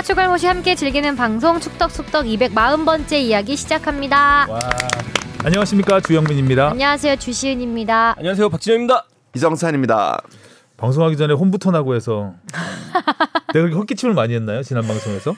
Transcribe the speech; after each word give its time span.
축덕과 0.00 0.02
축을모시 0.02 0.46
함께 0.46 0.74
즐기는 0.74 1.14
방송 1.16 1.60
축덕숙덕 1.60 2.24
240번째 2.24 3.12
이야기 3.14 3.56
시작합니다. 3.56 4.46
와. 4.48 4.58
안녕하십니까 5.44 6.00
주영민입니다. 6.00 6.70
안녕하세요 6.70 7.16
주시은입니다. 7.16 8.14
안녕하세요 8.18 8.48
박진영입니다. 8.50 9.04
이정찬입니다. 9.36 10.22
방송하기 10.76 11.16
전에 11.16 11.34
홈부터 11.34 11.70
나고 11.70 11.94
해서 11.94 12.34
내가 13.52 13.66
그렇게 13.66 13.74
헛기침을 13.76 14.14
많이 14.14 14.34
했나요 14.34 14.62
지난 14.62 14.86
방송에서? 14.86 15.34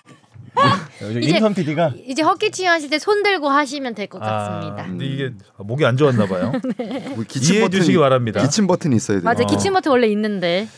이제- 1.18 1.30
인턴 1.36 1.54
PD가 1.54 1.92
이제 2.06 2.22
헛기침 2.22 2.66
하실 2.68 2.90
때 2.90 2.98
손 2.98 3.22
들고 3.22 3.48
하시면 3.48 3.94
될 3.94 4.06
것 4.06 4.18
같습니다. 4.20 4.82
아, 4.82 4.86
근데 4.86 5.07
이게 5.07 5.30
목이 5.58 5.85
안 5.85 5.96
좋았나 5.96 6.26
봐요. 6.26 6.52
뭐 7.16 7.24
기침 7.26 7.54
이해해 7.54 7.68
버튼이- 7.68 7.72
주시기 7.72 7.99
바랍니다. 7.99 8.43
기침 8.43 8.66
버튼이 8.66 8.94
있어야 8.96 9.18
돼요. 9.18 9.24
맞아 9.24 9.43
어. 9.43 9.46
기침 9.46 9.72
버튼 9.72 9.90
원래 9.93 10.07
있는데 10.08 10.68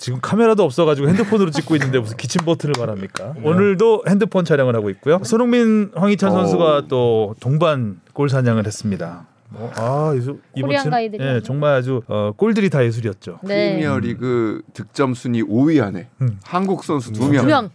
지금 0.00 0.18
카메라도 0.22 0.62
없어가지고 0.64 1.08
핸드폰으로 1.10 1.50
찍고 1.50 1.76
있는데 1.76 1.98
무슨 1.98 2.16
기침 2.16 2.42
버튼을 2.46 2.72
바랍니까? 2.72 3.34
오늘도 3.44 4.04
핸드폰 4.08 4.46
촬영을 4.46 4.74
하고 4.74 4.88
있고요. 4.88 5.20
손흥민, 5.24 5.90
황희찬 5.94 6.30
어. 6.30 6.32
선수가 6.32 6.84
또 6.88 7.34
동반 7.38 8.00
골 8.14 8.30
사냥을 8.30 8.66
했습니다. 8.66 9.26
뭐, 9.50 9.70
아 9.74 10.14
이번 10.54 10.70
친- 10.80 10.90
예. 11.20 11.40
정말 11.44 11.74
아주 11.74 12.00
어, 12.06 12.32
골들이 12.34 12.70
다 12.70 12.82
예술이었죠. 12.82 13.40
네. 13.42 13.72
프리미어리그 13.72 14.62
득점 14.72 15.12
순위 15.12 15.42
5위 15.42 15.82
안에 15.82 16.08
음. 16.22 16.38
한국 16.44 16.82
선수 16.84 17.12
두두 17.12 17.28
명. 17.30 17.46
명. 17.46 17.70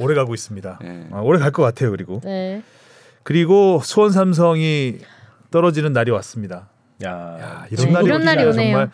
오래 0.00 0.14
가고 0.14 0.34
있습니다. 0.34 0.80
예. 0.84 1.06
아, 1.12 1.20
오래 1.20 1.38
갈 1.38 1.50
것 1.50 1.62
같아요. 1.62 1.90
그리고 1.92 2.20
네. 2.24 2.62
그리고 3.22 3.80
수원 3.82 4.10
삼성이 4.12 4.98
떨어지는 5.50 5.94
날이 5.94 6.10
왔습니다. 6.10 6.68
야, 7.06 7.10
야, 7.40 7.66
네, 7.70 7.76
이런 7.76 7.92
날이 7.92 8.06
이런 8.06 8.24
날이 8.24 8.42
오네요. 8.44 8.52
정말 8.52 8.90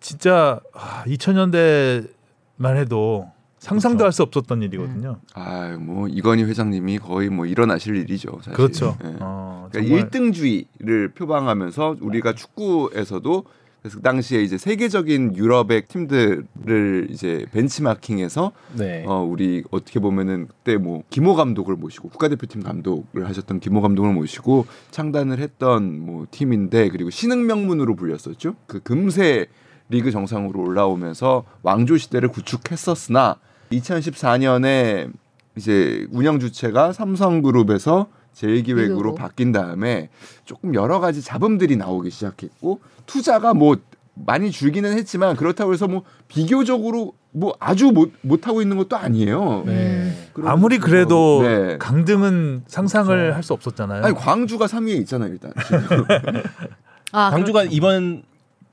진짜 0.00 0.60
아, 0.72 1.04
2000년대만 1.06 2.76
해도 2.76 3.30
상상도 3.58 3.98
그렇죠. 3.98 4.04
할수 4.04 4.22
없었던 4.22 4.62
일이거든요. 4.62 5.18
아, 5.34 5.76
뭐 5.78 6.06
이건희 6.08 6.44
회장님이 6.44 6.98
거의 6.98 7.28
뭐 7.28 7.44
일어나실 7.46 7.96
일이죠. 7.96 8.38
사실. 8.38 8.52
그렇죠. 8.52 8.96
예. 9.04 9.16
어, 9.20 9.68
그러니까 9.70 9.88
정말 9.88 10.10
1등주의를 10.10 11.14
표방하면서 11.14 11.96
우리가 12.00 12.34
축구에서도 12.34 13.44
그래서 13.82 13.96
그 13.98 14.02
당시에 14.02 14.42
이제 14.42 14.58
세계적인 14.58 15.36
유럽의 15.36 15.86
팀들을 15.86 17.08
이제 17.10 17.46
벤치마킹해서 17.52 18.52
네. 18.76 19.04
어 19.06 19.22
우리 19.22 19.62
어떻게 19.70 20.00
보면은 20.00 20.48
그때 20.48 20.76
뭐 20.76 21.04
김호 21.10 21.34
감독을 21.34 21.76
모시고 21.76 22.08
국가대표팀 22.08 22.62
감독을 22.62 23.28
하셨던 23.28 23.60
김호 23.60 23.80
감독을 23.80 24.12
모시고 24.12 24.66
창단을 24.90 25.38
했던 25.38 26.00
뭐 26.00 26.26
팀인데 26.30 26.88
그리고 26.88 27.10
신흥 27.10 27.46
명문으로 27.46 27.94
불렸었죠. 27.94 28.56
그 28.66 28.80
금세 28.80 29.46
리그 29.88 30.10
정상으로 30.10 30.60
올라오면서 30.60 31.44
왕조 31.62 31.96
시대를 31.96 32.28
구축했었으나 32.28 33.36
2014년에 33.72 35.10
이제 35.56 36.06
운영 36.10 36.38
주체가 36.38 36.92
삼성그룹에서 36.92 38.06
제1기획으로 38.34 38.88
리그로. 38.88 39.14
바뀐 39.14 39.50
다음에 39.52 40.10
조금 40.44 40.74
여러 40.74 41.00
가지 41.00 41.22
잡음들이 41.22 41.76
나오기 41.76 42.10
시작했고 42.10 42.80
투자가 43.06 43.54
뭐 43.54 43.76
많이 44.14 44.50
줄기는 44.50 44.92
했지만 44.96 45.36
그렇다고 45.36 45.72
해서 45.72 45.88
뭐 45.88 46.02
비교적으로 46.28 47.14
뭐 47.30 47.54
아주 47.60 47.86
못 47.92 48.12
못하고 48.22 48.62
있는 48.62 48.76
것도 48.76 48.96
아니에요. 48.96 49.62
네. 49.66 50.12
그런 50.32 50.50
아무리 50.50 50.78
그래도 50.78 51.40
네. 51.42 51.78
강등은 51.78 52.64
상상을 52.66 53.16
그렇죠. 53.16 53.34
할수 53.34 53.52
없었잖아요. 53.52 54.04
아니 54.04 54.14
광주가 54.14 54.66
3위에 54.66 54.98
있잖아요 55.00 55.32
일단. 55.32 55.52
아, 57.12 57.30
광주가 57.30 57.60
그렇죠. 57.60 57.76
이번 57.76 58.22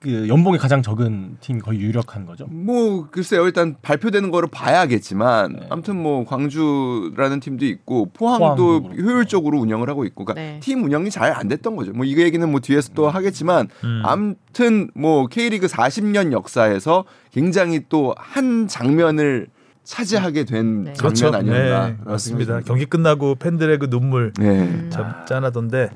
그 0.06 0.28
연봉이 0.30 0.58
가장 0.58 0.82
적은 0.82 1.38
팀이 1.42 1.60
거의 1.62 1.80
유력한 1.82 2.26
거죠. 2.26 2.46
뭐 2.48 3.08
글쎄요 3.10 3.46
일단 3.46 3.76
발표되는 3.82 4.30
거를 4.32 4.48
봐야겠지만 4.52 5.54
네. 5.54 5.68
아무튼 5.70 6.02
뭐 6.02 6.24
광주라는 6.26 7.40
팀도 7.40 7.66
있고 7.66 8.12
포항도 8.14 8.82
포항도. 8.84 9.02
효율적으로 9.02 9.60
운영을 9.60 9.90
하고 9.90 10.06
있고 10.06 10.26
그러니까 10.26 10.42
네. 10.54 10.60
팀 10.62 10.84
운영이 10.84 11.10
잘 11.10 11.26
안 11.36 11.48
됐던 11.48 11.76
거죠. 11.76 11.92
뭐 11.92 12.06
이 12.06 12.16
얘기는 12.18 12.50
뭐 12.50 12.60
뒤에서 12.60 12.92
또 12.94 13.10
하겠지만 13.10 13.68
음. 13.84 14.02
아무튼 14.06 14.90
뭐 14.94 15.28
K리그 15.28 15.66
40년 15.68 16.32
역사에서 16.32 17.04
굉장히 17.34 17.82
또 17.90 18.14
한 18.18 18.68
장면을 18.68 19.48
차지하게 19.84 20.46
된 20.46 20.84
네. 20.86 20.94
장면 20.94 20.96
그렇죠. 20.96 21.28
아니었나 21.36 21.88
네, 21.90 21.98
맞습니다. 22.06 22.62
경기 22.62 22.86
끝나고 22.86 23.36
팬들의 23.36 23.78
그 23.80 23.90
눈물 23.90 24.32
네. 24.38 24.90
참 24.90 25.14
짠하던데 25.28 25.90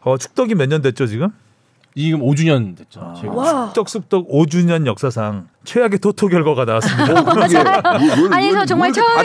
어, 0.00 0.16
축덕이 0.18 0.54
몇 0.54 0.66
년 0.68 0.82
됐죠 0.82 1.06
지금? 1.06 1.28
지금 1.96 2.20
5주년 2.20 2.76
됐죠. 2.76 3.00
아, 3.00 3.14
지금. 3.14 3.32
숙덕 3.88 4.28
5주년 4.28 4.86
역사상 4.86 5.48
최악의 5.64 5.98
토토 5.98 6.28
결과가 6.28 6.64
나왔습니다. 6.64 7.24
그러게. 7.24 7.62
뭐, 7.62 8.16
뭘, 8.16 8.32
아니, 8.34 8.50
저 8.66 8.76
뭘, 8.76 8.92
정말. 8.92 9.24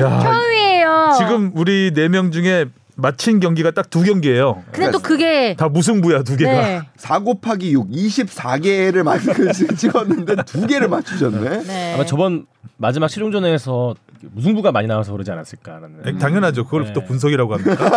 야, 0.00 0.20
처음이에요. 0.20 1.14
지금 1.18 1.52
우리 1.54 1.92
네명 1.94 2.30
중에 2.32 2.66
마친 3.00 3.38
경기가 3.38 3.70
딱 3.70 3.88
두 3.90 4.02
경기예요. 4.02 4.62
근데 4.72 4.90
또 4.90 4.98
그게 4.98 5.54
다 5.56 5.68
무승부야 5.68 6.24
두 6.24 6.36
개가. 6.36 6.50
네. 6.50 6.82
4 6.96 7.20
곱하기 7.20 7.72
6 7.72 7.90
24개를 7.90 9.02
맞 9.04 9.20
찍었는데 9.76 10.36
두 10.44 10.66
개를 10.66 10.88
맞추셨네. 10.88 11.62
네. 11.62 11.94
아마 11.94 12.04
저번 12.04 12.46
마지막 12.76 13.08
실용전에서 13.08 13.94
무승부가 14.32 14.72
많이 14.72 14.88
나와서 14.88 15.12
그러지 15.12 15.30
않았을까라는. 15.30 16.02
네, 16.04 16.18
당연하죠. 16.18 16.64
그걸 16.64 16.86
네. 16.86 16.92
또 16.92 17.04
분석이라고 17.04 17.54
합니까? 17.54 17.90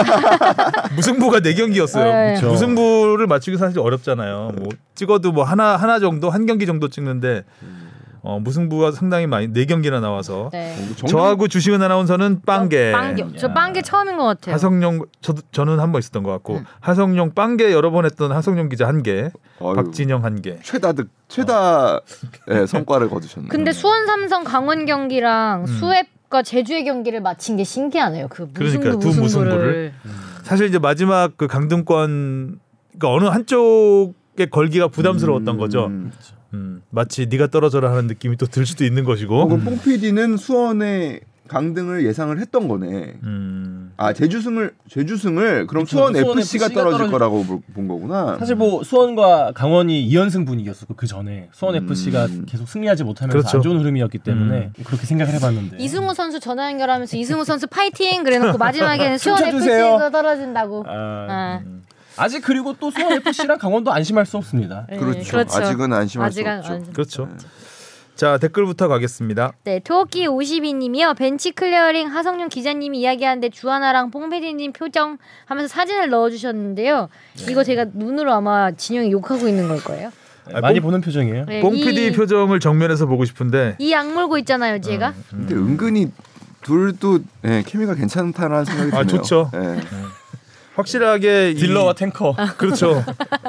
무승부가 0.95 1.39
네 1.39 1.55
경기였어요. 1.55 2.39
네. 2.39 2.41
무승부를 2.47 3.25
맞추기 3.25 3.57
사실 3.57 3.79
어렵잖아요. 3.79 4.51
뭐 4.55 4.69
찍어도 4.93 5.31
뭐 5.31 5.43
하나 5.43 5.77
하나 5.77 5.99
정도 5.99 6.29
한 6.29 6.45
경기 6.45 6.67
정도 6.67 6.89
찍는데 6.89 7.43
어, 8.23 8.39
무승부가 8.39 8.91
상당히 8.91 9.25
많이 9.25 9.47
네 9.51 9.65
경기나 9.65 9.99
나와서 9.99 10.49
네. 10.53 10.75
정말- 10.95 11.07
저하고 11.07 11.47
주시은 11.47 11.81
아나운서는 11.81 12.41
빵개. 12.45 12.91
빵개. 12.91 13.25
저 13.37 13.47
야. 13.47 13.53
빵개 13.53 13.81
처음인 13.81 14.15
것 14.17 14.25
같아요. 14.25 14.53
하성룡 14.53 15.05
저도 15.21 15.41
저는 15.51 15.79
한 15.79 15.91
번 15.91 15.99
있었던 15.99 16.21
것 16.21 16.31
같고 16.31 16.57
음. 16.57 16.65
하성룡 16.81 17.33
빵개 17.33 17.71
여러 17.71 17.89
번 17.89 18.05
했던 18.05 18.31
하성룡 18.31 18.69
기자 18.69 18.87
한 18.87 19.01
개, 19.01 19.31
어휴, 19.59 19.73
박진영 19.75 20.23
한 20.23 20.41
개. 20.41 20.59
최다득 20.61 21.09
최다 21.29 21.99
예, 22.51 22.65
성과를 22.67 23.09
거두셨네. 23.09 23.47
근데 23.49 23.71
수원 23.71 24.05
삼성 24.05 24.43
강원 24.43 24.85
경기랑 24.85 25.61
음. 25.61 25.65
수협 25.67 26.05
과 26.29 26.41
제주의 26.43 26.85
경기를 26.85 27.19
마친 27.19 27.57
게 27.57 27.65
신기하네요. 27.65 28.29
그 28.29 28.43
무승부 28.53 28.53
그러니까요, 28.85 28.99
두 28.99 29.07
무승부를. 29.07 29.49
무승부를. 29.51 29.93
사실 30.43 30.67
이제 30.67 30.79
마지막 30.79 31.35
그 31.35 31.47
강등권 31.47 32.57
그러니까 32.97 33.09
어느 33.09 33.25
한쪽의 33.25 34.49
걸기가 34.49 34.87
부담스러웠던 34.87 35.55
음. 35.55 35.59
거죠. 35.59 35.91
음, 36.53 36.81
마치 36.89 37.25
네가 37.27 37.47
떨어져라 37.47 37.91
하는 37.91 38.07
느낌이 38.07 38.37
또 38.37 38.45
들 38.47 38.65
수도 38.65 38.83
있는 38.85 39.03
것이고. 39.03 39.39
어, 39.41 39.45
그럼 39.47 39.63
뽕 39.63 39.77
PD는 39.79 40.37
수원의 40.37 41.21
강등을 41.47 42.05
예상을 42.05 42.37
했던 42.39 42.67
거네. 42.69 43.15
음. 43.23 43.91
아 43.97 44.13
제주승을 44.13 44.73
제주승을 44.89 45.67
그럼 45.67 45.83
그쵸, 45.83 45.97
수원 45.97 46.13
수원 46.15 46.39
FC가 46.39 46.39
FC 46.39 46.57
가 46.59 46.67
떨어질 46.81 46.97
떨어질- 46.97 47.11
거라고 47.11 47.43
볼- 47.43 47.59
본 47.73 47.87
거구나. 47.89 48.37
사실 48.39 48.55
뭐 48.55 48.83
수원과 48.83 49.51
강원이 49.53 50.09
2연승 50.09 50.45
분위기였었고 50.47 50.95
그 50.95 51.07
전에 51.07 51.49
수원 51.51 51.75
음. 51.75 51.83
FC가 51.83 52.27
계속 52.47 52.67
승리하지 52.69 53.03
못하면서 53.03 53.37
그렇죠. 53.37 53.57
안 53.57 53.61
좋은 53.61 53.79
흐름이었기 53.79 54.19
때문에 54.19 54.71
그렇게 54.85 55.05
생각을 55.05 55.33
해봤는데 55.33 55.77
이승우 55.77 56.13
선수 56.13 56.39
전화 56.39 56.67
연결하면서 56.71 57.17
이승우 57.17 57.43
선수 57.43 57.67
파이팅 57.67 58.23
그래놓고 58.23 58.57
마지막에는 58.57 59.17
수원. 59.19 59.43
FC가 59.43 60.09
떨어진다고. 60.09 60.85
아, 60.87 60.91
아. 61.29 61.61
아직 62.17 62.41
그리고 62.41 62.73
또 62.79 62.91
수원 62.91 63.13
FC랑 63.13 63.57
강원도 63.57 63.91
안심할 63.91 64.25
수 64.25 64.37
없습니다. 64.37 64.85
네, 64.89 64.97
그렇죠. 64.97 65.39
아직은 65.39 65.93
안심할 65.93 66.27
아직은 66.27 66.61
수 66.63 66.71
없죠. 66.71 66.73
안- 66.73 66.93
그렇죠. 66.93 67.29
자 68.15 68.37
댓글부터 68.37 68.87
가겠습니다. 68.87 69.53
네, 69.63 69.79
토끼 69.79 70.27
52님이요. 70.27 71.15
벤치 71.15 71.51
클리어링 71.51 72.07
하성룡 72.09 72.49
기자님이 72.49 72.99
이야기하는데 72.99 73.49
주하나랑 73.49 74.11
뽕PD님 74.11 74.73
표정 74.73 75.17
하면서 75.45 75.67
사진을 75.69 76.09
넣어주셨는데요. 76.09 77.09
이거 77.49 77.63
제가 77.63 77.85
눈으로 77.93 78.31
아마 78.33 78.71
진영이 78.71 79.11
욕하고 79.11 79.47
있는 79.47 79.67
걸 79.69 79.79
거예요. 79.79 80.11
네, 80.47 80.53
아, 80.55 80.59
많이 80.61 80.79
뽕- 80.79 80.89
보는 80.89 81.01
표정이에요. 81.01 81.45
네, 81.45 81.61
뽕 81.61 81.75
이- 81.75 81.83
PD 81.83 82.11
표정을 82.11 82.59
정면에서 82.59 83.05
보고 83.07 83.25
싶은데 83.25 83.75
이 83.79 83.93
악물고 83.93 84.37
있잖아요, 84.39 84.81
제가. 84.81 85.13
근데 85.29 85.55
은근히 85.55 86.11
둘도 86.61 87.19
예, 87.45 87.63
케미가 87.65 87.95
괜찮다라는 87.95 88.65
생각이 88.65 88.91
아, 88.95 89.03
드네요. 89.03 89.07
좋죠. 89.23 89.49
예. 89.55 89.79
확실하게 90.81 91.51
이- 91.51 91.55
딜러와 91.55 91.93
탱커. 91.93 92.35
그렇죠. 92.57 93.03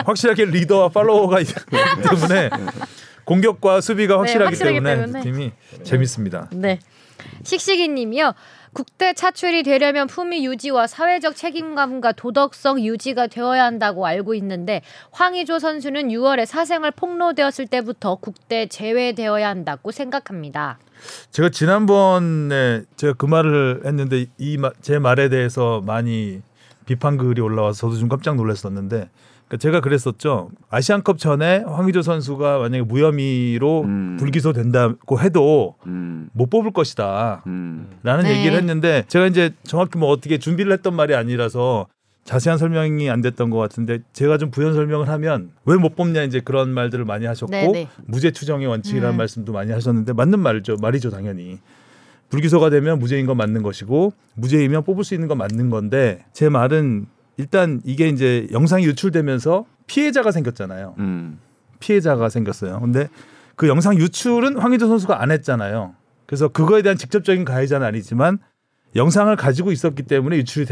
확실하게 0.07 0.47
리더와 0.47 0.89
팔로워가 0.91 1.41
있기 1.41 1.55
때문에 2.09 2.51
공격과 3.25 3.81
수비가 3.81 4.19
확실하기 4.19 4.45
확실하기 4.45 4.79
때문에, 4.83 4.97
때문에. 4.97 5.21
팀이 5.23 5.53
재밌습니다. 5.85 6.49
네. 6.53 6.79
식식이 7.45 7.89
님이요. 7.89 8.33
국대 8.75 9.13
차출이 9.13 9.63
되려면 9.65 10.07
품위 10.07 10.47
유지와 10.47 10.87
사회적 10.87 11.37
책임감과 11.37 12.13
도덕성 12.13 12.81
유지가 12.81 13.27
되어야 13.27 13.65
한다고 13.65 14.07
알고 14.07 14.35
있는데 14.37 14.81
황의조 15.11 15.59
선수는 15.59 16.09
6월에 16.09 16.47
사생활 16.47 16.91
폭로되었을 16.91 17.67
때부터 17.67 18.15
국대 18.15 18.67
제외되어야 18.67 19.47
한다고 19.47 19.93
생각합니다. 19.93 20.79
제가 21.31 21.51
지난번에 21.51 22.83
제가 22.97 23.13
그 23.19 23.27
말을 23.27 23.83
했는데 23.85 24.27
이 24.39 24.57
제 24.81 24.99
말에 24.99 25.29
대해서 25.29 25.83
많이 25.85 26.41
비판 26.87 27.17
글이 27.17 27.41
올라와서 27.41 27.89
저도 27.89 27.99
좀 27.99 28.09
깜짝 28.09 28.37
놀랐었는데 28.37 29.09
그러니까 29.49 29.57
제가 29.59 29.81
그랬었죠. 29.81 30.51
아시안컵 30.71 31.19
전에 31.19 31.59
황의조 31.67 32.03
선수가 32.03 32.59
만약에 32.59 32.83
무혐의로 32.85 33.83
음. 33.83 34.17
불기소 34.19 34.53
된다고 34.53 35.21
해도 35.21 35.77
음. 35.87 36.31
못 36.33 36.49
뽑을 36.49 36.73
것이다. 36.73 37.43
음. 37.47 37.91
라는 38.03 38.25
네. 38.25 38.39
얘기를 38.39 38.57
했는데 38.57 39.05
제가 39.09 39.27
이제 39.27 39.51
정확히 39.65 39.99
뭐 39.99 40.09
어떻게 40.11 40.39
준비를 40.39 40.73
했던 40.73 40.95
말이 40.95 41.15
아니라서 41.15 41.87
자세한 42.25 42.57
설명이 42.57 43.11
안 43.11 43.21
됐던 43.21 43.51
것 43.51 43.59
같은데 43.59 43.99
제가 44.13 44.39
좀 44.39 44.51
부연 44.53 44.75
설명을 44.75 45.09
하면 45.09 45.51
왜 45.65 45.77
못 45.77 45.97
뽑냐 45.97 46.23
이제 46.23 46.39
그런 46.41 46.71
말들을 46.71 47.05
많이 47.05 47.27
하셨고 47.27 47.51
네, 47.51 47.67
네. 47.73 47.89
무죄 48.07 48.31
추정의 48.31 48.69
원칙이라는 48.69 49.11
음. 49.11 49.19
말씀도 49.19 49.53
많이 49.53 49.73
하셨는데 49.73 50.13
맞는 50.13 50.39
말이죠 50.39 50.77
말이죠 50.81 51.11
당연히 51.11 51.59
불기소가 52.33 52.71
되면 52.71 52.99
무죄인 52.99 53.27
건 53.27 53.37
맞는 53.37 53.63
것이고 53.63 54.15
무죄이면 54.37 54.85
뽑을 54.85 55.05
수 55.05 55.13
있는 55.13 55.29
건 55.29 55.37
맞는 55.37 55.69
건데 55.69 56.25
제 56.33 56.49
말은 56.49 57.05
일단 57.37 57.83
이게 57.85 58.09
이제 58.09 58.49
영상이 58.53 58.87
유출되면서 58.87 59.67
피해자가 59.87 60.33
생겼잖아요 60.33 60.95
음. 60.99 61.39
피해자가 61.79 62.31
생겼어요. 62.31 62.81
근데 62.81 63.09
그 63.55 63.69
영상 63.69 63.97
유출은 63.97 64.57
황희조 64.57 64.89
선수가 64.89 65.21
안 65.21 65.31
했잖아요. 65.31 65.95
그래서 66.25 66.49
그거에 66.49 66.81
대한 66.81 66.97
직접적인 66.97 67.45
가해자는 67.45 67.87
아니지만 67.87 68.39
영상을 68.97 69.35
가지고 69.37 69.71
있었기 69.71 70.05
때문에 70.05 70.37
유출이 70.39 70.65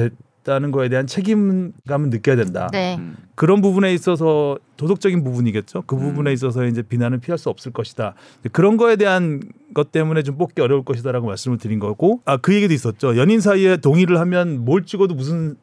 됐다는 0.44 0.70
거에 0.70 0.88
대한 0.88 1.06
책임감은 1.06 2.10
느껴야 2.10 2.37
된다. 2.37 2.69
네. 2.72 2.96
음. 2.98 3.16
그런 3.34 3.60
부분에 3.60 3.92
있어서 3.94 4.58
도덕적인 4.76 5.22
부분이겠죠. 5.25 5.82
그 5.87 5.96
부분에 5.96 6.31
음. 6.31 6.34
있어서 6.34 6.66
이제 6.66 6.82
비난을 6.82 7.19
피할 7.19 7.38
수 7.38 7.48
없을 7.48 7.72
것이다. 7.72 8.14
그런 8.52 8.76
거에 8.76 8.96
대한 8.96 9.40
것 9.75 9.92
때문에 9.92 10.22
좀 10.22 10.37
뽑기 10.37 10.60
어려울 10.60 10.84
것이다라고 10.84 11.26
말씀을 11.26 11.58
드린 11.58 11.78
거고, 11.78 12.20
아 12.25 12.37
그 12.37 12.54
얘기도 12.54 12.72
있었죠. 12.75 13.16
연인 13.16 13.40
사이에 13.40 13.76
동의를 13.76 14.19
하면 14.20 14.64
뭘 14.64 14.84
찍어도 14.84 15.14
무슨 15.14 15.56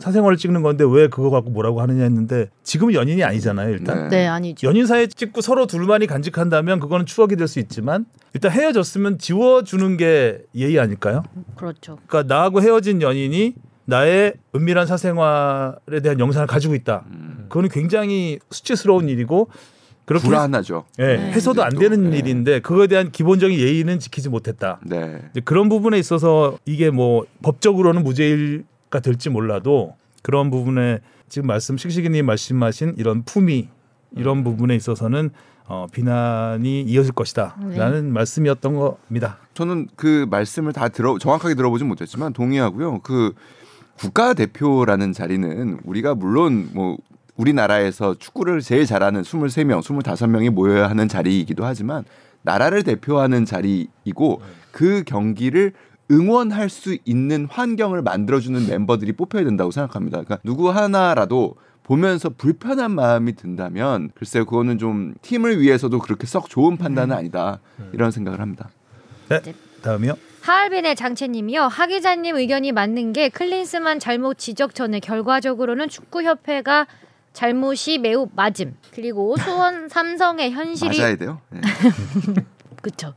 사생활을 0.00 0.36
찍는 0.36 0.60
건데 0.62 0.84
왜 0.86 1.06
그거 1.08 1.30
갖고 1.30 1.48
뭐라고 1.50 1.80
하느냐 1.80 2.02
했는데 2.02 2.50
지금은 2.62 2.92
연인이 2.92 3.24
아니잖아요. 3.24 3.70
일단 3.70 4.08
네, 4.10 4.26
아니죠. 4.26 4.66
연인 4.66 4.86
사이에 4.86 5.06
찍고 5.06 5.40
서로 5.40 5.66
둘만이 5.66 6.06
간직한다면 6.06 6.80
그거는 6.80 7.06
추억이 7.06 7.36
될 7.36 7.48
수 7.48 7.60
있지만 7.60 8.04
일단 8.34 8.50
헤어졌으면 8.50 9.16
지워주는 9.18 9.96
게 9.96 10.42
예의 10.54 10.78
아닐까요? 10.78 11.22
그렇죠. 11.54 11.96
그러니까 12.08 12.34
나하고 12.34 12.60
헤어진 12.60 13.00
연인이 13.00 13.54
나의 13.86 14.34
은밀한 14.54 14.86
사생활에 14.86 16.00
대한 16.02 16.20
영상을 16.20 16.46
가지고 16.46 16.74
있다. 16.74 17.04
음. 17.10 17.46
그거는 17.48 17.70
굉장히 17.70 18.38
수치스러운 18.50 19.08
일이고 19.08 19.48
그렇게 20.04 20.26
불안하죠. 20.26 20.84
예, 21.00 21.16
네. 21.16 21.32
해서도 21.32 21.64
안 21.64 21.70
또, 21.72 21.80
되는 21.80 22.10
네. 22.10 22.18
일인데 22.18 22.60
그거에 22.60 22.86
대한 22.86 23.10
기본적인 23.10 23.58
예의는 23.58 23.98
지키지 23.98 24.28
못했다. 24.28 24.78
네. 24.84 25.20
이제 25.32 25.40
그런 25.40 25.68
부분에 25.68 25.98
있어서 25.98 26.58
이게 26.64 26.90
뭐 26.90 27.26
법적으로는 27.42 28.04
무죄가 28.04 29.00
될지 29.02 29.30
몰라도 29.30 29.96
그런 30.22 30.50
부분에 30.50 31.00
지금 31.28 31.48
말씀 31.48 31.76
식식이님 31.76 32.24
말씀하신 32.24 32.94
이런 32.98 33.24
품위 33.24 33.68
이런 34.16 34.44
부분에 34.44 34.76
있어서는 34.76 35.30
어, 35.68 35.86
비난이 35.90 36.82
이어질 36.82 37.12
것이다라는 37.12 38.12
말씀이었던 38.12 38.74
겁니다. 38.76 39.38
저는 39.54 39.88
그 39.96 40.26
말씀을 40.30 40.72
다 40.72 40.88
들어 40.88 41.18
정확하게 41.18 41.54
들어보진 41.54 41.88
못했지만 41.88 42.32
동의하고요. 42.32 43.00
그 43.00 43.32
국가 43.98 44.34
대표라는 44.34 45.12
자리는 45.12 45.78
우리가 45.84 46.14
물론 46.14 46.70
뭐 46.72 46.96
우리나라에서 47.36 48.14
축구를 48.14 48.60
제일 48.60 48.86
잘하는 48.86 49.22
23명, 49.22 49.80
25명이 49.82 50.50
모여야 50.50 50.88
하는 50.88 51.08
자리이기도 51.08 51.64
하지만 51.64 52.04
나라를 52.42 52.82
대표하는 52.82 53.44
자리이고 53.44 54.40
그 54.70 55.02
경기를 55.04 55.72
응원할 56.10 56.70
수 56.70 56.96
있는 57.04 57.46
환경을 57.50 58.02
만들어주는 58.02 58.66
멤버들이 58.68 59.12
뽑혀야 59.12 59.44
된다고 59.44 59.70
생각합니다. 59.70 60.22
그러니까 60.22 60.38
누구 60.44 60.70
하나라도 60.70 61.56
보면서 61.82 62.30
불편한 62.30 62.92
마음이 62.92 63.34
든다면 63.34 64.10
글쎄요 64.14 64.44
그거는 64.44 64.78
좀 64.78 65.14
팀을 65.22 65.60
위해서도 65.60 65.98
그렇게 66.00 66.26
썩 66.26 66.48
좋은 66.48 66.76
판단은 66.76 67.14
아니다 67.14 67.60
이런 67.92 68.10
생각을 68.10 68.40
합니다. 68.40 68.70
네, 69.28 69.40
다음이요. 69.82 70.14
하얼빈의 70.46 70.94
장채님이요. 70.94 71.62
하 71.62 71.88
기자님 71.88 72.36
의견이 72.36 72.70
맞는 72.70 73.12
게 73.12 73.28
클린스만 73.28 73.98
잘못 73.98 74.38
지적 74.38 74.76
전에 74.76 75.00
결과적으로는 75.00 75.88
축구협회가 75.88 76.86
잘못이 77.32 77.98
매우 77.98 78.28
맞음. 78.32 78.76
그리고 78.92 79.36
수원 79.36 79.88
삼성의 79.88 80.52
현실이 80.52 80.98
맞아야 80.98 81.16
돼요. 81.16 81.40
네. 81.50 81.60
그쵸. 82.80 83.12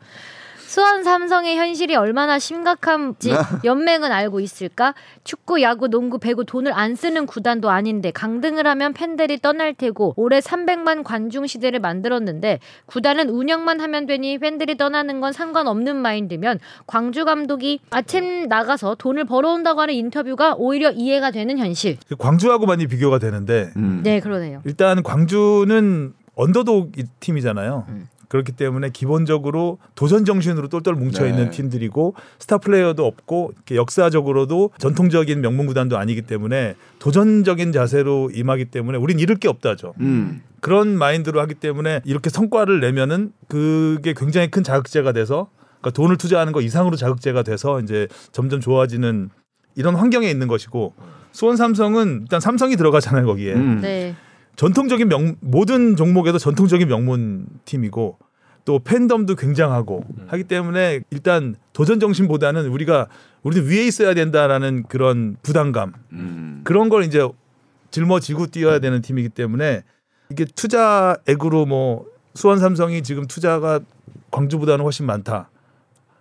수원 0.69 1.03
삼성의 1.03 1.57
현실이 1.57 1.95
얼마나 1.95 2.37
심각한지 2.37 3.31
연맹은 3.65 4.11
알고 4.11 4.39
있을까? 4.39 4.93
축구, 5.23 5.63
야구, 5.63 5.87
농구, 5.87 6.19
배구 6.19 6.45
돈을 6.45 6.73
안 6.73 6.93
쓰는 6.93 7.25
구단도 7.25 7.71
아닌데 7.71 8.11
강등을 8.11 8.67
하면 8.67 8.93
팬들이 8.93 9.39
떠날 9.39 9.73
테고 9.73 10.13
올해 10.15 10.39
300만 10.39 11.03
관중 11.03 11.47
시대를 11.47 11.79
만들었는데 11.79 12.59
구단은 12.85 13.31
운영만 13.31 13.79
하면 13.81 14.05
되니 14.05 14.37
팬들이 14.37 14.77
떠나는 14.77 15.21
건 15.21 15.33
상관없는 15.33 15.95
마인드면 15.95 16.59
광주 16.85 17.25
감독이 17.25 17.79
아침 17.89 18.47
나가서 18.47 18.93
돈을 18.99 19.25
벌어온다고 19.25 19.81
하는 19.81 19.95
인터뷰가 19.95 20.53
오히려 20.55 20.91
이해가 20.91 21.31
되는 21.31 21.57
현실. 21.57 21.97
그 22.07 22.15
광주하고 22.15 22.67
많이 22.67 22.85
비교가 22.85 23.17
되는데 23.17 23.71
음. 23.75 24.01
네, 24.03 24.19
그러네요. 24.19 24.61
일단 24.65 25.01
광주는 25.01 26.13
언더독 26.35 26.91
팀이잖아요. 27.19 27.85
음. 27.89 28.07
그렇기 28.29 28.53
때문에 28.53 28.91
기본적으로 28.91 29.79
도전 29.95 30.23
정신으로 30.23 30.69
똘똘 30.69 30.93
뭉쳐 30.95 31.27
있는 31.27 31.45
네. 31.45 31.49
팀들이고 31.49 32.13
스타 32.37 32.59
플레이어도 32.59 33.05
없고 33.05 33.53
역사적으로도 33.71 34.69
전통적인 34.77 35.41
명문 35.41 35.65
구단도 35.65 35.97
아니기 35.97 36.21
때문에 36.21 36.75
도전적인 36.99 37.71
자세로 37.71 38.29
임하기 38.33 38.65
때문에 38.65 38.97
우린 38.99 39.19
잃을 39.19 39.35
게 39.35 39.47
없다죠. 39.47 39.95
음. 39.99 40.41
그런 40.61 40.97
마인드로 40.97 41.41
하기 41.41 41.55
때문에 41.55 42.01
이렇게 42.05 42.29
성과를 42.29 42.79
내면은 42.79 43.31
그게 43.47 44.13
굉장히 44.15 44.49
큰 44.51 44.63
자극제가 44.63 45.11
돼서 45.11 45.49
그러니까 45.81 45.91
돈을 45.91 46.17
투자하는 46.17 46.53
거 46.53 46.61
이상으로 46.61 46.95
자극제가 46.97 47.41
돼서 47.43 47.79
이제 47.81 48.07
점점 48.31 48.59
좋아지는 48.59 49.29
이런 49.75 49.95
환경에 49.95 50.29
있는 50.29 50.47
것이고 50.47 50.93
수원 51.31 51.55
삼성은 51.55 52.19
일단 52.23 52.39
삼성이 52.39 52.75
들어가잖아요 52.75 53.25
거기에 53.25 53.53
음. 53.53 53.79
네. 53.81 54.15
전통적인 54.55 55.07
명 55.07 55.35
모든 55.39 55.95
종목에도 55.95 56.37
전통적인 56.37 56.87
명문 56.87 57.47
팀이고 57.65 58.17
또 58.65 58.79
팬덤도 58.79 59.35
굉장하고 59.35 60.03
하기 60.27 60.43
때문에 60.43 61.01
일단 61.09 61.55
도전 61.73 61.99
정신보다는 61.99 62.67
우리가 62.67 63.07
우리는 63.41 63.67
위에 63.67 63.85
있어야 63.87 64.13
된다라는 64.13 64.83
그런 64.83 65.37
부담감 65.41 65.93
음. 66.11 66.61
그런 66.63 66.89
걸 66.89 67.03
이제 67.03 67.27
짊어지고 67.91 68.47
뛰어야 68.47 68.79
되는 68.79 69.01
팀이기 69.01 69.29
때문에 69.29 69.83
이게 70.29 70.45
투자액으로 70.45 71.65
뭐 71.65 72.05
수원 72.35 72.59
삼성이 72.59 73.01
지금 73.01 73.25
투자가 73.25 73.79
광주보다는 74.31 74.83
훨씬 74.83 75.05
많다. 75.05 75.49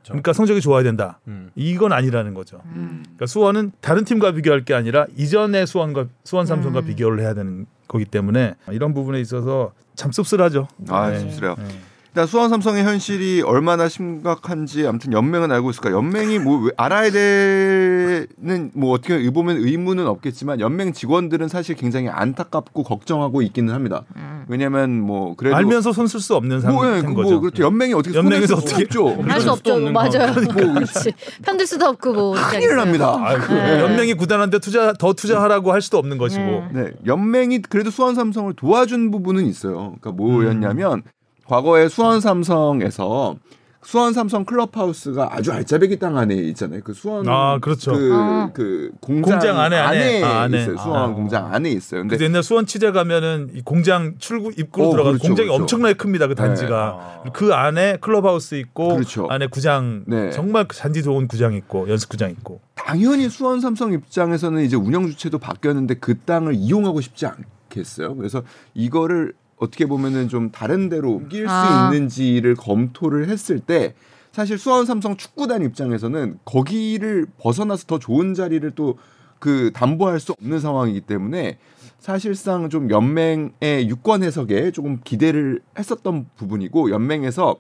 그러니까 0.05 0.33
성적이 0.33 0.61
좋아야 0.61 0.83
된다. 0.83 1.21
음. 1.29 1.51
이건 1.55 1.93
아니라는 1.93 2.35
거죠. 2.35 2.61
음. 2.67 3.03
그러니까 3.03 3.27
수원은 3.27 3.73
다른 3.81 4.05
팀과 4.05 4.33
비교할 4.33 4.65
게 4.65 4.75
아니라 4.75 5.07
이전의 5.17 5.67
수원과 5.67 6.07
수원 6.25 6.47
삼성과 6.47 6.81
음. 6.81 6.87
비교를 6.87 7.21
해야 7.21 7.35
되는 7.35 7.67
거기 7.87 8.05
때문에 8.05 8.55
이런 8.71 8.95
부분에 8.95 9.21
있어서 9.21 9.73
참 9.95 10.13
씁쓸하죠. 10.13 10.69
아, 10.89 11.11
네. 11.11 11.19
씁쓸해요. 11.19 11.57
네. 11.59 11.65
일단 12.11 12.27
수원 12.27 12.49
삼성의 12.49 12.85
현실이 12.85 13.43
얼마나 13.43 13.89
심각한지 13.89 14.87
아무튼 14.87 15.13
연맹은 15.13 15.53
알고 15.53 15.71
있을까? 15.71 15.91
연맹이 15.93 16.39
뭐 16.39 16.59
왜- 16.65 16.71
알아야 16.77 17.11
되는 17.11 18.71
뭐 18.75 18.93
어떻게 18.93 19.29
보면 19.31 19.59
의무는 19.59 20.07
없겠지만 20.07 20.61
연맹 20.61 20.93
직원들은 20.93 21.49
사실 21.49 21.77
굉장히 21.77 22.09
안타깝고 22.09 22.83
걱정하고 22.83 23.43
있기는 23.43 23.73
합니다. 23.75 24.05
음. 24.17 24.45
왜냐면 24.49 25.01
뭐 25.01 25.35
그래도 25.37 25.55
알면서 25.57 25.93
손 25.93 26.07
쓸 26.09 26.21
수 26.21 26.35
없는 26.35 26.63
뭐, 26.73 26.87
예, 26.97 27.03
그 27.03 27.13
거죠. 27.15 27.31
뭐 27.33 27.41
그렇죠. 27.41 27.63
연맹이 27.63 27.93
어떻게 27.93 28.17
연맹에서 28.17 28.57
어떻게- 28.57 28.85
없죠. 28.85 29.23
할 29.29 29.41
수 29.41 29.51
없죠. 29.51 29.79
맞아요. 29.91 30.33
거. 30.35 30.53
그렇지. 30.53 31.13
편들 31.45 31.67
수도 31.67 31.87
없고 31.87 32.13
뭐 32.15 32.35
큰일. 32.51 32.75
납니다. 32.75 33.15
아이고, 33.21 33.53
네. 33.55 33.81
연맹이 33.81 34.15
구단한테 34.15 34.59
투자 34.61 34.93
더 34.95 35.13
투자하라고 35.13 35.73
할 35.73 35.83
수도 35.83 35.99
없는 35.99 36.17
것이고. 36.17 36.43
네. 36.43 36.69
네, 36.73 36.91
연맹이 37.07 37.61
그래도 37.63 37.91
수원 37.91 38.15
삼성을 38.15 38.53
도와준 38.55 39.11
부분은 39.11 39.45
있어요. 39.47 39.95
그러니까 40.01 40.13
뭐였냐면 40.13 40.93
음. 40.99 41.03
과거에 41.49 41.89
수원 41.89 42.21
삼성에서 42.21 43.37
수원 43.83 44.13
삼성 44.13 44.45
클럽하우스가 44.45 45.31
아주 45.33 45.51
알짜배기 45.51 45.99
땅 45.99 46.19
안에 46.19 46.35
있잖아요. 46.35 46.83
그 46.85 46.93
수원 46.93 47.27
아, 47.27 47.59
그렇죠. 47.59 47.93
그, 47.93 48.15
어. 48.15 48.51
그 48.53 48.91
공장, 49.01 49.39
공장 49.39 49.59
안에, 49.59 49.79
안에. 49.79 50.23
아, 50.23 50.41
안에. 50.43 50.61
있어요. 50.61 50.77
수원 50.77 51.11
아. 51.11 51.15
공장 51.15 51.55
안에 51.55 51.71
있어요. 51.71 52.03
근데 52.03 52.17
근데 52.17 52.25
옛날 52.27 52.43
수원 52.43 52.67
취재 52.67 52.91
가면은 52.91 53.49
이 53.55 53.63
공장 53.63 54.17
출구 54.19 54.53
입구로 54.55 54.89
어, 54.89 54.91
들어가서 54.91 55.13
그렇죠, 55.13 55.29
공장이 55.29 55.47
그렇죠. 55.47 55.63
엄청나게 55.63 55.95
큽니다. 55.95 56.27
그 56.27 56.35
단지가 56.35 57.23
네. 57.25 57.31
그 57.33 57.55
안에 57.55 57.97
클럽하우스 58.03 58.57
있고 58.57 58.89
그렇죠. 58.97 59.27
안에 59.31 59.47
구장 59.47 60.05
네. 60.07 60.31
정말 60.33 60.67
잔디 60.69 61.03
좋은 61.03 61.27
구장 61.27 61.55
있고 61.55 61.89
연습 61.89 62.11
구장 62.11 62.31
있고. 62.31 62.61
당연히 62.75 63.31
수원 63.31 63.61
삼성 63.61 63.93
입장에서는 63.95 64.63
이제 64.65 64.77
운영 64.77 65.07
주체도 65.07 65.39
바뀌었는데 65.39 65.95
그 65.95 66.19
땅을 66.19 66.55
이용하고 66.57 67.01
싶지 67.01 67.27
않겠어요. 67.27 68.17
그래서 68.17 68.43
이거를 68.75 69.33
어떻게 69.59 69.87
보면은 69.87 70.29
좀 70.29 70.51
다른 70.51 70.89
데로 70.89 71.13
옮길 71.13 71.47
아. 71.49 71.89
수 71.91 71.95
있는지를 71.97 72.55
검토를 72.55 73.29
했을 73.29 73.61
때 73.61 73.95
사실 74.33 74.59
수원 74.59 74.87
삼성 74.87 75.17
축구단 75.17 75.63
입장에서는 75.63 76.39
거기를 76.45 77.27
벗어나서 77.39 77.87
더 77.87 77.99
좋은 77.99 78.35
자리를 78.35 78.71
또 78.73 78.97
그 79.39 79.71
담보할 79.73 80.21
수 80.21 80.33
없는 80.33 80.61
상황이기 80.61 81.03
때문에 81.03 81.59
사실상 81.99 82.71
좀 82.71 82.91
연맹의 82.91 83.89
유권 83.89 84.23
해석에 84.23 84.71
조금 84.71 85.01
기대를 85.03 85.61
했었던 85.79 86.27
부분이고 86.37 86.91
연맹에서 86.91 87.57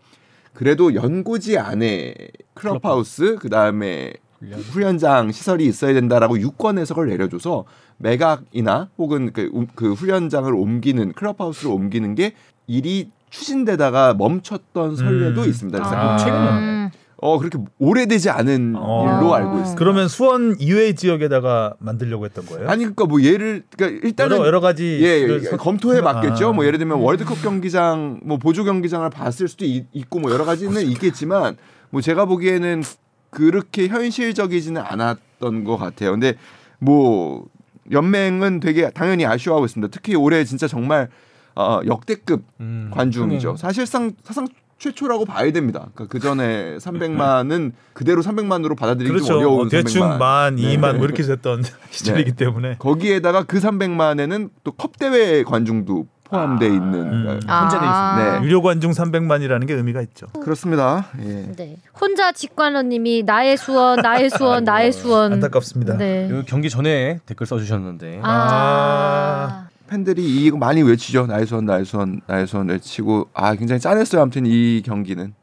그래도 0.54 0.94
연고지 0.94 1.58
안에 1.58 2.14
클럽하우스 2.54 3.36
그 3.36 3.48
다음에 3.48 4.12
후련장 4.40 5.32
시설이 5.32 5.66
있어야 5.66 5.92
된다라고 5.92 6.38
유권 6.40 6.78
해석을 6.78 7.08
내려줘서 7.08 7.64
매각이나 7.98 8.88
혹은 8.98 9.32
그, 9.32 9.50
우- 9.52 9.66
그 9.74 9.92
후련장을 9.92 10.52
옮기는 10.54 11.12
클럽하우스를 11.12 11.70
옮기는 11.72 12.14
게 12.14 12.32
일이 12.66 13.10
추진되다가 13.30 14.14
멈췄던 14.14 14.96
선례도 14.96 15.42
음. 15.42 15.48
있습니다. 15.48 15.78
그래서 15.78 15.94
아. 15.96 16.58
음. 16.58 16.90
어 17.20 17.36
그렇게 17.38 17.58
오래되지 17.80 18.30
않은 18.30 18.74
어. 18.78 19.18
일로 19.18 19.34
알고 19.34 19.52
있습니다. 19.56 19.74
그러면 19.76 20.06
수원 20.06 20.54
이외의 20.60 20.94
지역에다가 20.94 21.74
만들려고 21.80 22.24
했던 22.24 22.46
거예요? 22.46 22.68
아니 22.68 22.84
그러니까 22.84 23.06
뭐 23.06 23.20
예를 23.20 23.64
그러니까 23.76 24.06
일단은 24.06 24.36
여러, 24.36 24.46
여러 24.46 24.60
가지 24.60 25.00
예, 25.02 25.26
그 25.26 25.40
예, 25.44 25.50
서- 25.50 25.56
검토해 25.56 26.00
봤겠죠. 26.00 26.50
아. 26.50 26.52
뭐 26.52 26.64
예를 26.64 26.78
들면 26.78 27.00
월드컵 27.00 27.42
경기장, 27.42 28.20
뭐 28.22 28.36
보조 28.38 28.62
경기장을 28.62 29.10
봤을 29.10 29.48
수도 29.48 29.64
있, 29.64 29.86
고뭐 30.08 30.30
여러 30.30 30.44
가지는 30.44 30.80
있겠지만 30.86 31.56
뭐 31.90 32.00
제가 32.00 32.24
보기에는 32.26 32.84
그렇게 33.30 33.88
현실적이지는 33.88 34.80
않았던 34.80 35.64
것 35.64 35.76
같아요. 35.76 36.12
근데 36.12 36.34
뭐 36.78 37.46
연맹은 37.90 38.60
되게 38.60 38.90
당연히 38.90 39.24
아쉬워하고 39.26 39.66
있습니다. 39.66 39.90
특히 39.92 40.14
올해 40.14 40.44
진짜 40.44 40.66
정말 40.68 41.08
어, 41.54 41.80
역대급 41.86 42.42
음, 42.60 42.90
관중이죠. 42.94 43.48
흥행. 43.48 43.56
사실상 43.56 44.12
사상 44.22 44.46
최초라고 44.78 45.24
봐야 45.24 45.50
됩니다. 45.50 45.88
그러니까 45.92 46.06
그 46.06 46.20
전에 46.20 46.76
300만은 46.78 47.72
그대로 47.94 48.22
300만으로 48.22 48.76
받아들이기 48.76 49.08
좀 49.08 49.16
그렇죠. 49.16 49.36
어려운 49.38 49.66
어, 49.66 49.68
대충 49.68 50.02
300만. 50.02 50.18
만, 50.18 50.54
네. 50.54 50.72
이만 50.72 50.96
뭐 50.98 51.04
이렇게 51.06 51.22
됐던 51.26 51.64
시절이기 51.90 52.32
때문에 52.36 52.76
거기에다가 52.78 53.42
그 53.42 53.58
300만에는 53.58 54.50
또 54.62 54.72
컵 54.78 54.96
대회 54.98 55.42
관중도 55.42 56.06
포함돼 56.30 56.66
있는 56.66 56.94
음. 56.94 57.22
그러니까 57.24 57.62
혼재돼 57.62 57.84
있습니다. 57.86 58.38
네. 58.40 58.46
유료 58.46 58.62
관중 58.62 58.90
300만이라는 58.92 59.66
게 59.66 59.74
의미가 59.74 60.02
있죠. 60.02 60.26
그렇습니다. 60.42 61.06
예. 61.20 61.52
네. 61.56 61.76
혼자 61.98 62.32
직관원님이 62.32 63.22
나의 63.24 63.56
수원, 63.56 64.00
나의 64.00 64.28
수원, 64.30 64.64
나의 64.64 64.92
수원. 64.92 65.32
안타깝습니다. 65.34 65.96
네. 65.96 66.28
이거 66.30 66.42
경기 66.46 66.68
전에 66.68 67.20
댓글 67.26 67.46
써주셨는데 67.46 68.20
아. 68.22 69.68
팬들이 69.88 70.22
이거 70.44 70.58
많이 70.58 70.82
외치죠. 70.82 71.26
나의 71.26 71.46
수원, 71.46 71.64
나의 71.64 71.86
수원, 71.86 72.20
나의 72.26 72.46
수원 72.46 72.68
외치고 72.68 73.28
아 73.32 73.54
굉장히 73.54 73.80
짠했어요. 73.80 74.20
아무튼 74.20 74.44
이 74.44 74.82
경기는 74.84 75.34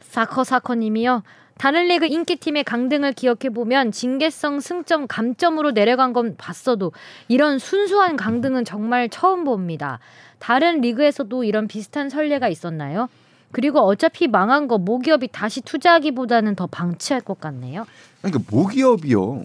사커 0.00 0.42
사커님이요. 0.44 1.22
다른 1.58 1.86
리그 1.88 2.06
인기팀의 2.06 2.64
강등을 2.64 3.12
기억해 3.12 3.50
보면 3.54 3.92
징계성 3.92 4.60
승점 4.60 5.06
감점으로 5.06 5.70
내려간 5.70 6.12
건 6.12 6.34
봤어도 6.36 6.92
이런 7.28 7.58
순수한 7.58 8.16
강등은 8.16 8.64
정말 8.64 9.08
처음 9.08 9.44
봅니다. 9.44 10.00
다른 10.38 10.80
리그에서도 10.80 11.44
이런 11.44 11.68
비슷한 11.68 12.10
선례가 12.10 12.48
있었나요? 12.48 13.08
그리고 13.52 13.78
어차피 13.80 14.26
망한 14.26 14.66
거 14.66 14.78
모기업이 14.78 15.28
다시 15.30 15.60
투자하기보다는 15.60 16.56
더 16.56 16.66
방치할 16.66 17.22
것 17.22 17.40
같네요. 17.40 17.86
그러니까 18.20 18.42
모기업이요. 18.50 19.44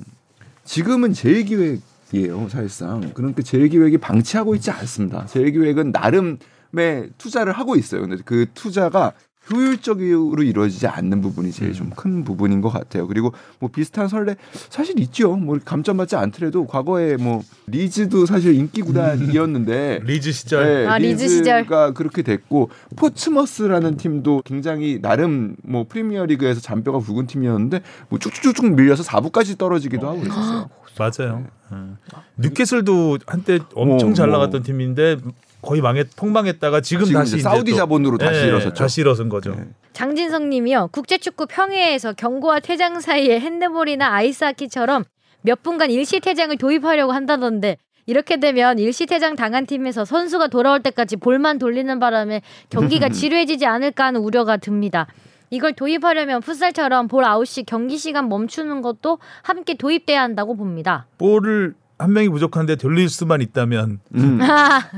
지금은 0.63 1.13
재계획이에요, 1.13 2.49
사실상. 2.49 3.11
그러니까 3.13 3.43
재계획이 3.43 3.99
방치하고 3.99 4.55
있지 4.55 4.71
않습니다. 4.71 5.27
재계획은 5.27 5.91
나름의 5.91 7.11
투자를 7.19 7.53
하고 7.53 7.75
있어요. 7.75 8.01
근데 8.01 8.17
그 8.25 8.47
투자가 8.55 9.13
효율적으로 9.51 10.43
이루어지지 10.43 10.87
않는 10.87 11.21
부분이 11.21 11.51
제일 11.51 11.73
좀 11.73 11.89
큰 11.95 12.23
부분인 12.23 12.61
것 12.61 12.69
같아요. 12.69 13.07
그리고 13.07 13.33
뭐 13.59 13.69
비슷한 13.69 14.07
설레 14.07 14.35
사실 14.69 14.99
있죠. 14.99 15.35
뭐 15.35 15.57
감점받지 15.63 16.15
않더라도 16.15 16.65
과거에 16.67 17.17
뭐 17.17 17.41
리즈도 17.67 18.25
사실 18.25 18.53
인기 18.55 18.81
구단이었는데 18.81 20.01
리즈 20.05 20.31
시절 20.31 20.83
네, 20.83 20.87
아, 20.87 20.97
리즈 20.97 21.27
시절. 21.27 21.61
리즈가 21.61 21.91
그렇게 21.93 22.21
됐고 22.21 22.69
포츠머스라는 22.95 23.97
팀도 23.97 24.43
굉장히 24.45 24.99
나름 25.01 25.55
뭐 25.63 25.85
프리미어리그에서 25.89 26.61
잔뼈가 26.61 26.99
굵은 26.99 27.27
팀이었는데 27.27 27.81
뭐 28.09 28.19
쭉쭉쭉 28.19 28.73
밀려서 28.75 29.03
4부까지 29.03 29.57
떨어지기도 29.57 30.07
하고 30.07 30.19
그랬었어요. 30.21 30.69
맞아요. 30.97 31.45
음. 31.71 31.97
뉴캐슬도 32.37 33.19
한때 33.25 33.59
엄청 33.75 34.11
어, 34.11 34.13
잘 34.13 34.27
뭐. 34.27 34.37
나갔던 34.37 34.63
팀인데 34.63 35.17
거의 35.61 35.81
망했 35.81 36.07
폭망했다가 36.15 36.81
지금, 36.81 37.05
지금 37.05 37.19
다시 37.21 37.39
사우디 37.39 37.71
또- 37.71 37.77
자본으로 37.77 38.17
다시 38.17 38.41
예, 38.41 38.47
일어섰죠. 38.47 38.73
다시 38.73 39.01
일어선 39.01 39.29
거죠. 39.29 39.51
네. 39.55 39.65
장진성님이요. 39.93 40.89
국제축구 40.91 41.47
평의회에서 41.47 42.13
경고와 42.13 42.59
퇴장 42.59 42.99
사이에 43.01 43.39
핸드볼이나 43.39 44.13
아이스하키처럼 44.13 45.03
몇 45.41 45.61
분간 45.63 45.91
일시 45.91 46.19
퇴장을 46.19 46.55
도입하려고 46.57 47.11
한다던데 47.11 47.77
이렇게 48.05 48.37
되면 48.39 48.79
일시 48.79 49.05
퇴장 49.05 49.35
당한 49.35 49.65
팀에서 49.65 50.03
선수가 50.05 50.47
돌아올 50.47 50.81
때까지 50.81 51.17
볼만 51.17 51.59
돌리는 51.59 51.99
바람에 51.99 52.41
경기가 52.69 53.09
지루해지지 53.09 53.65
않을까 53.65 54.05
하는 54.05 54.21
우려가 54.21 54.57
듭니다. 54.57 55.07
이걸 55.51 55.73
도입하려면 55.73 56.41
풋살처럼 56.41 57.07
볼 57.07 57.23
아웃 57.25 57.45
시 57.45 57.63
경기 57.63 57.97
시간 57.97 58.29
멈추는 58.29 58.81
것도 58.81 59.19
함께 59.43 59.75
도입돼야 59.75 60.21
한다고 60.21 60.55
봅니다. 60.55 61.07
볼을 61.17 61.75
한 61.99 62.13
명이 62.13 62.29
부족한데 62.29 62.77
돌릴 62.77 63.09
수만 63.09 63.41
있다면 63.41 63.99
음, 64.15 64.39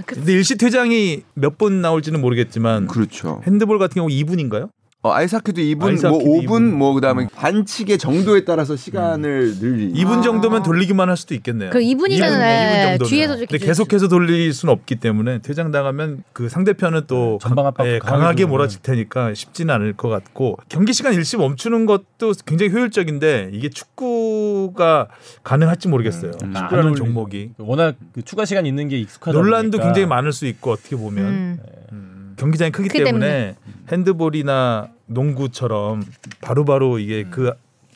근데 0.06 0.32
일시 0.34 0.56
퇴장이 0.58 1.24
몇 1.34 1.58
분 1.58 1.82
나올지는 1.82 2.22
모르겠지만 2.22 2.88
그렇죠. 2.88 3.42
핸드볼 3.46 3.78
같은 3.80 3.96
경우 3.96 4.08
2분인가요? 4.10 4.70
어, 5.04 5.12
아이스하키도 5.14 5.62
2분, 5.62 5.84
아이스하키도 5.90 6.24
뭐 6.24 6.40
5분, 6.42 6.46
2분. 6.46 6.62
뭐 6.74 6.94
그다음에 6.94 7.28
반칙의 7.36 7.98
정도에 7.98 8.46
따라서 8.46 8.76
시간을 8.76 9.56
늘리. 9.60 9.92
2분 9.94 10.20
아. 10.20 10.22
정도면 10.22 10.62
돌리기만 10.62 11.10
할 11.10 11.18
수도 11.18 11.34
있겠네요. 11.34 11.72
그 11.72 11.80
2분이면 11.80 12.12
이분, 12.12 12.40
네, 12.40 12.68
이분 12.68 13.00
정도면. 13.00 13.10
뒤에서 13.10 13.38
이렇게 13.38 13.58
근데 13.58 13.66
계속해서 13.66 14.08
돌릴 14.10 14.54
수는 14.54 14.72
없기 14.72 14.98
때문에 14.98 15.40
퇴장 15.40 15.72
당하면 15.72 16.24
그 16.34 16.50
상대편은 16.50 17.04
또 17.08 17.40
전방 17.42 17.66
압박 17.66 17.88
예, 17.88 17.98
강하게. 17.98 18.46
몰아칠 18.46 18.82
테니까 18.84 19.34
쉽지는 19.34 19.74
않을 19.74 19.94
것 19.94 20.10
같고 20.10 20.58
경기 20.70 20.94
시간 20.94 21.14
일시 21.14 21.36
멈추는 21.38 21.86
것도 21.88 22.34
굉장히 22.46 22.72
효율적인데 22.72 23.50
이게 23.54 23.70
축구가 23.70 25.08
가능할지 25.44 25.88
모르겠어요. 25.88 26.32
음. 26.44 26.54
안 26.56 26.64
축구라는 26.64 26.96
종목이 26.96 27.52
워낙 27.58 27.96
그 28.14 28.22
추가 28.24 28.46
시간 28.46 28.66
있는 28.68 28.88
게 28.88 29.00
익숙하다 29.00 29.36
논란도 29.36 29.78
보니까 29.78 29.86
굉장히 29.86 30.06
많을 30.08 30.32
수 30.32 30.46
있고 30.46 30.72
어떻게 30.72 30.96
보면 30.96 31.26
음. 31.26 31.60
음, 31.92 32.11
경기장이 32.42 32.72
크기 32.72 32.90
크기 32.90 33.04
때문에 33.04 33.56
핸드볼이나 33.92 34.90
농구처럼 35.06 36.04
바로바로 36.42 36.98
이게 36.98 37.24
그 37.30 37.52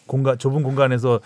공간 0.06 0.38
좁은 0.38 0.62
공간에서 0.62 1.20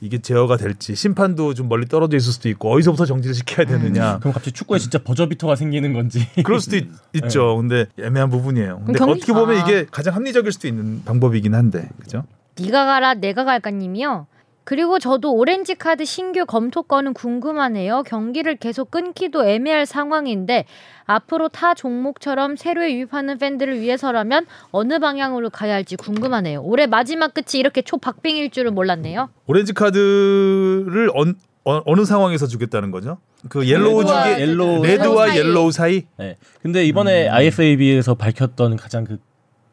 이게 0.00 0.18
제어가 0.18 0.56
될지 0.56 0.94
심판도 0.94 1.52
좀 1.52 1.68
멀리 1.68 1.86
떨어져 1.86 2.16
있을 2.16 2.32
수도 2.32 2.48
있고 2.48 2.70
어디서부터 2.72 3.04
정지를 3.04 3.34
시켜야 3.34 3.66
되느냐 3.66 4.18
그럼 4.20 4.32
갑자기 4.32 4.52
축구에 4.52 4.78
진짜 4.78 4.98
버저비터가 5.02 5.54
생기는 5.54 5.92
건지 5.92 6.26
그럴 6.44 6.60
수도 6.60 6.76
있, 6.76 6.88
죠 7.30 7.56
근데 7.58 7.86
애매한 7.98 8.30
부분이에요. 8.30 8.82
근데 8.86 8.98
경기- 8.98 9.18
어떻게 9.18 9.32
보면 9.34 9.58
아. 9.58 9.62
이게 9.62 9.86
가장 9.90 10.14
합리적일 10.14 10.52
수도 10.52 10.66
있는 10.66 11.02
방법이긴 11.04 11.54
한데 11.54 11.90
그죠? 12.00 12.24
네가 12.58 12.86
가라 12.86 13.14
내가 13.14 13.44
갈까님이요. 13.44 14.26
그리고 14.66 14.98
저도 14.98 15.32
오렌지 15.32 15.76
카드 15.76 16.04
신규 16.04 16.44
검토 16.44 16.82
건은 16.82 17.14
궁금하네요. 17.14 18.02
경기를 18.02 18.56
계속 18.56 18.90
끊기도 18.90 19.46
애매할 19.46 19.86
상황인데 19.86 20.64
앞으로 21.04 21.48
타 21.48 21.72
종목처럼 21.72 22.56
새로 22.56 22.82
유입하는 22.84 23.38
팬들을 23.38 23.80
위해서라면 23.80 24.44
어느 24.72 24.98
방향으로 24.98 25.50
가야 25.50 25.74
할지 25.74 25.94
궁금하네요. 25.94 26.62
올해 26.62 26.88
마지막 26.88 27.32
끝이 27.32 27.60
이렇게 27.60 27.80
초박빙일 27.80 28.50
줄은 28.50 28.74
몰랐네요. 28.74 29.30
오렌지 29.46 29.72
카드를 29.72 31.12
언, 31.14 31.36
어, 31.62 31.94
느 31.94 32.04
상황에서 32.04 32.48
주겠다는 32.48 32.90
거죠? 32.90 33.18
그 33.48 33.68
yellow 33.68 34.00
red와 34.00 34.24
중에 34.24 34.40
yellow 34.40 34.84
red와 34.84 35.26
사이. 35.28 35.38
yellow 35.38 35.70
사이 35.70 36.02
네. 36.16 36.38
근데 36.60 36.84
이번에 36.84 37.28
IFAB에서 37.28 38.14
밝혔던 38.16 38.74
가장 38.74 39.04
그 39.04 39.18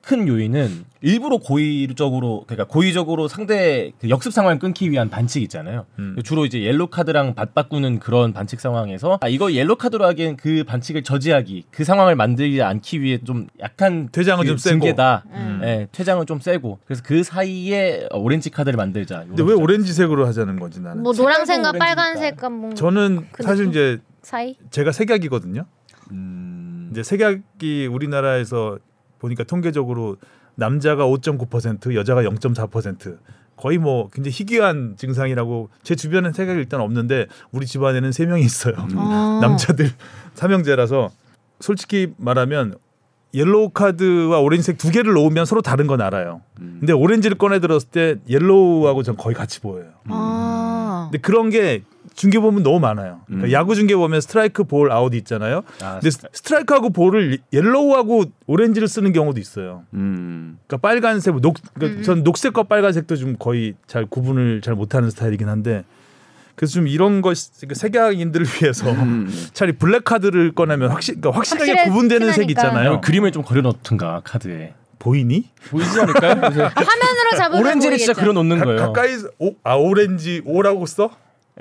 큰 0.04 0.28
요인은 0.28 0.84
일부러 1.02 1.38
고의적으로 1.38 2.44
그러니까 2.46 2.66
고의적으로 2.66 3.30
상대 3.30 3.92
그 4.00 4.10
역습 4.10 4.34
상황을 4.34 4.60
끊기 4.60 4.92
위한 4.92 5.10
반칙 5.10 5.42
있잖아요. 5.44 5.86
음. 5.98 6.18
주로 6.26 6.46
이제 6.46 6.62
옐로 6.62 6.88
카드랑 6.88 7.36
맞바꾸는 7.36 8.00
그런 8.00 8.34
반칙 8.34 8.60
상황에서 8.60 9.18
아, 9.22 9.28
이거 9.30 9.54
옐로 9.54 9.76
카드로 9.78 10.06
하기엔 10.06 10.36
그 10.36 10.66
반칙을 10.66 11.04
저지하기 11.04 11.66
그 11.72 11.86
상황을 11.86 12.16
만들지 12.18 12.62
않기 12.62 13.02
위해 13.02 13.20
좀 13.24 13.48
약한 13.62 14.10
퇴장은 14.12 14.44
그 14.44 14.48
좀 14.50 14.58
세고. 14.58 14.80
징계다. 14.82 15.24
음. 15.32 15.62
예, 15.64 15.88
퇴장은 15.94 16.26
좀 16.26 16.40
세고 16.42 16.80
그래서 16.86 17.02
그 17.06 17.24
사이에 17.24 18.08
오렌지 18.12 18.50
카드를 18.50 18.76
만들자. 18.76 19.24
근데 19.26 19.42
왜 19.44 19.54
오렌지색으로 19.54 20.28
하자는 20.28 20.60
건지 20.60 20.82
나는 20.82 21.02
뭐 21.04 21.14
노란색과. 21.14 21.72
빨간색과 21.72 22.50
뭐 22.50 22.74
저는 22.74 23.28
그 23.32 23.44
사실? 23.44 23.68
이제 23.70 24.00
사이? 24.22 24.58
제가 24.70 24.92
색약이거든요. 24.92 25.66
음, 26.12 26.90
이제 26.92 27.04
색약이 27.04 27.88
우리나라에서 27.88 28.80
보니까 29.24 29.44
통계적으로 29.46 30.18
남자가 30.56 31.06
5.9% 31.06 31.96
여자가 31.96 32.24
0.4% 32.24 33.18
거의 33.56 33.78
뭐 33.78 34.10
굉장히 34.10 34.34
희귀한 34.34 34.96
증상이라고 34.98 35.70
제 35.84 35.96
주변엔 35.96 36.34
색약이 36.34 36.60
일단 36.60 36.82
없는데 36.82 37.28
우리 37.52 37.66
집안에는 37.66 38.12
세 38.12 38.26
명이 38.26 38.44
있어요. 38.44 38.76
아. 38.96 39.40
남자들 39.42 39.90
삼형제라서 40.34 41.10
솔직히 41.60 42.14
말하면 42.18 42.76
옐로카드와 43.34 44.40
오렌지색 44.40 44.78
두 44.78 44.92
개를 44.92 45.14
놓으면 45.14 45.46
서로 45.46 45.62
다른 45.62 45.88
건 45.88 46.02
알아요. 46.02 46.42
음. 46.60 46.78
근데 46.80 46.94
오렌지를 46.94 47.38
꺼내 47.38 47.60
들었을 47.60 47.90
때 47.90 48.16
yellow하고 48.28 49.02
전 49.02 49.16
거의 49.16 49.36
같이 49.36 49.60
보여요. 49.60 49.90
아. 50.10 51.10
근데 51.12 51.20
그런 51.22 51.50
게 51.50 51.84
중계 52.16 52.40
보면 52.40 52.64
너무 52.64 52.80
많아요. 52.80 53.22
그러니까 53.26 53.48
음. 53.48 53.52
야구 53.52 53.76
중계 53.76 53.96
보면 53.96 54.22
스트라이크 54.22 54.64
볼 54.64 54.92
아웃 54.92 55.14
있잖아요. 55.16 55.64
아, 55.82 55.94
근데 55.94 56.12
스- 56.12 56.20
스트라이크하고 56.32 56.92
볼을 56.92 57.40
yellow하고 57.52 58.26
오렌지를 58.48 58.88
쓰는 58.88 59.14
경우도 59.14 59.40
있어요. 59.40 59.84
음. 59.94 60.58
그러니까 60.68 60.88
빨간색, 60.88 61.36
녹, 61.42 61.56
그러니까 61.74 62.00
음. 62.00 62.04
전 62.04 62.24
녹색과 62.24 62.64
빨간색도 62.64 63.16
좀 63.16 63.36
거의 63.40 63.74
잘 63.88 64.06
구분을 64.06 64.62
잘 64.62 64.76
못하는 64.76 65.10
스타일이긴 65.10 65.50
한데 65.50 65.84
그래서 66.56 66.74
좀 66.74 66.88
이런 66.88 67.22
것 67.24 67.36
그러니까 67.58 67.76
세계인들을 67.80 68.46
위해서 68.62 68.92
음. 68.92 69.28
차라리 69.54 69.76
black 69.78 70.04
카드를 70.04 70.54
꺼내면 70.54 70.92
확실, 70.92 71.20
그러니까 71.20 71.38
확실하게 71.40 71.72
확실해- 71.72 71.86
구분되는 71.90 72.32
색. 72.34 72.50
있잖아요. 72.52 73.02
그림을 73.02 73.32
좀 73.32 73.44
그려놓든가 73.44 74.22
카드에 74.24 74.76
보이니? 75.00 75.50
보이지 75.70 76.00
않을까요? 76.00 76.36
그래서 76.54 76.64
화면으로 76.76 77.30
잡으면 77.38 77.62
오렌지를 77.62 77.98
진짜 77.98 78.14
보이겠죠. 78.14 78.22
그려놓는 78.22 78.60
가, 78.60 78.66
거예요. 78.66 78.80
가까이서 78.80 79.30
오, 79.40 79.54
아 79.64 79.74
오렌지 79.74 80.42
오라고 80.46 80.86
써? 80.86 81.10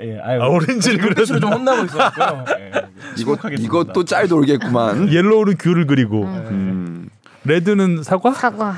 예, 0.01 0.19
아유, 0.19 0.41
아, 0.41 0.47
오렌지를 0.47 0.97
눈빛으로 0.97 1.39
좀 1.39 1.49
그려서 1.49 1.57
혼나고 1.57 1.85
있었고요. 1.85 2.45
예, 2.59 2.71
이것 3.17 3.39
이것도 3.59 4.05
짤 4.05 4.27
돌겠구만. 4.27 5.11
옐로우는 5.13 5.57
귤을 5.57 5.87
그리고 5.87 6.23
음. 6.23 7.09
레드는 7.45 8.03
사과? 8.03 8.31
사과. 8.31 8.75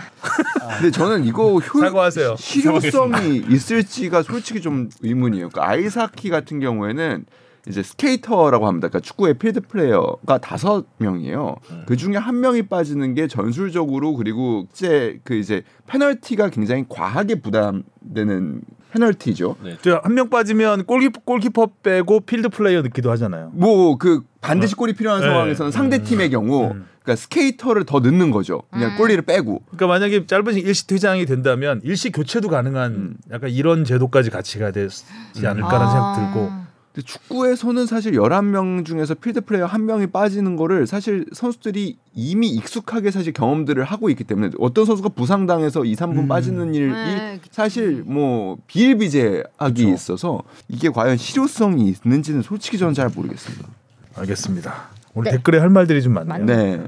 근데 0.78 0.92
저는 0.92 1.24
이거 1.24 1.58
효 1.60 1.80
사과하세요. 1.80 2.36
실효성이 2.38 3.44
있을지가 3.50 4.24
솔직히 4.24 4.60
좀 4.60 4.90
의문이에요. 5.02 5.50
그러니까 5.50 5.72
아이스하키 5.72 6.30
같은 6.30 6.60
경우에는 6.60 7.26
이제 7.68 7.82
스케이터라고 7.82 8.68
합니다. 8.68 8.88
그러니까 8.90 9.06
축구의 9.06 9.36
field 9.36 9.62
player가 9.62 10.38
다섯 10.40 10.86
명이에요. 10.98 11.56
그 11.88 11.96
중에 11.96 12.16
한 12.16 12.40
명이 12.40 12.64
빠지는 12.64 13.14
게 13.14 13.28
전술적으로 13.28 14.16
그리고 14.16 14.68
이제 14.72 15.20
그 15.24 15.36
이제 15.36 15.64
페널티가 15.88 16.50
굉장히 16.50 16.86
과하게 16.90 17.42
부담되는 17.42 18.62
페널티죠. 18.96 19.58
네. 19.64 19.78
한명 20.04 20.30
빠지면 20.30 20.86
골키퍼, 20.86 21.22
골키퍼 21.26 21.70
빼고 21.84 22.22
field 22.22 22.50
player 22.50 22.82
넣기도 22.82 23.12
하잖아요. 23.12 23.52
뭐 23.54 23.98
그 23.98 24.22
반드시 24.42 24.76
골이 24.76 24.94
필요한 24.94 25.22
네. 25.22 25.28
상황에서는 25.28 25.72
상대 25.72 26.04
팀의 26.04 26.30
경우 26.30 26.72
음. 26.72 26.86
그러니까 27.02 27.16
스케이터를 27.22 27.86
더 27.86 28.00
넣는 28.00 28.32
거죠. 28.32 28.64
그냥 28.72 28.92
음. 28.92 28.98
goalie를 28.98 29.22
빼고. 29.24 29.62
그러니까 29.68 29.88
만약에 29.88 30.26
짧은 30.26 30.56
일시 30.56 30.88
퇴장이 30.88 31.26
된다면 31.26 31.82
일시 31.84 32.12
교체도 32.12 32.50
가능한 32.50 32.92
음. 32.94 33.18
약간 33.32 33.50
이런 33.50 33.84
제도까지 33.84 34.30
같이 34.30 34.60
가야 34.60 34.72
되지 34.72 35.04
않을까라는 35.36 35.92
생각 35.92 36.16
들고 36.16 36.50
아. 36.52 36.66
근데 36.96 37.06
축구에서는 37.06 37.88
사실 37.88 38.14
11명 38.14 38.86
중에서 38.86 39.16
필드 39.16 39.42
플레이어 39.42 39.66
한 39.66 39.86
명이 39.86 40.08
빠지는 40.08 40.56
거를 40.56 40.88
사실 40.88 41.26
선수들이 41.34 41.98
이미 42.14 42.48
익숙하게 42.48 43.12
사실 43.12 43.34
경험들을 43.34 43.84
하고 43.84 44.10
있기 44.10 44.24
때문에 44.24 44.52
어떤 44.60 44.86
선수가 44.86 45.10
부상당해서 45.10 45.84
2, 45.84 45.94
3분 45.94 46.18
음. 46.20 46.28
빠지는 46.30 46.74
일이 46.74 46.90
네. 46.90 47.42
사실 47.52 48.02
뭐 48.06 48.58
비일비재하기 48.68 49.84
그쵸. 49.84 49.94
있어서 49.94 50.44
이게 50.70 50.90
과연 50.90 51.18
실효성이 51.18 51.94
있는지는 52.06 52.42
솔직히 52.42 52.78
저는 52.78 52.94
잘 52.94 53.10
모르겠습니다. 53.14 53.68
알겠습니다. 54.16 54.90
오늘 55.16 55.32
네. 55.32 55.38
댓글에 55.38 55.60
할 55.60 55.70
말들이 55.70 56.02
좀 56.02 56.14
많네요. 56.14 56.46
네. 56.46 56.82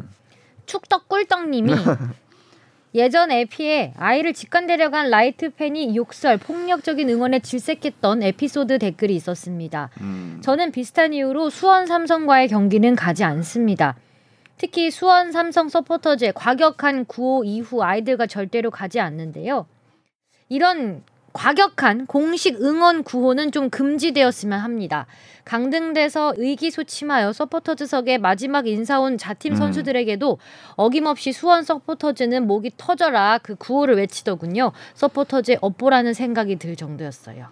축덕 0.66 1.10
꿀떡님이 1.10 1.74
예전 2.96 3.32
에피에 3.32 3.94
아이를 3.98 4.34
직관 4.34 4.65
데려간 4.65 5.10
라이트 5.10 5.50
팬이 5.50 5.96
욕설, 5.96 6.38
폭력적인 6.38 7.10
응원에 7.10 7.39
질색했던 7.39 8.24
에피소드 8.24 8.79
댓글이 8.79 9.15
있었습니다. 9.15 9.89
음. 10.01 10.41
저는 10.44 10.72
비슷한 10.72 11.13
이유로 11.13 11.50
수원 11.50 11.86
삼성과의 11.86 12.48
경기는 12.48 12.96
가지 12.96 13.24
않습니다. 13.24 13.96
특히 14.58 14.89
수원 14.89 15.32
삼성 15.32 15.70
서포터즈의 15.70 16.34
과격한 16.34 17.06
구호 17.06 17.44
이후 17.44 17.84
아이들과 17.84 18.25
절대로 18.25 18.72
가지 18.72 19.00
않는데요. 19.00 19.67
이런 20.50 21.03
과격한 21.38 22.08
공식 22.08 22.60
응원 22.63 23.03
구호는 23.03 23.51
좀 23.51 23.70
금지되었으면 23.70 24.60
합니다. 24.60 25.06
강등돼서 25.46 26.34
의기소침하여 26.36 27.32
서포터즈석에 27.32 28.17
마지막 28.17 28.67
인사 28.67 29.00
온 29.00 29.19
자팀 29.19 29.54
음. 29.54 29.56
선수들에게도 29.56 30.39
어김없이 30.76 31.32
수원 31.32 31.63
서포터즈는 31.63 32.47
목이 32.47 32.71
터져라 32.76 33.38
그 33.43 33.54
구호를 33.54 33.97
외치더군요. 33.97 34.71
서포터즈의 34.95 35.60
업보라는 35.62 36.15
생각이 36.15 36.56
들 36.56 36.76
정도였어요. 36.76 37.45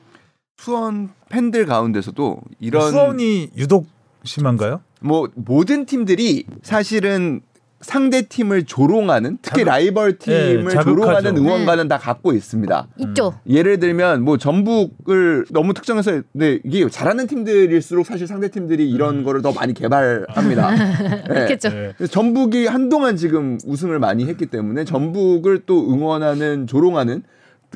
수원 0.58 1.12
팬들 1.30 1.68
가운데서도 1.68 2.42
이런 2.60 2.90
수원이 2.90 3.52
유독 3.56 3.86
심한가요? 4.24 4.82
뭐 5.00 5.30
모든 5.36 5.86
팀들이 5.86 6.46
사실은 6.64 7.42
상대 7.86 8.24
팀을 8.24 8.64
조롱하는 8.66 9.38
특히 9.42 9.62
자극- 9.62 9.68
라이벌 9.68 10.18
팀을 10.18 10.64
네, 10.66 10.70
자극하죠. 10.72 10.84
조롱하는 10.84 11.38
응원가는 11.38 11.88
다 11.88 11.98
갖고 11.98 12.34
있습니다. 12.34 12.88
있죠. 12.98 13.36
예를 13.48 13.80
들면 13.80 14.24
뭐 14.24 14.38
전북을 14.38 15.46
너무 15.52 15.74
특정해서 15.74 16.22
네, 16.34 16.60
이게 16.66 16.90
잘하는 16.90 17.28
팀들일수록 17.28 18.06
사실 18.06 18.26
상대 18.28 18.50
팀들이 18.50 18.90
이런 18.90 19.24
거를 19.24 19.42
더 19.44 19.52
많이 19.54 19.74
개발합니다. 19.74 20.72
네. 20.76 21.24
그렇겠죠. 21.28 21.70
네. 21.70 21.94
전북이 22.10 22.66
한동안 22.66 23.16
지금 23.18 23.58
우승을 23.66 24.00
많이 24.00 24.26
했기 24.26 24.48
때문에 24.48 24.84
전북을 24.84 25.62
또 25.68 25.88
응원하는 25.92 26.66
조롱하는 26.68 27.22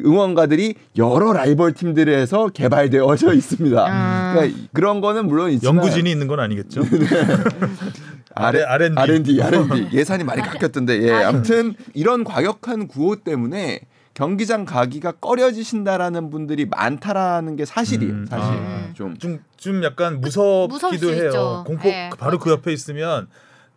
응원가들이 0.05 0.75
여러 0.97 1.33
라이벌 1.33 1.73
팀들에서 1.73 2.47
개발되어져 2.49 3.33
있습니다. 3.33 3.85
아. 3.89 4.33
그러니까 4.33 4.57
그런 4.71 5.01
거는 5.01 5.27
물론 5.27 5.51
있지만 5.51 5.75
연구진이 5.75 6.09
있는 6.09 6.27
건 6.27 6.39
아니겠죠? 6.39 6.81
R- 8.35 8.63
R&D. 8.63 8.95
R&D, 8.97 9.41
R&D 9.41 9.89
예산이 9.97 10.23
많이 10.23 10.41
깎였던데 10.41 11.01
예, 11.03 11.11
아, 11.11 11.29
아무튼 11.29 11.73
이런 11.93 12.23
과격한 12.23 12.87
구호 12.87 13.17
때문에 13.17 13.81
경기장 14.13 14.65
가기가 14.65 15.13
꺼려지신다라는 15.13 16.29
분들이 16.29 16.65
많다라는 16.65 17.55
게 17.55 17.65
사실이에요. 17.65 18.13
음, 18.13 18.25
사실 18.29 18.59
아. 18.59 18.89
좀 18.93 19.17
좀, 19.17 19.39
좀 19.57 19.83
약간 19.83 20.19
무섭기도 20.19 21.07
수 21.07 21.13
해요. 21.13 21.25
있죠. 21.27 21.63
공포 21.65 21.83
네, 21.87 22.09
바로 22.17 22.37
그. 22.37 22.49
옆에 22.51 22.73
있으면 22.73 23.27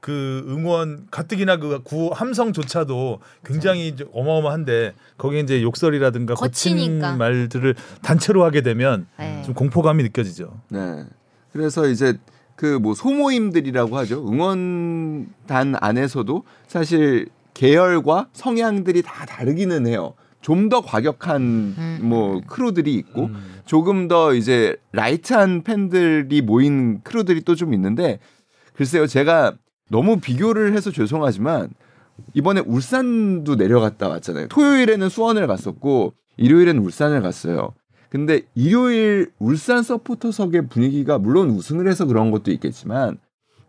그 0.01 0.45
응원 0.49 1.07
가뜩이나 1.13 1.59
그구 1.59 2.11
함성조차도 2.13 3.21
굉장히 3.45 3.87
이제 3.87 4.05
어마어마한데 4.13 4.95
거기에 5.17 5.41
이제 5.41 5.63
욕설이라든가 5.63 6.35
거친. 6.35 6.99
말들을 6.99 7.77
단체로 8.03 8.43
하게 8.45 8.63
되면 8.63 9.07
네. 9.19 9.43
좀 9.45 9.55
공포감이 9.55 10.03
느껴지죠. 10.03 10.61
네. 10.71 11.05
그래서 11.53 11.87
이제 11.87 12.15
그 12.63 12.79
뭐 12.79 12.95
소모임들이라고 12.95 13.97
하죠. 13.99 14.25
응원단 14.29 15.75
안에서도 15.81 16.45
사실 16.69 17.27
계열과 17.55 18.29
성향들이 18.33 19.03
다 19.03 19.27
다르기는 19.27 19.87
해요. 19.89 20.15
좀 20.41 20.69
더 20.69 20.81
과격한 20.81 21.43
음. 21.43 21.99
뭐 22.03 22.41
크루들이 22.47 22.95
있고 22.95 23.27
음. 23.27 23.35
조금 23.65 24.07
더 24.07 24.33
이제 24.35 24.77
light한 24.93 25.63
팬들이 25.65 26.41
모인 26.41 27.01
크루들이 27.03 27.43
또 27.43 27.55
좀 27.57 27.75
있는데 27.75 28.19
글쎄요 28.75 29.07
제가 29.09 29.55
너무 29.91 30.21
비교를 30.21 30.75
해서 30.75 30.91
죄송하지만 30.93 31.71
이번에 32.35 32.61
울산도 32.65 33.57
내려갔다 33.57 34.09
왔잖아요. 34.09 34.47
토요일에는 34.49 35.09
수원을 35.09 35.47
갔었고 35.49 36.15
일요일에는 36.37 36.81
울산을 36.83 37.23
갔어요. 37.23 37.75
근데 38.13 38.43
일요일 38.55 39.31
울산 39.39 39.83
서포터석의 39.83 40.69
분위기가 40.69 41.19
물론 41.19 41.49
우승을 41.49 41.89
해서 41.89 42.05
그런 42.05 42.31
것도 42.31 42.51
있겠지만 42.51 43.17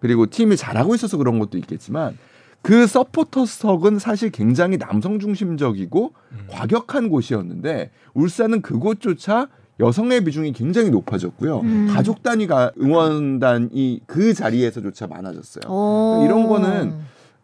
그리고 0.01 0.25
팀이 0.25 0.57
잘하고 0.57 0.93
있어서 0.95 1.15
그런 1.15 1.39
것도 1.39 1.57
있겠지만 1.59 2.17
그 2.61 2.85
서포터석은 2.85 3.99
사실 3.99 4.31
굉장히 4.31 4.77
남성 4.77 5.19
중심적이고 5.19 6.11
과격한 6.49 7.07
곳이었는데 7.07 7.91
울산은 8.15 8.61
그곳조차 8.61 9.47
여성의 9.79 10.25
비중이 10.25 10.51
굉장히 10.51 10.89
높아졌고요. 10.89 11.61
음. 11.61 11.87
가족 11.89 12.21
단위가 12.21 12.69
응원단이 12.81 14.01
그 14.07 14.33
자리에서조차 14.33 15.07
많아졌어요. 15.07 15.71
오. 15.71 16.21
이런 16.25 16.49
거는 16.49 16.95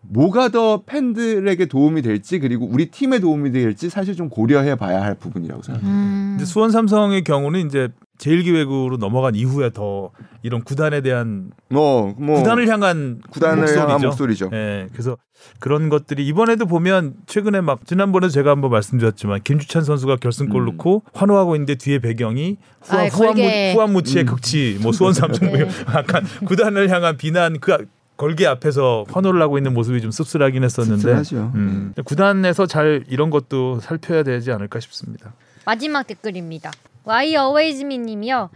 뭐가 0.02 0.50
더 0.50 0.84
팬들에게 0.86 1.66
도움이 1.66 2.02
될지 2.02 2.40
그리고 2.40 2.66
우리 2.66 2.90
팀에 2.90 3.20
도움이 3.20 3.52
될지 3.52 3.90
사실 3.90 4.16
좀 4.16 4.30
고려해 4.30 4.76
봐야 4.76 5.02
할 5.02 5.16
부분이라고 5.16 5.62
생각합니다. 5.62 6.00
음. 6.00 6.28
근데 6.32 6.46
수원 6.46 6.72
삼성의 6.72 7.24
경우는 7.24 7.66
이제 7.68 7.90
제1기획으로 8.18 8.98
넘어간 8.98 9.36
이후에 9.36 9.72
더 9.72 10.12
이런 10.44 10.64
구단에 10.64 11.02
대한 11.02 11.52
뭐, 11.70 12.14
뭐 12.18 12.38
구단을 12.38 12.68
향한 12.68 13.22
구단을 13.30 13.62
목소리죠. 13.62 13.82
향한 13.82 14.02
목소리죠. 14.02 14.50
예, 14.54 14.88
그래서 14.92 15.18
그런 15.60 15.88
것들이 15.90 16.28
이번에도 16.28 16.66
보면 16.66 17.14
최근에 17.28 17.62
막 17.62 17.86
지난번에 17.86 18.28
제가 18.28 18.52
한번 18.52 18.72
말씀드렸지만 18.72 19.42
김주찬 19.44 19.84
선수가 19.84 20.18
결승골 20.18 20.62
음. 20.62 20.66
넣고 20.66 21.04
환호하고 21.14 21.56
있는데 21.56 21.76
뒤에 21.76 22.00
배경이 22.00 22.58
후안, 22.82 23.06
아, 23.06 23.10
걸개. 23.10 23.74
후안, 23.74 23.94
무, 23.94 24.04
치의 24.04 24.26
음. 24.26 24.28
극치 24.28 24.80
뭐 24.82 24.92
수원 24.92 25.14
삼성 25.14 25.48
네. 25.52 25.68
약간 25.96 26.26
구단을 26.46 26.90
향한 26.90 27.16
비난 27.16 27.60
그 27.60 27.86
걸개 28.20 28.46
앞에서 28.46 29.06
환호를 29.10 29.42
하고 29.42 29.58
있는 29.58 29.74
모습이 29.74 30.02
좀 30.02 30.12
씁쓸하긴 30.12 30.66
했었는데 30.66 31.02
씁쓸하죠. 31.02 31.52
음, 31.56 31.94
구단에서 32.04 32.66
잘 32.66 33.06
이런 33.08 33.30
것도 33.30 33.80
살펴야 33.80 34.24
되지 34.24 34.52
않을까 34.52 34.82
싶습니다. 34.82 35.34
마지막 35.66 36.06
댓글입니다. 36.06 36.70
Why 37.08 37.30
Always 37.30 37.82
Me 37.82 37.98
님이요. 37.98 38.50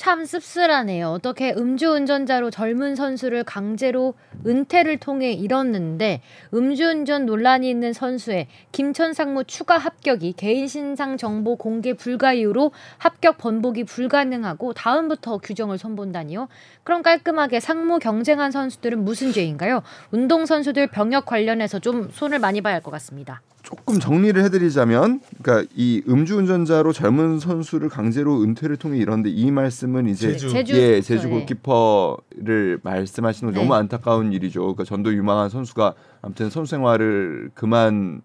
참 0.00 0.24
씁쓸하네요. 0.24 1.08
어떻게 1.08 1.52
음주운전자로 1.52 2.50
젊은 2.50 2.94
선수를 2.94 3.44
강제로 3.44 4.14
은퇴를 4.46 4.96
통해 4.96 5.32
잃었는데 5.32 6.22
음주운전 6.54 7.26
논란이 7.26 7.68
있는 7.68 7.92
선수의 7.92 8.46
김천 8.72 9.12
상무 9.12 9.44
추가 9.44 9.76
합격이 9.76 10.32
개인 10.38 10.68
신상 10.68 11.18
정보 11.18 11.56
공개 11.56 11.92
불가 11.92 12.32
이후로 12.32 12.72
합격 12.96 13.36
번복이 13.36 13.84
불가능하고 13.84 14.72
다음부터 14.72 15.36
규정을 15.36 15.76
손본다니요. 15.76 16.48
그럼 16.82 17.02
깔끔하게 17.02 17.60
상무 17.60 17.98
경쟁한 17.98 18.52
선수들은 18.52 19.04
무슨 19.04 19.32
죄인가요? 19.32 19.82
운동 20.12 20.46
선수들 20.46 20.86
병역 20.86 21.26
관련해서 21.26 21.78
좀 21.78 22.08
손을 22.10 22.38
많이 22.38 22.62
봐야 22.62 22.76
할 22.76 22.80
것 22.80 22.90
같습니다. 22.92 23.42
조금 23.62 24.00
정리를 24.00 24.42
해드리자면, 24.44 25.20
그러니까 25.42 25.68
이 25.74 26.02
음주운전자로 26.08 26.92
젊은 26.92 27.38
선수를 27.38 27.88
강제로 27.88 28.42
은퇴를 28.42 28.76
통해 28.76 28.98
이런데 28.98 29.30
이 29.30 29.50
말씀은 29.50 30.08
이제 30.08 30.32
제주. 30.32 30.50
제주 30.50 30.74
예 30.76 31.00
제주 31.00 31.28
네. 31.28 31.32
골키퍼를 31.34 32.80
말씀하시는 32.82 33.52
건 33.52 33.62
너무 33.62 33.74
네. 33.74 33.80
안타까운 33.80 34.32
일이죠. 34.32 34.60
그러니까 34.60 34.84
전도 34.84 35.14
유망한 35.14 35.48
선수가 35.48 35.94
아무튼 36.22 36.50
선수 36.50 36.70
생활을 36.70 37.50
그만. 37.54 38.22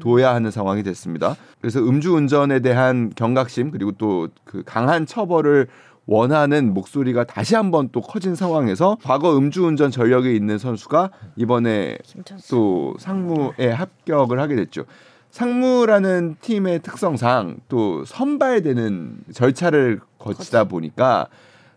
둬야 0.00 0.34
하는 0.34 0.52
상황이 0.52 0.84
됐습니다. 0.84 1.34
그래서 1.60 1.80
음주운전에 1.80 2.60
대한 2.60 3.10
경각심 3.16 3.72
그리고 3.72 3.90
또 3.90 4.28
그 4.44 4.62
강한 4.64 5.04
처벌을 5.04 5.66
원하는 6.08 6.72
목소리가 6.72 7.24
다시 7.24 7.54
한번 7.54 7.90
또 7.92 8.00
커진 8.00 8.34
상황에서 8.34 8.96
과거 9.04 9.36
음주운전 9.36 9.90
전력이 9.90 10.34
있는 10.34 10.56
선수가 10.56 11.10
이번에 11.36 11.98
김천 12.02 12.38
수. 12.38 12.48
또 12.48 12.94
상무에 12.98 13.70
합격을 13.70 14.40
하게 14.40 14.56
됐죠. 14.56 14.84
상무라는 15.30 16.36
팀의 16.40 16.80
특성상 16.80 17.58
또 17.68 18.06
선발되는 18.06 19.24
절차를 19.34 20.00
거치다 20.18 20.64
보니까 20.64 21.28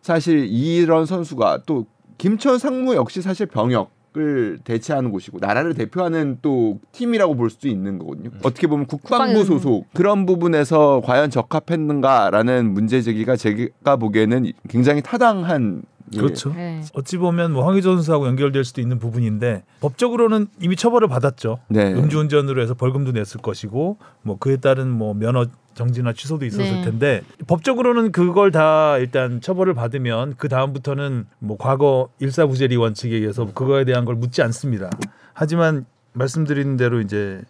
사실 0.01 0.45
이런 0.45 1.05
선수가 1.05 1.63
또 1.65 1.85
김천 2.17 2.57
상무 2.57 2.95
역시 2.95 3.21
사실 3.21 3.47
병역 3.47 3.91
을 4.17 4.59
대체하는 4.65 5.09
곳이고 5.09 5.37
나라를 5.39 5.73
대표하는 5.73 6.39
또 6.41 6.81
팀이라고 6.91 7.35
볼 7.35 7.49
수도 7.49 7.69
있는 7.69 7.97
거거든요. 7.97 8.29
어떻게 8.43 8.67
보면 8.67 8.85
국방부 8.85 9.45
소속 9.45 9.85
그런 9.93 10.25
부분에서 10.25 11.01
과연 11.05 11.29
적합했는가라는 11.29 12.73
문제 12.73 13.01
제기가 13.01 13.37
제가 13.37 13.95
보기에는 13.95 14.51
굉장히 14.67 15.01
타당한 15.01 15.83
예, 16.13 16.17
그렇죠. 16.19 16.53
네. 16.53 16.81
어찌 16.93 17.17
보면 17.17 17.53
뭐 17.53 17.65
황희조 17.65 17.95
선수하고 17.95 18.27
연결될 18.27 18.65
수도 18.65 18.81
있는 18.81 18.99
부분인데 18.99 19.63
법적으로는 19.79 20.47
이미 20.59 20.75
처벌을 20.75 21.07
받았죠. 21.07 21.59
네. 21.69 21.93
음주운전으로 21.93 22.61
해서 22.61 22.73
벌금도 22.73 23.13
냈을 23.13 23.39
것이고 23.41 23.97
뭐 24.23 24.37
그에 24.37 24.57
따른 24.57 24.89
뭐 24.89 25.13
면허 25.13 25.45
정지나 25.73 26.13
취소도 26.13 26.45
있었을 26.45 26.65
네. 26.65 26.81
텐데 26.83 27.21
법적으로는 27.47 28.11
그걸 28.11 28.51
다 28.51 28.97
일단 28.97 29.41
처벌을 29.41 29.73
받으면 29.73 30.35
그 30.37 30.49
다음부터는 30.49 31.25
뭐 31.39 31.57
과거 31.57 32.09
일사부재리 32.19 32.75
원칙에 32.75 33.15
의해서 33.15 33.45
그거에 33.53 33.85
대한 33.85 34.05
걸 34.05 34.15
묻지 34.15 34.41
않습니다. 34.41 34.89
하지만 35.33 35.85
말씀드린 36.13 36.77
대로 36.77 36.99
이제 37.01 37.41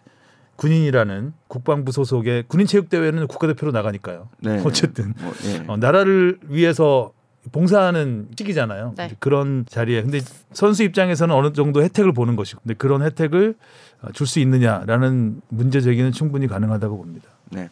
군인이라는 0.56 1.32
국방부 1.48 1.92
소속의 1.92 2.44
군인 2.46 2.66
체육 2.66 2.88
대회는 2.88 3.26
국가대표로 3.26 3.72
나가니까요. 3.72 4.28
네. 4.40 4.62
어쨌든 4.64 5.14
뭐, 5.20 5.32
예. 5.46 5.64
어, 5.66 5.76
나라를 5.76 6.38
위해서 6.44 7.12
봉사하는 7.50 8.28
시기잖아요. 8.38 8.94
네. 8.96 9.10
그런 9.18 9.64
자리에 9.68 10.02
근데 10.02 10.20
선수 10.52 10.84
입장에서는 10.84 11.34
어느 11.34 11.52
정도 11.52 11.82
혜택을 11.82 12.12
보는 12.12 12.36
것이고 12.36 12.60
근데 12.62 12.74
그런 12.74 13.02
혜택을 13.02 13.56
줄 14.12 14.26
수 14.26 14.40
있느냐라는 14.40 15.42
문제 15.48 15.80
제기는 15.80 16.12
충분히 16.12 16.46
가능하다고 16.46 16.96
봅니다. 16.96 17.28
네. 17.50 17.68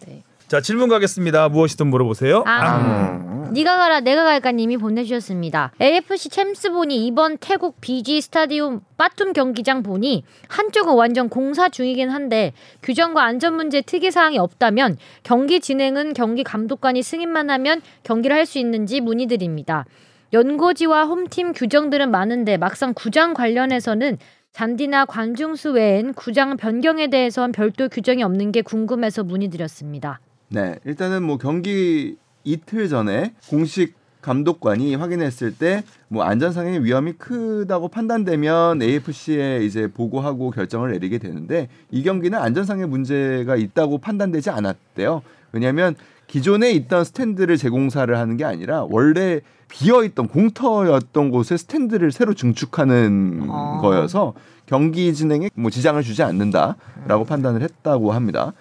네. 0.51 0.57
자 0.57 0.61
질문 0.61 0.89
가겠습니다. 0.89 1.49
무엇이든 1.49 1.87
물어보세요. 1.87 2.43
아. 2.45 3.51
니가 3.53 3.79
가라 3.79 4.01
내가 4.01 4.25
갈까 4.25 4.51
님이 4.51 4.77
보내주셨습니다. 4.77 5.73
AFC 5.81 6.29
챔스본이 6.29 7.07
이번 7.07 7.39
태국 7.39 7.81
BG 7.81 8.21
스타디움 8.21 8.81
빠툼 8.97 9.33
경기장 9.33 9.85
보니 9.85 10.25
한쪽은 10.49 10.95
완전 10.95 11.29
공사 11.29 11.69
중이긴 11.69 12.11
한데 12.11 12.53
규정과 12.83 13.23
안전 13.23 13.55
문제 13.55 13.81
특이 13.81 14.11
사항이 14.11 14.39
없다면 14.39 14.99
경기 15.23 15.61
진행은 15.61 16.15
경기 16.15 16.43
감독관이 16.43 17.03
승인만 17.03 17.49
하면 17.51 17.81
경기를 18.03 18.37
할 18.37 18.45
수 18.45 18.59
있는지 18.59 19.01
문의드립니다. 19.01 19.85
연고지와 20.33 21.05
홈팀 21.05 21.53
규정들은 21.53 22.11
많은데 22.11 22.57
막상 22.57 22.93
구장 22.95 23.35
관련해서는 23.35 24.19
잔디나 24.53 25.05
관중수 25.05 25.73
외엔 25.73 26.13
구장 26.15 26.57
변경에 26.57 27.09
대해선 27.09 27.53
별도 27.53 27.89
규정이 27.89 28.25
없는 28.25 28.51
게 28.51 28.63
궁금해서 28.63 29.23
문의드렸습니다. 29.23 30.19
네, 30.51 30.79
일단은 30.85 31.23
뭐 31.23 31.39
경기 31.39 32.17
이틀 32.45 32.89
전에 32.89 33.35
공식 33.49 33.95
감독관이 34.21 34.95
확인했을 34.97 35.57
때 35.57 35.83
뭐 36.13 36.25
안전상의 36.25 36.85
위험이 36.85 37.13
크다고 37.13 37.87
판단되면 37.87 38.83
AFC에 38.83 39.65
이제 39.65 39.87
보고하고 39.87 40.51
결정을 40.51 40.91
내리게 40.91 41.19
되는데 41.19 41.69
이 41.93 42.03
경기는 42.03 42.37
안전상의 42.37 42.89
문제가 42.89 43.55
있다고 43.55 43.99
판단되지 43.99 44.51
않았대요. 44.51 45.23
왜냐하면 45.53 45.95
기존에 46.27 46.73
있던 46.73 47.05
스탠드를 47.05 47.57
재공사를 47.57 48.17
하는 48.17 48.37
게 48.37 48.45
아니라 48.45 48.85
원래 48.91 49.41
비어 49.69 50.03
있던 50.03 50.27
공터였던 50.27 51.31
곳에 51.31 51.57
스탠드를 51.57 52.11
새로 52.11 52.35
증축하는 52.35 53.47
아. 53.49 53.79
거여서 53.81 54.35
경기 54.67 55.15
진행에 55.15 55.51
뭐 55.55 55.71
지장을 55.71 56.03
주지 56.03 56.25
않는다라고 56.25 57.25
판단을 57.25 57.63
했다고 57.63 58.11
합니다. 58.11 58.53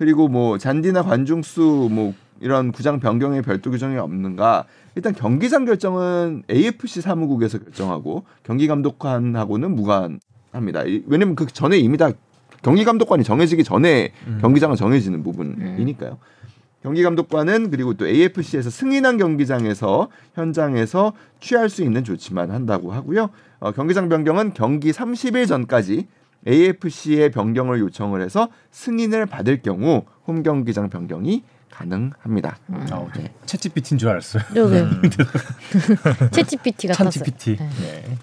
그리고 0.00 0.28
뭐 0.28 0.56
잔디나 0.56 1.02
관중수 1.02 1.88
뭐 1.92 2.14
이런 2.40 2.72
구장 2.72 3.00
변경에 3.00 3.42
별도 3.42 3.70
규정이 3.70 3.98
없는가? 3.98 4.64
일단 4.94 5.12
경기장 5.14 5.66
결정은 5.66 6.42
AFC 6.50 7.02
사무국에서 7.02 7.58
결정하고 7.58 8.24
경기 8.42 8.66
감독관하고는 8.66 9.74
무관합니다. 9.76 10.84
이- 10.86 11.02
왜냐면 11.06 11.34
그 11.34 11.44
전에 11.46 11.76
이미 11.76 11.98
다 11.98 12.12
경기 12.62 12.84
감독관이 12.86 13.24
정해지기 13.24 13.62
전에 13.62 14.12
경기장은 14.40 14.74
정해지는 14.76 15.22
부분이니까요. 15.22 16.16
경기 16.82 17.02
감독관은 17.02 17.70
그리고 17.70 17.92
또 17.92 18.08
AFC에서 18.08 18.70
승인한 18.70 19.18
경기장에서 19.18 20.08
현장에서 20.34 21.12
취할 21.40 21.68
수 21.68 21.82
있는 21.82 22.04
조치만 22.04 22.50
한다고 22.50 22.90
하고요. 22.92 23.28
어, 23.58 23.72
경기장 23.72 24.08
변경은 24.08 24.54
경기 24.54 24.92
30일 24.92 25.46
전까지 25.46 26.06
AFC의 26.46 27.30
변경을 27.30 27.80
요청을 27.80 28.22
해서 28.22 28.48
승인을 28.70 29.26
받을 29.26 29.62
경우 29.62 30.04
홈 30.26 30.42
경기장 30.42 30.88
변경이 30.88 31.44
가능합니다. 31.70 32.58
아, 32.72 33.06
채찌피티인 33.46 33.98
줄 33.98 34.08
알았어요. 34.10 34.42
여기 34.56 34.74
채찌PT 36.32 36.88
같았어요. 36.88 37.10
찬치피티. 37.10 37.56
네. 37.56 37.68
네. 37.80 38.18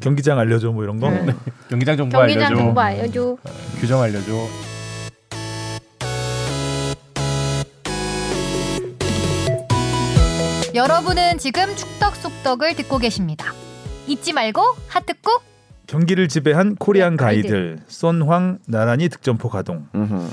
경기장 0.00 0.38
알려줘 0.38 0.70
뭐 0.70 0.82
이런 0.84 1.00
거. 1.00 1.10
네. 1.10 1.34
경기장 1.70 1.96
정보 1.96 2.18
경기장 2.18 2.46
알려줘. 2.46 2.56
정보 2.56 2.80
알려줘. 2.80 3.36
규정 3.80 4.02
알려줘. 4.02 4.32
여러분은 10.74 11.38
지금 11.38 11.74
축덕 11.74 12.14
속덕을 12.16 12.76
듣고 12.76 12.98
계십니다. 12.98 13.52
잊지 14.06 14.32
말고 14.32 14.60
하트 14.88 15.14
꾹. 15.22 15.42
경기를 15.88 16.28
지배한 16.28 16.76
코리안 16.76 17.16
가이드. 17.16 17.48
가이들 17.48 17.78
손황 17.88 18.58
나란히 18.68 19.08
득점포 19.08 19.48
가동. 19.48 19.88
음흠. 19.94 20.28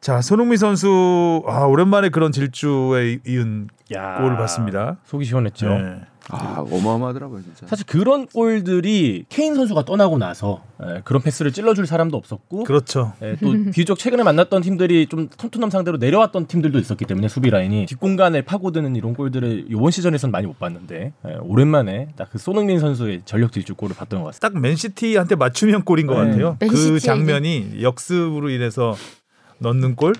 자 0.00 0.20
손흥민 0.22 0.58
선수 0.58 1.42
아 1.48 1.64
오랜만에 1.64 2.10
그런 2.10 2.30
질주에 2.30 3.18
이은 3.26 3.68
야, 3.94 4.18
골을 4.18 4.36
봤습니다. 4.36 4.98
속이 5.06 5.24
시원했죠. 5.24 5.68
네. 5.68 6.00
아 6.30 6.64
어마어마하더라고요 6.70 7.42
진짜. 7.42 7.66
사실 7.66 7.84
그런 7.86 8.26
골들이 8.26 9.24
케인 9.28 9.54
선수가 9.54 9.84
떠나고 9.84 10.18
나서 10.18 10.62
예, 10.82 11.00
그런 11.04 11.20
패스를 11.22 11.52
찔러줄 11.52 11.86
사람도 11.86 12.16
없었고 12.16 12.64
그렇죠. 12.64 13.12
예, 13.22 13.36
또 13.40 13.52
비교적 13.72 13.98
최근에 13.98 14.22
만났던 14.22 14.62
팀들이 14.62 15.06
좀 15.06 15.28
토트넘 15.28 15.70
상대로 15.70 15.96
내려왔던 15.96 16.46
팀들도 16.46 16.78
있었기 16.78 17.04
때문에 17.04 17.28
수비 17.28 17.50
라인이 17.50 17.86
뒷공간을 17.86 18.42
파고드는 18.42 18.94
이런 18.96 19.14
골들을 19.14 19.66
이번 19.70 19.90
시즌에서는 19.90 20.30
많이 20.30 20.46
못 20.46 20.58
봤는데 20.58 21.12
예, 21.26 21.34
오랜만에 21.42 22.08
딱 22.16 22.28
그 22.30 22.36
손흥민 22.36 22.78
선수의 22.78 23.22
전력 23.24 23.52
질주 23.52 23.74
골을 23.74 23.96
봤던 23.96 24.20
것 24.20 24.26
같습니다. 24.26 24.48
딱 24.50 24.60
맨시티한테 24.60 25.34
맞춤형 25.34 25.82
골인 25.86 26.06
것 26.06 26.22
네. 26.22 26.28
같아요. 26.30 26.56
그 26.60 26.66
맨시티에게. 26.66 26.98
장면이 26.98 27.78
역습으로 27.80 28.50
인해서 28.50 28.94
넣는 29.60 29.94
골. 29.96 30.12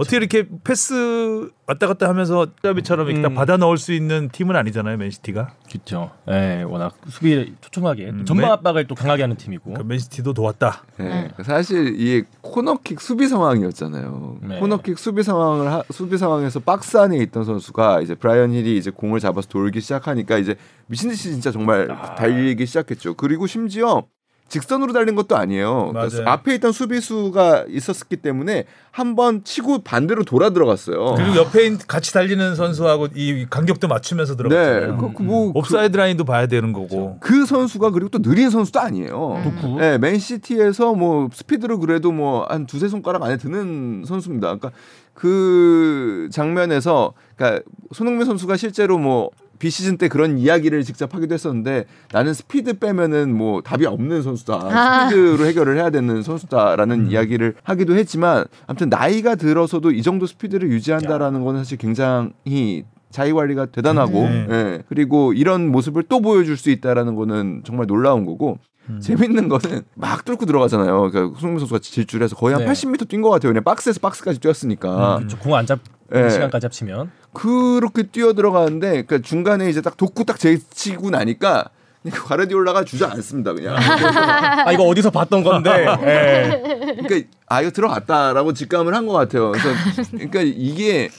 어떻게 0.00 0.16
이렇게 0.16 0.48
패스 0.64 1.50
왔다 1.66 1.86
갔다 1.86 2.08
하면서 2.08 2.46
짜비처럼 2.62 3.06
이렇게 3.08 3.22
딱 3.22 3.28
음. 3.32 3.34
받아 3.34 3.56
넣을 3.56 3.76
수 3.76 3.92
있는 3.92 4.28
팀은 4.30 4.56
아니잖아요, 4.56 4.96
맨시티가. 4.96 5.54
그렇죠. 5.70 6.10
예, 6.30 6.62
워낙 6.62 6.94
수비 7.08 7.54
또 7.60 7.68
음, 8.08 8.24
전방 8.24 8.46
맨- 8.46 8.50
압박을 8.52 8.86
또 8.86 8.94
강하게 8.94 9.22
하는 9.22 9.36
팀이고. 9.36 9.74
그 9.74 9.82
맨시티도 9.82 10.32
도왔다. 10.32 10.84
네. 10.98 11.28
사실 11.44 11.94
이게 12.00 12.26
코너킥 12.40 13.00
수비 13.00 13.28
상황이었잖아요. 13.28 14.38
네. 14.42 14.58
코너킥 14.58 14.98
수비 14.98 15.22
상황을 15.22 15.70
하, 15.70 15.82
수비 15.90 16.18
상황에서 16.18 16.60
박스 16.60 16.96
안에 16.96 17.18
있던 17.18 17.44
선수가 17.44 18.00
이제 18.00 18.14
브라이언 18.14 18.52
힐이 18.52 18.76
이제 18.76 18.90
공을 18.90 19.20
잡아서 19.20 19.48
돌기 19.48 19.80
시작하니까 19.80 20.38
이제 20.38 20.56
미친 20.86 21.10
듯이 21.10 21.30
진짜 21.30 21.50
정말 21.52 21.90
아. 21.90 22.14
달리기 22.14 22.66
시작했죠. 22.66 23.14
그리고 23.14 23.46
심지어 23.46 24.04
직선으로 24.50 24.92
달린 24.92 25.14
것도 25.14 25.36
아니에요. 25.36 25.92
그러니까 25.92 26.14
맞아요. 26.18 26.28
앞에 26.28 26.54
있던 26.56 26.72
수비수가 26.72 27.64
있었기 27.68 28.16
때문에 28.16 28.64
한 28.90 29.14
번 29.14 29.44
치고 29.44 29.78
반대로 29.82 30.24
돌아 30.24 30.50
들어갔어요. 30.50 31.14
그리고 31.16 31.36
옆에 31.36 31.66
있- 31.66 31.86
같이 31.86 32.12
달리는 32.12 32.54
선수하고 32.56 33.08
이 33.14 33.46
간격도 33.48 33.86
맞추면서 33.88 34.34
네, 34.34 34.36
들어갔잖아요. 34.36 34.96
그, 34.98 35.12
그 35.14 35.22
뭐, 35.22 35.52
그, 35.52 35.58
옵사이드 35.60 35.96
라인도 35.96 36.24
봐야 36.24 36.46
되는 36.46 36.72
거고. 36.72 37.16
그 37.20 37.46
선수가 37.46 37.90
그리고 37.90 38.08
또 38.10 38.20
느린 38.20 38.50
선수도 38.50 38.80
아니에요. 38.80 39.40
도쿠. 39.44 39.78
네, 39.80 39.96
맨시티에서 39.98 40.94
뭐 40.94 41.28
스피드로 41.32 41.78
그래도 41.78 42.10
뭐 42.12 42.44
한 42.48 42.66
두세 42.66 42.88
손가락 42.88 43.22
안에 43.22 43.36
드는 43.36 44.02
선수입니다. 44.06 44.48
그러니까 44.48 44.72
그 45.14 46.28
장면에서 46.32 47.12
그러니까 47.36 47.62
손흥민 47.92 48.26
선수가 48.26 48.56
실제로 48.56 48.98
뭐 48.98 49.30
비시즌 49.60 49.98
때 49.98 50.08
그런 50.08 50.38
이야기를 50.38 50.82
직접 50.82 51.14
하기도 51.14 51.34
했었는데 51.34 51.84
나는 52.10 52.34
스피드 52.34 52.80
빼면은 52.80 53.36
뭐 53.36 53.60
답이 53.60 53.86
없는 53.86 54.22
선수다. 54.22 54.54
아. 54.54 55.08
스피드로 55.08 55.46
해결을 55.46 55.76
해야 55.76 55.90
되는 55.90 56.22
선수다라는 56.22 57.06
음. 57.06 57.10
이야기를 57.12 57.54
하기도 57.62 57.94
했지만 57.94 58.46
아무튼 58.66 58.88
나이가 58.88 59.36
들어서도 59.36 59.92
이 59.92 60.02
정도 60.02 60.26
스피드를 60.26 60.70
유지한다라는 60.72 61.44
거는 61.44 61.60
사실 61.60 61.78
굉장히 61.78 62.84
자기 63.10 63.32
관리가 63.32 63.66
대단하고 63.66 64.12
네. 64.12 64.46
예. 64.50 64.82
그리고 64.88 65.32
이런 65.32 65.68
모습을 65.68 66.04
또 66.04 66.20
보여줄 66.20 66.56
수 66.56 66.70
있다라는 66.70 67.14
거는 67.14 67.62
정말 67.64 67.86
놀라운 67.86 68.24
거고 68.24 68.58
음. 68.88 69.00
재밌는 69.00 69.48
거는 69.48 69.82
막 69.94 70.24
뚫고 70.24 70.46
들어가잖아요. 70.46 71.10
그러니까 71.10 71.38
손흥민 71.38 71.58
선수가 71.58 71.80
질주해서 71.80 72.34
거의 72.36 72.54
한 72.54 72.64
네. 72.64 72.72
80m 72.72 73.08
뛴 73.08 73.20
것 73.20 73.30
같아요. 73.30 73.52
그냥 73.52 73.64
박스에서 73.64 74.00
박스까지 74.00 74.40
뛰었으니까 74.40 75.18
음. 75.18 75.28
공안 75.40 75.66
잡 75.66 75.80
예. 76.14 76.30
시간까지 76.30 76.66
합치면 76.66 77.10
그렇게 77.32 78.02
뛰어 78.04 78.32
들어가는데 78.32 79.02
그러니까 79.04 79.18
중간에 79.18 79.68
이제 79.70 79.80
딱 79.82 79.96
독구 79.96 80.24
딱 80.24 80.38
제치고 80.38 81.10
나니까 81.10 81.66
과르디올라가 82.10 82.84
주저앉습니다 82.84 83.52
그냥. 83.52 83.76
아 83.78 84.72
이거 84.72 84.84
어디서 84.84 85.10
봤던 85.10 85.42
건데 85.44 85.70
예. 86.02 86.94
그러니까 87.02 87.28
아 87.46 87.60
이거 87.60 87.70
들어갔다라고 87.70 88.52
직감을 88.54 88.94
한 88.94 89.06
것 89.06 89.12
같아요. 89.12 89.52
그래서 89.52 89.68
그러니까 90.12 90.40
이게 90.42 91.10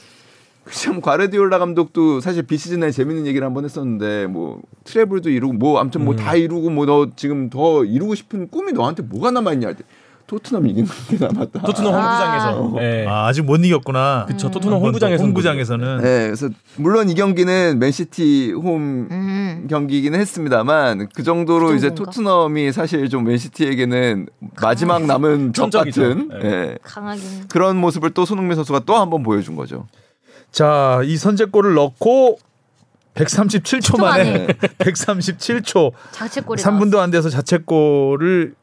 참 0.70 1.00
과르디올라 1.00 1.58
감독도 1.58 2.20
사실 2.20 2.42
비시즌에 2.44 2.90
재밌는 2.90 3.26
얘기를 3.26 3.44
한 3.46 3.52
번 3.54 3.64
했었는데 3.64 4.26
뭐 4.26 4.60
트래블도 4.84 5.30
이루고 5.30 5.54
뭐 5.54 5.78
아무튼 5.80 6.04
뭐다 6.04 6.34
이루고 6.36 6.70
뭐 6.70 6.86
너 6.86 7.08
지금 7.16 7.48
더 7.50 7.84
이루고 7.84 8.14
싶은 8.14 8.48
꿈이 8.50 8.72
너한테 8.72 9.02
뭐가 9.02 9.30
남아 9.30 9.52
있냐 9.54 9.68
할 9.68 9.74
때 9.76 9.84
토트넘 10.32 10.66
이기는 10.66 10.88
게 11.10 11.18
남았다. 11.18 11.60
토트넘 11.60 11.92
홈구장에서 11.92 12.72
아. 12.78 12.82
예. 12.82 13.06
아, 13.06 13.26
아직 13.26 13.42
못 13.42 13.62
이겼구나. 13.62 14.24
그쵸 14.26 14.50
토트넘 14.50 14.76
한번 14.76 14.80
더 14.80 14.86
홈구장에서 14.86 15.24
홈구장에서는 15.24 15.96
네, 15.98 16.24
그래서 16.24 16.48
물론 16.76 17.10
이 17.10 17.14
경기는 17.14 17.78
맨시티 17.78 18.52
홈 18.52 19.08
음. 19.10 19.66
경기이긴 19.68 20.14
했습니다만 20.14 21.08
그 21.14 21.22
정도로 21.22 21.68
그 21.68 21.74
이제? 21.76 21.94
토트넘이 21.94 22.72
사실 22.72 23.10
좀 23.10 23.24
맨시티에게는 23.24 24.28
마지막 24.62 25.04
남은 25.04 25.52
적. 25.52 25.70
같은 25.70 26.28
네. 26.30 26.38
예, 26.44 26.78
강하긴. 26.82 27.48
그런 27.50 27.76
모습을 27.76 28.10
또 28.12 28.24
손흥민 28.24 28.54
선수가 28.56 28.80
또 28.86 28.94
한 28.96 29.10
번 29.10 29.22
보여준 29.22 29.54
거죠. 29.54 29.86
자, 30.50 31.00
이 31.04 31.16
선제골을 31.18 31.74
넣고 31.74 32.38
137초 33.14 34.00
만에 34.00 34.24
만에. 34.24 34.46
137초 34.78 35.92
자책골이 36.12 36.62
3분도 36.62 36.96
안 36.98 37.10
돼서 37.10 37.28
자책골을 37.28 38.54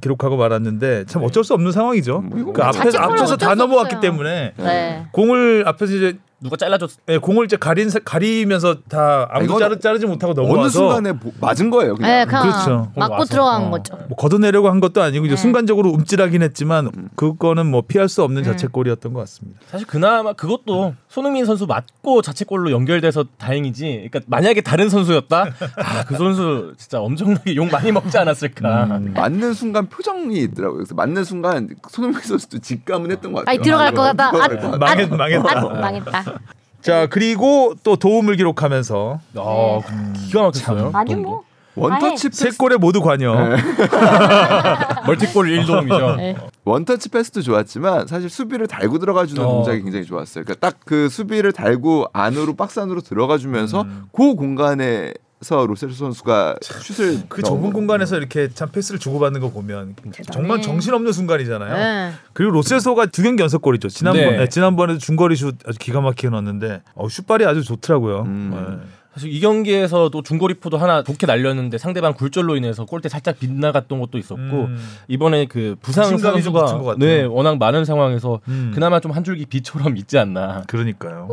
기록하고 0.00 0.36
말았는데 0.36 1.04
참 1.06 1.22
어쩔 1.22 1.44
수 1.44 1.54
없는 1.54 1.72
상황이죠. 1.72 2.20
뭐 2.20 2.38
이거 2.38 2.52
그 2.52 2.62
앞에서 2.62 2.98
앞에서 2.98 3.36
다수 3.36 3.54
넘어왔기. 3.56 4.00
때문에. 4.00 4.52
네. 4.56 5.06
공을 5.12 5.64
앞에서 5.66 5.92
이제 5.94 6.18
누가 6.40 6.56
잘라줬 6.56 6.90
예, 7.08 7.18
공을 7.18 7.46
이제 7.46 7.56
가린 7.56 7.90
가리면서 8.04 8.76
다 8.88 9.26
아무도 9.30 9.58
자르, 9.58 9.78
자르지 9.80 10.06
못하고 10.06 10.32
어느 10.38 10.46
넘어와서 10.48 10.70
순간에 10.70 11.12
보- 11.18 11.32
맞은 11.40 11.68
거예요. 11.70 11.96
그냥. 11.96 12.10
네, 12.10 12.24
그냥 12.24 12.42
그렇죠. 12.42 12.92
맞고. 12.94 13.24
들어간 13.24 13.64
어. 13.64 13.70
거죠. 13.70 13.96
뭐 14.08 14.16
걷어내려고 14.16 14.68
한 14.70 14.78
것도 14.78 15.02
아니고 15.02 15.26
이제 15.26 15.34
네. 15.34 15.40
순간적으로 15.40 15.90
움찔하긴 15.90 16.42
했지만 16.42 16.86
음. 16.96 17.08
그거는 17.16 17.66
뭐 17.66 17.82
피할 17.86 18.08
수 18.08 18.22
없는 18.22 18.42
음. 18.42 18.44
자책골이었던 18.44 19.12
것 19.12 19.20
같습니다. 19.20 19.60
사실 19.66 19.86
그나마 19.86 20.32
그것도 20.32 20.94
손흥민 21.08 21.44
선수 21.44 21.66
맞고 21.66 22.22
자책골로 22.22 22.70
연결돼서 22.70 23.24
다행이지. 23.38 24.08
그러니까 24.10 24.20
만약에 24.28 24.60
다른 24.60 24.88
선수였다, 24.88 25.42
아 25.76 26.04
그 26.06 26.16
선수 26.16 26.74
진짜 26.78 27.00
엄청나게 27.00 27.56
욕 27.56 27.68
많이 27.70 27.90
먹지 27.90 28.16
않았을까. 28.16 28.84
음. 28.84 29.12
맞는 29.18 29.54
순간 29.54 29.88
표정이 29.88 30.36
있더라고요. 30.38 30.78
그래서 30.78 30.94
맞는 30.94 31.24
순간 31.24 31.68
손흥민 31.90 32.20
선수도 32.22 32.58
직감은 32.60 33.10
했던 33.10 33.32
것 33.32 33.40
같아요. 33.40 33.50
아니, 33.56 33.62
들어갈 33.62 33.92
것 33.92 34.02
같다. 34.02 34.30
들어갈 34.30 34.52
아, 34.52 34.60
것 34.60 34.70
같다. 34.70 34.78
망했, 34.78 35.08
망했다. 35.10 35.58
아, 35.58 35.64
망했다. 35.80 36.24
자 36.80 37.06
그리고 37.06 37.74
또 37.82 37.96
도움을 37.96 38.36
기록하면서 38.36 39.20
아, 39.36 39.80
기가 40.26 40.42
막혔어요. 40.42 40.90
아주 40.94 41.16
뭐. 41.16 41.42
원터치 41.74 42.30
세 42.32 42.50
골에 42.50 42.76
모두 42.76 43.00
관여. 43.00 43.34
멀티골 45.06 45.46
1도움이죠. 45.46 46.16
네. 46.18 46.36
원터치 46.64 47.08
패스도 47.08 47.42
좋았지만 47.42 48.06
사실 48.08 48.28
수비를 48.28 48.66
달고 48.66 48.98
들어가 48.98 49.26
주는 49.26 49.44
어. 49.44 49.48
동작이 49.48 49.82
굉장히 49.82 50.04
좋았어요. 50.04 50.44
그러니까 50.44 50.66
딱 50.66 50.78
그 50.84 51.08
수비를 51.08 51.52
달고 51.52 52.06
안으로 52.12 52.54
박스 52.56 52.80
안으로 52.80 53.00
들어가 53.02 53.36
주면서 53.38 53.84
그 54.12 54.34
공간에 54.34 55.12
서 55.40 55.64
로셀 55.66 55.92
선수가 55.92 56.56
슛을 56.62 57.22
그 57.28 57.42
좁은 57.42 57.68
거. 57.68 57.70
공간에서 57.70 58.16
이렇게 58.16 58.48
참 58.52 58.70
패스를 58.70 58.98
주고받는 58.98 59.40
거 59.40 59.50
보면 59.50 59.94
정말 60.32 60.60
정신없는 60.60 61.12
순간이잖아요. 61.12 61.76
네. 61.76 62.12
그리고 62.32 62.52
로셀소가 62.52 63.06
두 63.06 63.22
경기 63.22 63.42
연속골이죠. 63.44 63.88
지난번 63.88 64.22
네. 64.22 64.36
네, 64.36 64.48
지난번에도 64.48 64.98
중거리 64.98 65.36
슛 65.36 65.56
아주 65.64 65.78
기가 65.78 66.00
막히게 66.00 66.30
넣었는데 66.30 66.82
어, 66.94 67.08
슛발이 67.08 67.44
아주 67.46 67.62
좋더라고요. 67.62 68.22
음. 68.22 68.50
네. 68.82 68.88
사실 69.14 69.32
이 69.32 69.40
경기에서도 69.40 70.22
중거리포도 70.22 70.76
하나 70.76 71.02
좋게 71.04 71.26
날렸는데 71.26 71.78
상대방 71.78 72.14
굴절로 72.14 72.56
인해서 72.56 72.84
골대 72.84 73.08
살짝 73.08 73.38
빗나갔던 73.38 74.00
것도 74.00 74.18
있었고 74.18 74.42
음. 74.42 74.76
이번에 75.06 75.46
그 75.46 75.76
부상 75.80 76.18
선수가. 76.18 76.96
네 76.98 77.22
워낙 77.24 77.58
많은 77.58 77.84
상황에서 77.84 78.40
음. 78.48 78.72
그나마 78.74 78.98
좀 79.00 79.12
한 79.12 79.22
줄기 79.22 79.46
비처럼 79.46 79.96
있지 79.96 80.18
않나. 80.18 80.64
그러니까요. 80.66 81.28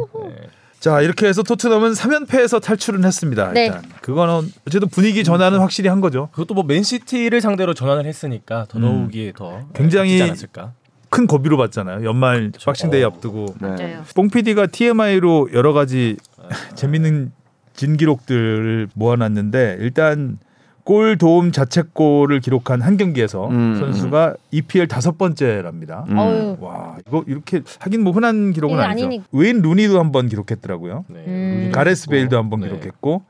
네. 0.86 0.89
자 0.89 1.02
이렇게 1.02 1.26
해서 1.26 1.41
토트넘은 1.41 1.93
3연패에서 1.93 2.62
탈출은 2.62 3.04
했습니다. 3.04 3.52
네. 3.54 3.65
일단 3.65 3.82
그거는 4.02 4.52
어쨌든 4.67 4.88
분위기 4.89 5.24
전환은 5.24 5.58
확실히 5.60 5.89
한 5.89 6.00
거죠. 6.00 6.30
그것도 6.32 6.54
뭐 6.54 6.63
맨시티를 6.63 7.41
상대로 7.41 7.74
전환을 7.74 8.06
했으니까 8.06 8.65
더더욱이 8.69 9.34
더 9.36 9.58
음. 9.58 9.65
굉장히 9.74 10.12
지지 10.12 10.24
않았을까. 10.24 10.74
큰 11.10 11.26
고비로 11.26 11.58
봤잖아요. 11.58 12.06
연말 12.06 12.52
박싱데이 12.63 13.04
어. 13.04 13.08
앞두고 13.08 13.56
네. 13.62 13.67
맞아요. 13.67 14.04
뽕 14.13 14.30
PD가 14.30 14.67
TMI로 14.67 15.50
여러 15.54 15.74
가지 15.74 16.17
재밌는 16.76 17.32
진기록들을 17.74 18.89
모아놨는데 18.93 19.78
일단 19.80 20.38
골 20.86 21.17
도움 21.17 21.52
자책골을 21.52 22.39
기록한 22.41 22.80
한 22.82 22.95
경기에서 22.95 23.50
음, 23.50 23.78
선수가 23.80 24.36
EPL 24.52 24.88
다섯 24.88 25.17
번째랍니다. 25.17 26.06
음. 26.10 26.56
와 26.62 26.95
이거 27.08 27.24
이렇게 27.28 27.62
하긴 27.80 28.04
뭐 28.04 28.13
흔한 28.13 28.54
기록은 28.54 28.76
이게 28.78 28.84
아니죠. 28.86 29.08
아니니- 29.08 29.24
웨인 29.32 29.62
루니도 29.63 30.00
한번 30.00 30.30
기록했더라고요. 30.30 31.06
네. 31.10 31.24
음. 31.28 31.71
가레스 31.74 32.08
베일도 32.08 32.38
한번 32.38 32.60
네. 32.62 32.67
기록했고 32.67 33.24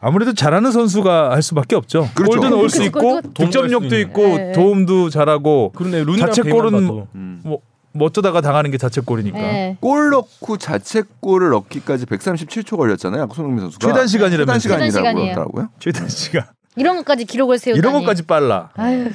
아무래도 0.00 0.34
잘하는 0.34 0.72
선수가 0.72 1.30
할 1.30 1.42
수밖에 1.42 1.76
없죠. 1.76 2.08
그렇죠. 2.14 2.40
골도 2.40 2.56
넣을 2.56 2.68
수 2.68 2.82
있고 2.82 3.20
득점력도 3.34 3.98
있고 4.00 4.22
네. 4.22 4.52
도움도 4.52 5.08
잘하고 5.10 5.72
그러네 5.76 6.04
자책골은 6.18 6.72
봐도. 6.72 7.06
음. 7.14 7.40
뭐, 7.44 7.60
뭐 7.92 8.08
어쩌다가 8.08 8.40
당하는 8.40 8.72
게 8.72 8.78
자책골이니까 8.78 9.38
네. 9.38 9.76
골 9.80 10.10
넣고 10.10 10.56
자책골을 10.58 11.50
넣기까지 11.50 12.04
137초 12.06 12.76
걸렸잖아요. 12.76 13.28
손흥민 13.32 13.60
선수가 13.60 13.86
최단 13.86 14.06
시간이라면서요. 14.08 14.58
최단 14.72 14.90
시간이라고. 14.90 15.20
그러더라고요. 15.22 15.68
최단 15.78 16.08
시간 16.08 16.44
이런 16.76 16.96
것까지 16.96 17.24
기록을 17.24 17.58
세우다니. 17.58 17.78
이런 17.78 17.92
것까지 17.92 18.22
빨라. 18.24 18.70
아유. 18.74 19.10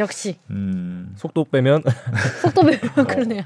역시 0.00 0.36
음, 0.50 1.12
속도 1.16 1.44
빼면 1.44 1.82
속도 2.42 2.62
배우면 2.62 3.06
그러네요. 3.08 3.42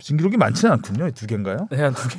진기록이 0.00 0.36
많지는 0.36 0.72
않군요. 0.72 1.10
두 1.12 1.28
개인가요? 1.28 1.68
네, 1.70 1.80
한두 1.80 2.08
개. 2.08 2.18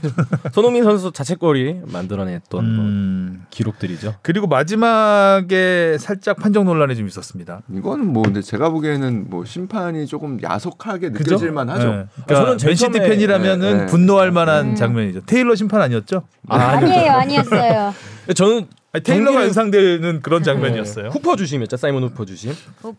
손흥민 0.53 0.85
선수 0.85 1.11
자책골이 1.11 1.81
만들어냈던 1.85 2.75
뭐 2.75 2.85
음, 2.85 3.45
기록들이죠. 3.49 4.15
그리고 4.21 4.47
마지막에 4.47 5.97
살짝 5.99 6.37
판정 6.37 6.63
논란이 6.63 6.95
좀 6.95 7.07
있었습니다. 7.07 7.61
이거는 7.69 8.05
뭐 8.07 8.23
근데 8.23 8.41
제가 8.41 8.69
보기에는 8.69 9.29
뭐 9.29 9.43
심판이 9.43 10.07
조금 10.07 10.41
야속하게 10.41 11.09
그죠? 11.11 11.31
느껴질 11.31 11.51
만 11.51 11.69
하죠. 11.69 11.87
네. 11.91 12.05
그러니까 12.25 12.35
저는 12.35 12.57
제일 12.57 12.69
맨시티 12.69 12.99
팬이라면은 12.99 13.59
네, 13.59 13.77
네. 13.81 13.85
분노할 13.87 14.31
만한 14.31 14.67
음. 14.69 14.75
장면이죠. 14.75 15.25
테일러 15.25 15.55
심판 15.55 15.81
아니었죠? 15.81 16.23
아니에요, 16.47 17.11
아니었어요. 17.11 17.93
저는 18.33 18.67
아니, 18.93 19.03
테일러가 19.03 19.43
연상되는 19.43 20.21
그런 20.21 20.43
장면이었어요. 20.43 21.09
후퍼 21.09 21.35
주심이었죠. 21.35 21.75
사이먼 21.75 22.03
후퍼 22.03 22.23
주심. 22.25 22.53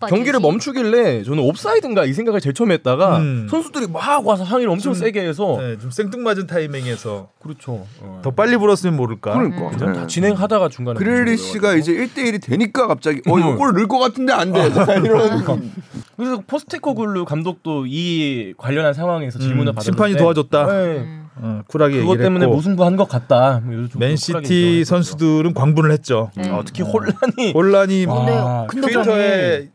경기를. 0.08 0.38
멈추길래 0.38 1.22
저는 1.24 1.42
옵사이드인가 1.42 2.04
이 2.04 2.12
생각을 2.12 2.40
제일 2.40 2.54
처음 2.54 2.70
했다가 2.70 3.18
음. 3.18 3.46
선수들이 3.50 3.86
막 3.88 4.24
와서 4.26 4.44
항의를 4.44 4.70
엄청 4.70 4.92
좀- 4.92 5.00
세게 5.02 5.20
해서 5.26 5.56
네, 5.58 5.78
좀 5.78 5.90
생뚱맞은 5.90 6.46
타이밍에서 6.46 7.30
그렇죠. 7.40 7.86
어. 8.00 8.20
더 8.22 8.30
빨리 8.30 8.56
불었으면 8.56 8.96
모를까. 8.96 9.32
그러니까. 9.32 9.70
그죠? 9.70 9.86
네. 9.86 9.92
다 9.94 10.06
진행하다가 10.06 10.68
중간에 10.68 10.98
그릴리시가 10.98 11.74
이제 11.74 11.92
1대1이 11.92 12.42
되니까 12.42 12.86
갑자기 12.86 13.20
어 13.26 13.38
이거 13.38 13.52
음. 13.52 13.56
골 13.56 13.72
넣을 13.72 13.88
것 13.88 13.98
같은데 13.98 14.32
안 14.34 14.52
돼. 14.52 14.66
이런 15.04 15.72
그래서 16.16 16.42
포스테코글루 16.46 17.24
감독도 17.24 17.86
이 17.86 18.52
관련한 18.58 18.92
상황에서 18.92 19.38
질문을 19.38 19.72
음, 19.72 19.74
받았는데 19.74 19.84
심판이 19.84 20.16
도와줬다. 20.16 20.66
네. 20.66 20.72
음. 20.98 21.27
어, 21.40 21.62
쿨하게 21.68 21.98
그것 22.00 22.10
얘기를 22.12 22.24
때문에 22.26 22.44
했고 22.44 22.56
무승부 22.56 22.84
한 22.84 22.96
것 22.96 23.08
같다. 23.08 23.62
맨시티. 23.96 24.84
선수들은 24.84 25.54
광분을 25.54 25.90
했죠. 25.92 26.30
네. 26.36 26.50
어, 26.50 26.62
특히 26.64 26.82
혼란이 26.82 27.52
혼란이 27.54 28.04
와, 28.06 28.66
근데- 28.68 28.92
트위터에 28.92 29.68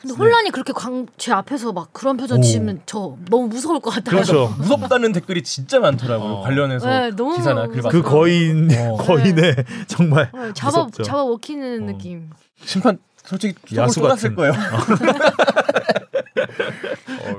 근데 0.00 0.14
혼란이 0.14 0.50
그렇게 0.52 0.72
광, 0.72 1.06
제 1.16 1.32
앞에서 1.32 1.72
막 1.72 1.92
그런 1.92 2.16
표정 2.16 2.38
오. 2.38 2.42
지으면 2.42 2.82
저 2.86 3.16
너무 3.30 3.48
무서울 3.48 3.80
것 3.80 3.90
같아요. 3.90 4.12
그렇죠. 4.14 4.54
무섭다는 4.58 5.10
댓글이 5.12 5.42
진짜 5.42 5.80
많더라고요. 5.80 6.34
어. 6.34 6.42
관련해서 6.42 6.88
네, 6.88 7.10
너무 7.10 7.34
기사나. 7.36 7.66
그. 7.66 8.00
거인 8.02 8.68
어. 8.78 8.94
거인의 9.02 9.56
정말 9.88 10.30
네, 10.32 10.52
잡아 10.54 10.84
무섭죠. 10.84 11.02
잡아 11.02 11.24
먹히는 11.24 11.82
어. 11.82 11.86
느낌. 11.86 12.30
심판 12.64 12.98
솔직히 13.24 13.76
야수 13.76 14.00
같은. 14.00 14.36
거예요. 14.36 14.52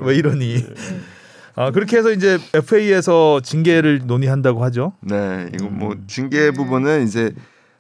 왜 0.02 0.16
이러니? 0.16 0.66
아 1.60 1.72
그렇게 1.72 1.98
해서 1.98 2.10
이제 2.14 2.38
FA에서 2.54 3.42
징계를 3.42 4.04
논의한다고 4.06 4.64
하죠. 4.64 4.94
네, 5.02 5.50
이거 5.54 5.68
뭐 5.68 5.92
음. 5.92 6.06
징계 6.08 6.52
부분은 6.52 7.04
이제 7.04 7.34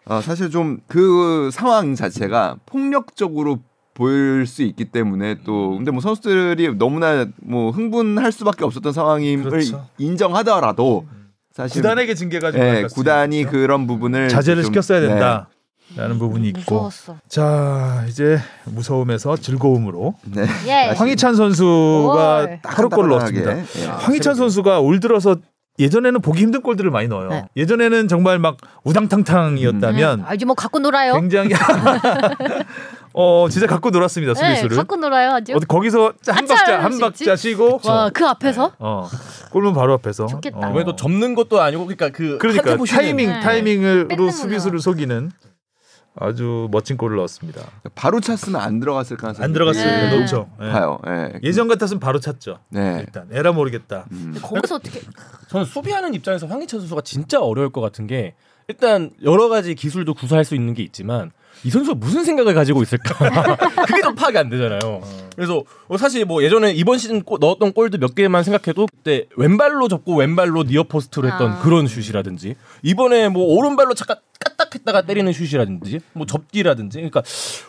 어, 0.05 0.19
사실 0.21 0.49
좀 0.49 0.79
그 0.87 1.49
상황 1.53 1.95
자체가 1.95 2.57
폭력적으로 2.65 3.59
보일 3.93 4.45
수 4.47 4.63
있기 4.63 4.83
때문에 4.85 5.37
또 5.45 5.77
근데 5.77 5.91
뭐 5.91 6.01
선수들이 6.01 6.75
너무나 6.77 7.25
뭐 7.41 7.71
흥분할 7.71 8.33
수밖에 8.33 8.65
없었던 8.65 8.91
상황임을 8.91 9.49
그렇죠. 9.49 9.87
인정하더라도 9.97 11.05
사실 11.53 11.81
구단에게 11.81 12.15
징계가 12.15 12.51
좀 12.51 12.59
예, 12.61 12.65
아깝습니다. 12.79 12.95
구단이 12.95 13.45
그런 13.45 13.87
부분을 13.87 14.27
자제를 14.27 14.63
좀- 14.63 14.73
시켰어야 14.73 14.99
네. 14.99 15.07
된다 15.07 15.47
라는 15.95 16.19
부분이 16.19 16.47
있고. 16.49 16.59
무서웠어. 16.75 17.17
자 17.27 18.05
이제 18.07 18.39
무서움에서 18.65 19.37
즐거움으로 19.37 20.15
네. 20.25 20.45
예. 20.67 20.93
황희찬 20.95 21.35
선수가 21.35 22.41
올. 22.41 22.59
하루 22.63 22.89
골을 22.89 23.09
넣었습니다. 23.09 23.57
예. 23.57 23.63
황희찬 23.85 24.35
선수가 24.35 24.79
올 24.81 24.99
들어서 24.99 25.37
예전에는 25.79 26.21
보기 26.21 26.41
힘든 26.41 26.61
골들을 26.61 26.91
많이 26.91 27.07
넣어요. 27.07 27.29
네. 27.29 27.45
예전에는 27.55 28.07
정말 28.09 28.37
막 28.37 28.57
우당탕탕이었다면 28.83 30.25
아, 30.27 30.33
이제 30.33 30.45
뭐 30.45 30.53
갖고 30.53 30.79
놀아요. 30.79 31.13
굉장히 31.13 31.51
어 33.13 33.47
진짜 33.49 33.65
갖고 33.65 33.89
놀았습니다 33.89 34.33
네, 34.33 34.39
수비수를. 34.55 34.77
갖고 34.77 34.95
놀아요 34.97 35.31
아주. 35.31 35.53
어디 35.55 35.65
거기서 35.65 36.13
한 36.27 36.45
박자 36.45 36.83
한 36.83 36.99
박자 36.99 37.35
쉬고 37.35 37.79
와, 37.85 38.09
그 38.13 38.25
앞에서 38.27 38.73
어 38.77 39.07
골문 39.51 39.73
바로 39.73 39.93
앞에서 39.93 40.27
좋겠다. 40.27 40.57
어. 40.67 40.69
이번에 40.69 40.83
또 40.85 40.95
접는 40.95 41.33
것도 41.33 41.61
아니고 41.61 41.85
그러니까 41.85 42.09
그 42.09 42.37
그러니까 42.37 42.77
타이밍 42.85 43.29
네. 43.29 43.39
타이밍으로 43.39 44.29
수비수를 44.31 44.79
속이는 44.79 45.31
아주 46.15 46.67
멋진 46.71 46.97
골을 46.97 47.17
넣었습니다. 47.17 47.61
바로 47.95 48.19
찼으면 48.19 48.59
안 48.59 48.79
들어갔을 48.79 49.17
가능성이 49.17 49.45
안 49.45 49.53
들어갔어요. 49.53 49.85
네. 49.85 50.19
넣죠. 50.19 50.49
예. 50.61 50.71
봐요. 50.71 50.99
예. 51.07 51.39
예전 51.43 51.67
같았으면 51.67 51.99
바로 51.99 52.19
찼죠. 52.19 52.59
네. 52.69 52.97
일단 52.99 53.27
에라 53.31 53.51
모르겠다. 53.51 54.05
음. 54.11 54.35
거기서 54.41 54.75
어떻게 54.75 55.01
저는 55.47 55.65
수비하는 55.65 56.13
입장에서 56.13 56.47
황희찬 56.47 56.81
선수가 56.81 57.01
진짜 57.01 57.39
어려울 57.41 57.71
것 57.71 57.81
같은 57.81 58.07
게 58.07 58.35
일단 58.67 59.11
여러 59.23 59.49
가지 59.49 59.75
기술도 59.75 60.13
구사할 60.13 60.45
수 60.45 60.55
있는 60.55 60.73
게 60.73 60.83
있지만 60.83 61.31
이 61.63 61.69
선수가 61.69 61.95
무슨 61.95 62.23
생각을 62.23 62.53
가지고 62.53 62.81
있을까 62.83 63.13
그게 63.85 64.01
좀 64.01 64.15
파악이 64.15 64.37
안 64.37 64.49
되잖아요. 64.49 65.01
그래서 65.35 65.63
어, 65.87 65.97
사실 65.97 66.23
뭐 66.25 66.41
예전에 66.43 66.71
이번 66.71 66.97
시즌 66.97 67.21
골- 67.23 67.39
넣었던 67.41 67.73
골도 67.73 67.97
몇 67.97 68.15
개만 68.15 68.43
생각해도 68.43 68.87
그때 68.87 69.25
왼발로 69.35 69.87
접고 69.89 70.15
왼발로 70.17 70.63
near 70.63 70.83
post로 70.83 71.27
했던 71.29 71.51
아. 71.51 71.59
그런 71.59 71.87
슛이라든지 71.87 72.55
이번에 72.83 73.27
뭐 73.29 73.43
오른발로 73.57 73.93
잠깐 73.93 74.17
까딱했다가 74.39 75.01
때리는 75.01 75.33
슛이라든지 75.33 75.99
뭐 76.13 76.25
접기라든지 76.25 76.97
그러니까 76.99 77.23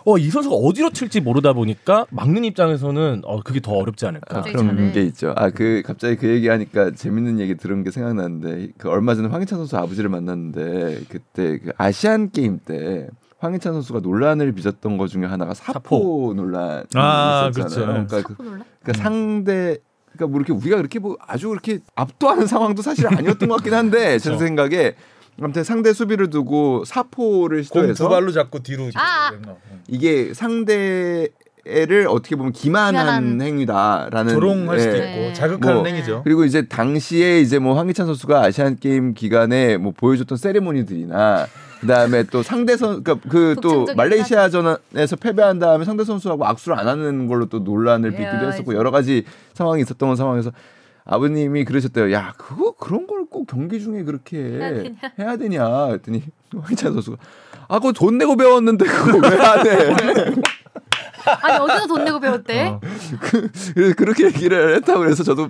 어, 0.04 0.18
이 0.18 0.30
선수가 0.30 0.54
어디로 0.54 0.90
칠지 0.90 1.20
모르다 1.20 1.52
보니까 1.52 2.06
막는 2.10 2.44
입장에서는 2.44 3.22
어, 3.24 3.40
그게 3.42 3.58
더 3.60 3.72
어렵지 3.72 4.06
않을까. 4.06 4.38
아, 4.38 4.42
그런 4.42 4.68
잘해. 4.76 4.92
게 4.92 5.02
있죠. 5.02 5.32
아 5.36 5.50
그 5.50 5.82
갑자기 5.84 6.14
그 6.14 6.28
얘기하니까 6.28 6.92
재밌는 6.92 7.40
얘기 7.40 7.56
들은 7.56 7.82
게 7.82 7.90
생각나는데 7.90 8.68
그 8.78 8.88
얼마 8.88 9.16
전에 9.16 9.28
황희찬 9.28 9.58
선수 9.58 9.76
아버지를 9.76 10.10
만났는데 10.10 11.00
그때 11.08 11.58
그 11.58 11.72
아시안 11.76 12.30
게임 12.30 12.60
때 12.64 13.08
황희찬 13.40 13.72
선수가 13.72 14.00
논란을 14.00 14.53
빚었던 14.53 14.96
것 14.98 15.09
중에 15.09 15.24
하나가 15.24 15.55
사포, 15.55 15.72
사포. 15.72 16.33
논란이 16.37 16.85
아, 16.94 17.50
있었잖아요. 17.50 17.55
그렇죠. 17.55 17.87
그러니까, 17.87 18.16
그, 18.16 18.22
갖고 18.29 18.42
놀라? 18.44 18.64
그러니까 18.83 19.03
상대 19.03 19.79
그러니까 20.12 20.26
뭐 20.31 20.40
이렇게 20.40 20.53
우리가 20.53 20.76
그렇게 20.76 20.98
뭐 20.98 21.16
아주 21.26 21.48
그렇게 21.48 21.79
압도하는 21.94 22.46
상황도 22.46 22.83
사실 22.83 23.07
아니었던 23.07 23.48
것 23.48 23.57
같긴 23.57 23.72
한데 23.74 24.18
제 24.18 24.29
그렇죠. 24.31 24.44
생각에 24.44 24.94
아무튼 25.40 25.64
상대 25.64 25.92
수비를 25.94 26.29
두고 26.29 26.85
사포를 26.85 27.59
공두 27.59 27.94
시도해서 27.94 28.09
발로 28.11 28.31
잡고 28.31 28.59
뒤로 28.59 28.90
아! 28.94 29.31
이게 29.88 30.35
상대를 30.35 32.07
어떻게 32.09 32.37
보면 32.37 32.53
기만한 32.53 33.38
기만한- 33.38 33.40
행위다라는 33.40 34.35
조롱할 34.35 34.79
수도 34.81 34.92
예. 34.98 34.98
있고 34.98 35.20
네. 35.29 35.33
자극하는 35.33 35.76
뭐, 35.79 35.87
행위죠. 35.87 36.20
그리고 36.24 36.44
이제 36.44 36.62
당시에 36.66 37.40
이제 37.40 37.59
뭐 37.59 37.74
황희찬 37.79 38.05
선수가 38.05 38.42
아시안 38.42 38.76
게임 38.79 39.14
기간에 39.14 39.79
뭐 39.79 39.92
보여줬던 39.96 40.37
세리머니들이나 40.37 41.46
그다음에 41.80 42.24
또 42.24 42.42
상대 42.42 42.76
선 42.76 43.02
그러니까 43.02 43.28
그 43.28 43.56
말레이시아전에서 43.96 45.16
패배한 45.20 45.58
다음에 45.58 45.84
상대 45.84 46.04
선수하고 46.04 46.44
악수를 46.46 46.78
안 46.78 46.86
하는 46.88 47.26
걸로 47.26 47.46
또 47.46 47.60
논란을 47.60 48.10
빚기도 48.10 48.36
이야, 48.44 48.50
했었고 48.50 48.74
여러 48.74 48.90
가지 48.90 49.24
상황이 49.54 49.80
있었던 49.82 50.14
상황에서 50.16 50.52
아버님이 51.04 51.64
그러셨대요. 51.64 52.12
야 52.12 52.34
그거 52.36 52.72
그런 52.72 53.06
걸 53.06 53.20
꼭 53.30 53.46
경기 53.46 53.80
중에 53.80 54.02
그렇게 54.02 54.38
해야 54.38 54.74
되냐? 54.74 54.96
해야 55.20 55.36
되냐 55.36 55.86
했더니 55.92 56.20
황희찬 56.52 56.92
선수가 56.94 57.16
아 57.68 57.78
그거 57.78 57.92
돈 57.92 58.18
내고 58.18 58.36
배웠는데 58.36 58.84
그거 58.86 59.18
왜 59.28 59.38
안 59.38 59.64
해? 59.64 59.94
아니 61.42 61.59
어디서 61.59 61.87
돈 61.87 62.04
내고 62.04 62.20
배웠대? 62.20 62.68
어. 62.68 62.80
그래서 63.74 63.94
그렇게 63.96 64.24
얘기를 64.26 64.76
했다고 64.76 65.00
그래서 65.00 65.22
저도 65.22 65.48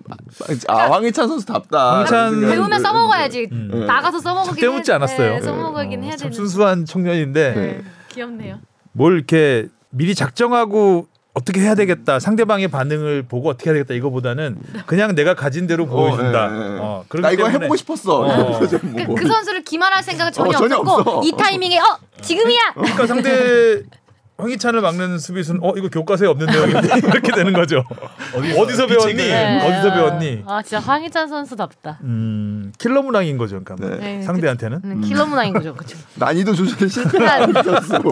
아 0.68 0.90
황희찬 0.90 1.28
선수 1.28 1.46
답다. 1.46 2.04
황희찬- 2.04 2.50
배우면 2.50 2.80
써먹어야지. 2.80 3.48
음. 3.52 3.84
나가서 3.86 4.18
써먹긴 4.20 4.56
때묻지 4.56 4.90
해- 4.90 4.94
않았어요. 4.96 5.34
네, 5.34 5.40
써먹긴 5.40 6.00
어, 6.00 6.02
해야 6.02 6.10
참 6.16 6.30
되는. 6.30 6.32
순수한 6.32 6.84
청년인데 6.84 7.52
네. 7.54 7.82
귀엽네요. 8.08 8.58
뭘 8.92 9.14
이렇게 9.16 9.68
미리 9.90 10.14
작정하고 10.14 11.06
어떻게 11.32 11.60
해야 11.60 11.76
되겠다 11.76 12.18
상대방의 12.18 12.66
반응을 12.68 13.22
보고 13.22 13.50
어떻게 13.50 13.70
해야 13.70 13.74
되겠다 13.74 13.94
이거보다는 13.94 14.58
그냥 14.86 15.14
내가 15.14 15.34
가진 15.34 15.68
대로 15.68 15.86
보여준다. 15.86 16.46
어, 16.46 16.50
예, 16.50 16.56
예. 16.74 16.78
어, 16.80 17.04
나 17.20 17.30
이거 17.30 17.48
해보고 17.48 17.76
싶었어. 17.76 18.20
어. 18.22 18.58
그, 18.58 18.74
뭐. 19.06 19.14
그 19.14 19.26
선수를 19.28 19.62
기만할 19.62 20.02
생각은 20.02 20.32
전혀, 20.32 20.50
어, 20.50 20.52
전혀 20.60 20.76
없었고 20.78 21.10
없어. 21.10 21.28
이 21.28 21.30
타이밍에 21.32 21.78
어 21.78 21.98
지금이야. 22.20 22.60
그러니까 22.74 23.06
상대 23.06 23.82
황희찬을 24.40 24.80
막는 24.80 25.18
수비수는 25.18 25.60
어 25.62 25.72
이거 25.76 25.88
교과서에 25.88 26.28
없는 26.28 26.46
내용인데 26.46 26.88
이렇게 27.08 27.32
되는 27.32 27.52
거죠. 27.52 27.84
어디서, 28.34 28.86
배웠니? 28.86 29.14
네. 29.14 29.58
어디서 29.66 29.94
배웠니? 29.94 30.44
아 30.46 30.62
진짜 30.62 30.78
황희찬 30.80 31.28
선수답다. 31.28 31.98
음 32.02 32.72
킬러 32.78 33.02
문항인 33.02 33.38
거죠, 33.38 33.62
그러니까 33.62 33.88
네. 33.88 33.96
네, 34.18 34.22
상대한테는. 34.22 34.80
음, 34.84 35.00
킬러 35.02 35.26
문화인 35.26 35.52
거죠, 35.52 35.74
그렇죠. 35.74 35.96
난이도 36.16 36.54
조절에 36.54 36.88
실패한 36.88 37.52
선수. 37.52 38.02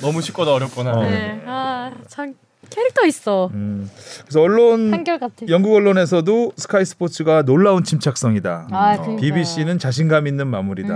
너무 0.00 0.20
쉽거나 0.20 0.52
어렵거나. 0.52 0.92
어. 0.92 1.02
네, 1.02 1.42
아참 1.46 2.34
캐릭터 2.70 3.06
있어. 3.06 3.50
음. 3.54 3.90
그래서 4.22 4.40
언론 4.42 4.92
한결 4.92 5.18
같아. 5.18 5.46
영국 5.48 5.74
언론에서도 5.74 6.52
스카이 6.56 6.84
스포츠가 6.84 7.42
놀라운 7.42 7.82
침착성이다. 7.84 8.68
아, 8.70 8.94
어. 8.98 9.16
BBC는 9.16 9.78
자신감 9.78 10.26
있는 10.26 10.46
마무리다. 10.48 10.94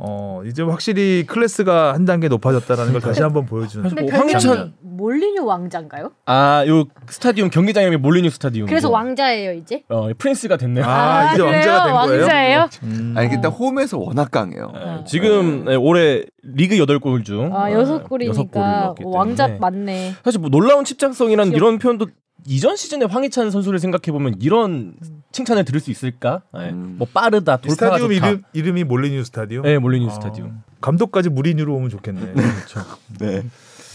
음. 0.00 0.02
어 0.02 0.42
이제 0.46 0.62
확실히 0.62 1.24
클래스가 1.26 1.92
한 1.92 2.06
단계 2.06 2.28
높아졌다라는 2.28 2.92
걸 2.92 3.02
다시 3.02 3.22
한번 3.22 3.44
보여주는. 3.44 3.86
근데 3.86 4.02
뭐 4.02 4.18
황희찬 4.18 4.74
몰리뉴 4.80 5.44
왕자인가요? 5.44 6.12
아요 6.24 6.84
스타디움 7.08 7.50
경기장 7.50 7.82
이름이 7.82 7.98
몰리뉴 7.98 8.30
스타디움. 8.30 8.66
그래서 8.66 8.88
왕자예요 8.90 9.52
이제. 9.52 9.82
어 9.88 10.08
프린스가 10.16 10.56
됐네요. 10.56 10.84
아, 10.84 11.34
이제 11.34 11.42
그래요? 11.42 11.52
왕자가 11.54 11.84
된 11.84 11.94
거예요? 11.94 12.20
왕자예요? 12.22 12.68
음. 12.84 13.14
아니 13.16 13.30
일단 13.32 13.52
홈에서 13.52 13.98
워낙 13.98 14.30
강해요. 14.30 14.70
네, 14.72 15.04
지금 15.06 15.64
네, 15.66 15.74
올해 15.74 16.24
리그 16.42 16.74
8골 16.76 17.24
중아 17.24 17.46
어, 17.48 17.70
여섯 17.72 17.90
여섯 17.90 18.08
골을 18.08 18.28
골이니까 18.28 18.60
넣었기 18.60 19.02
왕자 19.06 19.46
때문에. 19.46 19.60
맞네. 19.60 20.14
사실 20.24 20.40
뭐 20.40 20.50
놀라운 20.50 20.84
침착성이란 20.84 21.52
이런 21.52 21.78
표현도 21.78 22.06
이전 22.46 22.76
시즌에 22.76 23.04
황희찬 23.04 23.50
선수를 23.50 23.78
생각해 23.78 24.12
보면 24.12 24.36
이런 24.40 24.94
칭찬을 25.32 25.64
들을 25.64 25.80
수 25.80 25.90
있을까? 25.90 26.42
네. 26.52 26.70
음. 26.70 26.96
뭐 26.98 27.06
빠르다, 27.12 27.56
이 27.64 27.68
돌파가 27.68 27.96
스타디움 27.98 28.12
좋다. 28.14 28.28
이름 28.28 28.42
이름이 28.52 28.84
몰리뉴 28.84 29.24
스타디움. 29.24 29.62
네, 29.64 29.78
몰리뉴 29.78 30.08
아, 30.08 30.10
스타디움. 30.14 30.62
감독까지 30.80 31.28
무리뉴로 31.28 31.74
오면 31.74 31.90
좋겠네. 31.90 32.32
그렇죠. 32.32 32.80
네. 33.18 33.44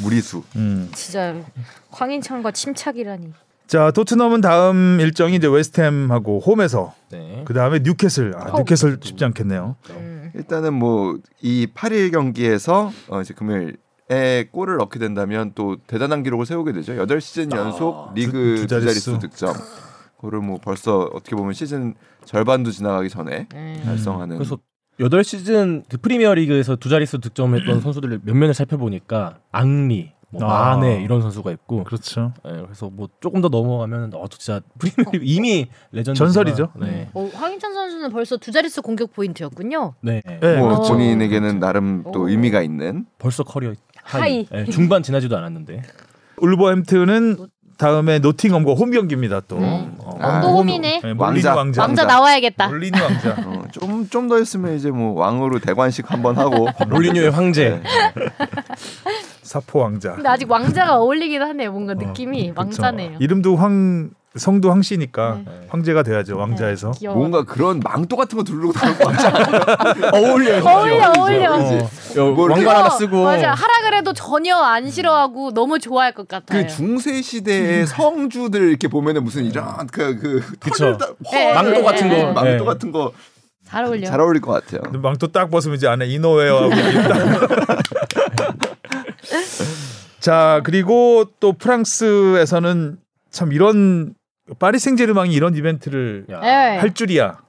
무리수. 0.02 0.44
음. 0.56 0.90
진짜 0.94 1.36
황희찬과 1.90 2.52
침착이라니. 2.52 3.34
자 3.68 3.90
토트넘은 3.92 4.42
다음 4.42 5.00
일정이 5.00 5.36
이제 5.38 5.48
웨스트햄하고 5.48 6.40
홈에서 6.40 6.94
네. 7.12 7.42
그 7.46 7.54
다음에 7.54 7.80
뉴캐슬. 7.80 8.34
아, 8.38 8.52
어. 8.52 8.58
뉴캐슬 8.60 9.00
쉽지 9.02 9.26
않겠네요. 9.26 9.76
음. 9.92 10.32
일단은 10.36 10.74
뭐 10.74 11.18
이 11.42 11.68
8일 11.74 12.12
경기에서 12.12 12.92
어 13.08 13.22
이제 13.22 13.34
금요일 13.34 13.78
에 14.12 14.46
골을 14.52 14.78
넣게 14.78 15.00
된다면 15.00 15.52
또 15.56 15.78
대단한 15.88 16.22
기록을 16.22 16.46
세우게 16.46 16.74
되죠. 16.74 16.94
8시즌 16.94 17.56
연속 17.56 18.14
리그 18.14 18.56
두- 18.58 18.68
두. 18.68 18.68
자릿수. 18.68 19.18
득점. 19.18 19.54
그거를 20.18 20.40
뭐 20.40 20.58
벌써 20.62 21.10
어떻게 21.14 21.36
보면 21.36 21.54
시즌 21.54 21.94
절반도 22.26 22.72
지나가기 22.72 23.10
전에 23.10 23.48
음. 23.54 23.82
달성하는 23.86 24.38
그래서 24.38 24.58
8시즌 25.00 25.84
그 25.90 25.98
프리미어 25.98 26.34
리그에서 26.34 26.76
두 26.78 26.90
자릿수 26.90 27.20
득점했던 27.20 27.82
선수들을 27.82 28.22
몇 28.24 28.34
명을 28.34 28.54
살펴보니까 28.54 29.40
앙리, 29.52 30.14
뭐 30.30 30.44
아. 30.46 30.76
마네 30.78 31.02
이런 31.04 31.22
선수가 31.22 31.52
있고 31.52 31.84
그렇죠. 31.84 32.34
예, 32.48 32.62
그래서 32.62 32.90
뭐 32.90 33.10
조금 33.20 33.42
더 33.42 33.50
넘어가면 33.50 34.12
어 34.14 34.28
진짜 34.30 34.62
프리미어리그 34.80 35.26
이미 35.26 35.68
레전드 35.92 36.18
전설이죠. 36.18 36.72
네. 36.80 37.10
어, 37.14 37.30
황희찬 37.34 37.74
선수는 37.74 38.10
벌써 38.12 38.38
두 38.38 38.52
자릿수 38.52 38.82
공격 38.82 39.14
포인트였군요. 39.14 39.96
네. 40.02 40.22
네, 40.26 40.58
뭐 40.58 40.70
그렇죠. 40.70 40.94
본인에게는 40.94 41.60
나름 41.60 42.04
또 42.14 42.22
오. 42.22 42.30
의미가 42.30 42.62
있는 42.62 43.06
벌써 43.20 43.44
career 43.44 43.74
high. 44.04 44.22
High. 44.22 44.48
예, 44.54 44.66
중반 44.66 45.04
지나지도 45.04 45.36
않았는데. 45.38 45.82
울버햄튼은 46.38 47.38
다음에 47.78 48.20
노팅엄과 48.20 48.74
홈 48.74 48.92
경기입니다 48.92 49.42
또. 49.48 49.60
네. 49.60 49.90
어, 50.00 50.18
아, 50.22 50.42
또 50.42 50.58
홈이네. 50.58 51.02
네, 51.04 51.14
왕자. 51.18 51.56
왕자. 51.56 51.82
왕자. 51.82 52.06
나와야겠다. 52.06 52.68
몰리뉴 52.68 53.00
왕자. 53.00 53.36
어, 53.46 53.64
좀좀 53.72 54.30
더 54.30 54.38
했으면 54.38 54.76
이제 54.76 54.92
뭐 54.92 55.20
왕으로 55.20 55.60
대관식 55.60 56.10
한번 56.12 56.38
하고 56.38 56.68
몰리뉴의 56.88 57.32
황제. 57.32 57.82
네. 57.82 57.84
사포 59.42 59.80
왕자. 59.80 60.14
근데 60.14 60.30
아직 60.30 60.50
왕자가 60.50 60.98
어울리긴 60.98 61.42
하네요. 61.42 61.72
뭔가 61.72 61.94
느낌이 61.94 62.52
그렇죠. 62.52 62.60
왕자네요. 62.62 63.18
이름도 63.20 63.56
황 63.56 64.10
성도 64.38 64.70
황씨니까 64.70 65.40
네. 65.46 65.68
황제가 65.70 66.04
돼야죠 66.04 66.38
왕자에서. 66.38 66.92
귀여워. 66.92 67.16
뭔가 67.18 67.44
그런 67.44 67.80
망토 67.80 68.18
같은 68.18 68.38
거 68.38 68.44
두르고 68.44 68.74
다닐 68.74 68.98
것 68.98 69.08
같지 69.08 69.28
않아? 69.28 70.10
어울려. 70.14 70.58
어울려 70.62 71.12
어울려. 71.18 71.54
어, 71.54 71.90
여, 72.18 72.26
뭐 72.32 72.50
왕관 72.52 72.76
하나 72.76 72.90
쓰고. 72.90 73.24
맞아 73.24 73.52
하라 73.54 73.74
그래도 73.84 74.12
전혀 74.14 74.56
안 74.58 74.90
싫어하고 74.90 75.54
너무 75.54 75.80
좋아할 75.80 76.12
것 76.14 76.28
같아요. 76.28 76.64
그 76.64 76.68
중세 76.68 77.22
시대의 77.22 77.88
성주들 77.88 78.70
이렇게 78.70 78.88
보면은 78.90 79.24
무슨 79.24 79.46
이런 79.46 79.88
그그 79.88 80.42
그쵸. 80.60 80.98
네, 81.32 81.54
망토 81.54 81.72
네, 81.72 81.82
같은 81.84 82.10
네. 82.10 82.22
거. 82.22 82.34
망토 82.34 82.50
네. 82.52 82.64
같은 82.66 82.92
거잘잘 82.92 83.86
어울려. 83.86 84.24
어울릴 84.24 84.42
것 84.42 84.52
같아요. 84.52 84.82
망토 85.00 85.28
딱 85.32 85.50
벗으면 85.50 85.78
이제 85.78 85.88
안에 85.88 86.08
이너웨어하고 86.08 86.74
있다. 86.74 87.78
자 90.20 90.62
그리고 90.64 91.26
또 91.40 91.54
프랑스에서는 91.54 92.98
참 93.30 93.52
이런 93.52 94.14
파리 94.60 94.78
생제르맹이 94.80 95.34
이런 95.34 95.56
이벤트를 95.56 96.26
야, 96.30 96.40
네. 96.40 96.78
할 96.78 96.94
줄이야. 96.94 97.40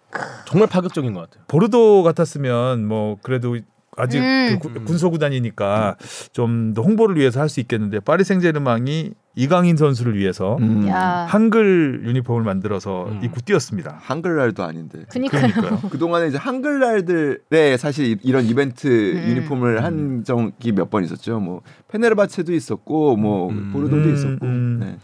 정말 0.47 0.69
파격적인 0.69 1.13
것 1.13 1.21
같아요. 1.29 1.45
보르도 1.49 2.03
같았으면 2.03 2.87
뭐 2.87 3.19
그래도 3.23 3.59
아직 3.99 4.19
음. 4.19 4.59
그 4.61 4.69
구- 4.69 4.85
군소구단이니까 4.85 5.97
좀더 6.33 6.83
홍보를 6.83 7.17
위해서 7.17 7.41
할 7.41 7.49
수 7.49 7.61
있겠는데 7.61 8.01
파리 8.01 8.25
생제르맹이 8.25 9.13
이강인 9.35 9.77
선수를 9.77 10.17
위해서 10.17 10.57
음. 10.61 10.87
야. 10.89 11.27
한글 11.29 12.03
유니폼을 12.05 12.43
만들어서 12.43 13.07
음. 13.09 13.21
입고 13.23 13.41
뛰었습니다. 13.43 13.99
한글날도 14.01 14.63
아닌데. 14.65 15.05
그니까요. 15.11 15.51
그러니까요. 15.53 15.81
그동안에 15.91 16.29
이제 16.29 16.39
한글날들에 16.39 17.77
사실 17.77 18.07
이- 18.07 18.17
이런 18.23 18.45
이벤트 18.47 18.87
음. 18.89 19.29
유니폼을 19.29 19.83
한 19.85 20.25
적이 20.25 20.73
몇 20.73 20.89
번 20.91 21.05
있었죠. 21.05 21.41
뭐 21.41 21.61
페네르바체도 21.89 22.53
있었고 22.55 23.17
뭐 23.17 23.51
음. 23.51 23.71
보르도도 23.73 24.09
음, 24.09 24.15
있었고. 24.15 24.47
음. 24.47 24.79
네. 24.81 24.99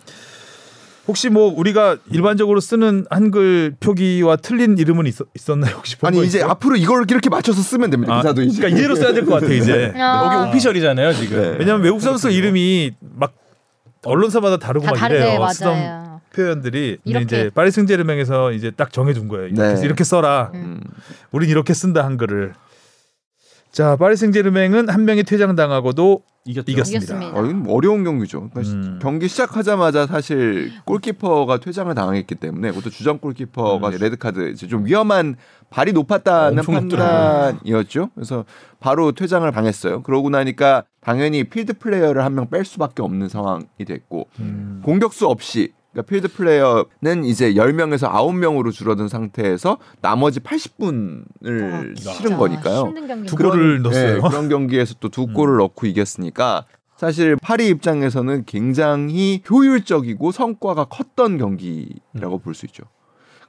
혹시 1.09 1.29
뭐 1.31 1.53
우리가 1.57 1.97
일반적으로 2.13 2.61
쓰는 2.61 3.05
한글 3.11 3.75
표기와 3.81 4.37
틀린 4.37 4.79
이름은 4.79 5.07
있었, 5.07 5.27
있었나요? 5.35 5.75
혹시 5.77 5.99
본 5.99 6.09
아니 6.09 6.19
거 6.19 6.25
이제 6.25 6.39
있어요? 6.39 6.51
앞으로 6.51 6.77
이걸 6.77 7.05
이렇게 7.11 7.29
맞춰서 7.29 7.61
쓰면 7.61 7.91
됩니다. 7.91 8.15
아, 8.15 8.21
기사도 8.23 8.43
이제. 8.43 8.59
그러니까 8.59 8.79
이대로 8.79 8.95
써야 8.95 9.13
될 9.13 9.25
것 9.27 9.41
같아 9.41 9.53
이제. 9.53 9.93
아. 9.97 10.25
여기 10.37 10.49
오피셜이잖아요 10.51 11.13
지금. 11.15 11.41
네. 11.41 11.57
왜냐면 11.59 11.83
외국 11.83 12.01
선수 12.01 12.31
이름이 12.31 12.93
막 13.17 13.33
언론사마다 14.05 14.59
다르고 14.59 14.85
다막 14.87 14.99
다르네 15.01 15.35
이래요. 15.35 15.49
쓰던 15.51 15.73
맞아요. 15.75 16.21
표현들이 16.35 16.99
근데 17.03 17.11
이렇게. 17.19 17.25
이제 17.25 17.51
파리 17.53 17.71
생제르맹에서 17.73 18.53
이제 18.53 18.71
딱 18.71 18.93
정해준 18.93 19.27
거예요. 19.29 19.49
네. 19.49 19.55
그래서 19.55 19.85
이렇게 19.85 20.05
써라. 20.05 20.51
음. 20.55 20.81
우린 21.33 21.51
이렇게 21.51 21.75
쓴다 21.75 22.05
한글을. 22.05 22.53
자 23.73 23.97
파리 23.97 24.17
생제르맹은 24.17 24.91
한 24.91 25.07
명이 25.07 25.23
퇴장당하고도 25.23 26.23
이겼죠. 26.45 26.71
이겼습니다. 26.73 27.15
이겼습니다. 27.15 27.41
어, 27.41 27.45
이건 27.47 27.67
어려운 27.71 28.05
경기죠. 28.05 28.51
그러니까 28.51 28.61
음. 28.75 28.99
경기 29.01 29.29
시작하자마자 29.29 30.07
사실 30.07 30.71
골키퍼가 30.85 31.59
퇴장을 31.59 31.95
당했기 31.95 32.35
때문에 32.35 32.69
그것도 32.71 32.91
주전 32.91 33.19
골키퍼가 33.19 33.89
음. 33.89 33.97
레드 33.99 34.17
카드 34.19 34.51
이제 34.51 34.67
좀 34.69 34.85
위험한 34.85 35.37
발이 35.71 35.93
높았다는. 35.95 36.63
판단이었죠. 36.65 38.11
그래서 38.15 38.45
바로 38.79 39.13
퇴장을 39.13 39.51
당했어요. 39.51 40.03
그러고 40.03 40.29
나니까 40.31 40.85
당연히 41.01 41.45
필드 41.45 41.79
플레이어를 41.79 42.23
한 42.25 42.35
명 42.35 42.51
뺄 42.51 42.65
수밖에 42.67 43.03
없는 43.03 43.29
상황이 43.29 43.65
됐고 43.87 44.27
음. 44.41 44.83
공격수 44.85 45.27
없이 45.29 45.73
그러니까 45.93 46.09
필드 46.09 46.29
플레이어는 46.29 47.25
이제 47.25 47.53
10명에서 47.55 48.11
9명으로 48.11 48.73
줄어든 48.73 49.09
상태에서 49.09 49.79
나머지 50.01 50.41
80분을 50.41 52.07
아, 52.07 52.13
치른 52.15 52.37
거니까요. 52.39 52.95
두 53.27 53.37
골을 53.37 53.83
넣었어요. 53.83 54.15
네, 54.15 54.21
그런 54.21 54.49
경기에서 54.49 54.95
또두 55.01 55.25
음. 55.25 55.35
골을 55.35 55.59
넣고 55.59 55.87
이겼으니까 55.87 56.65
사실 56.97 57.37
파리 57.37 57.69
입장에서는 57.69 58.45
굉장히 58.47 59.43
효율적이고 59.51 60.33
성과가 60.33 60.85
컸던 60.85 61.37
경기라고 61.39 62.39
볼수 62.39 62.67
있죠. 62.67 62.85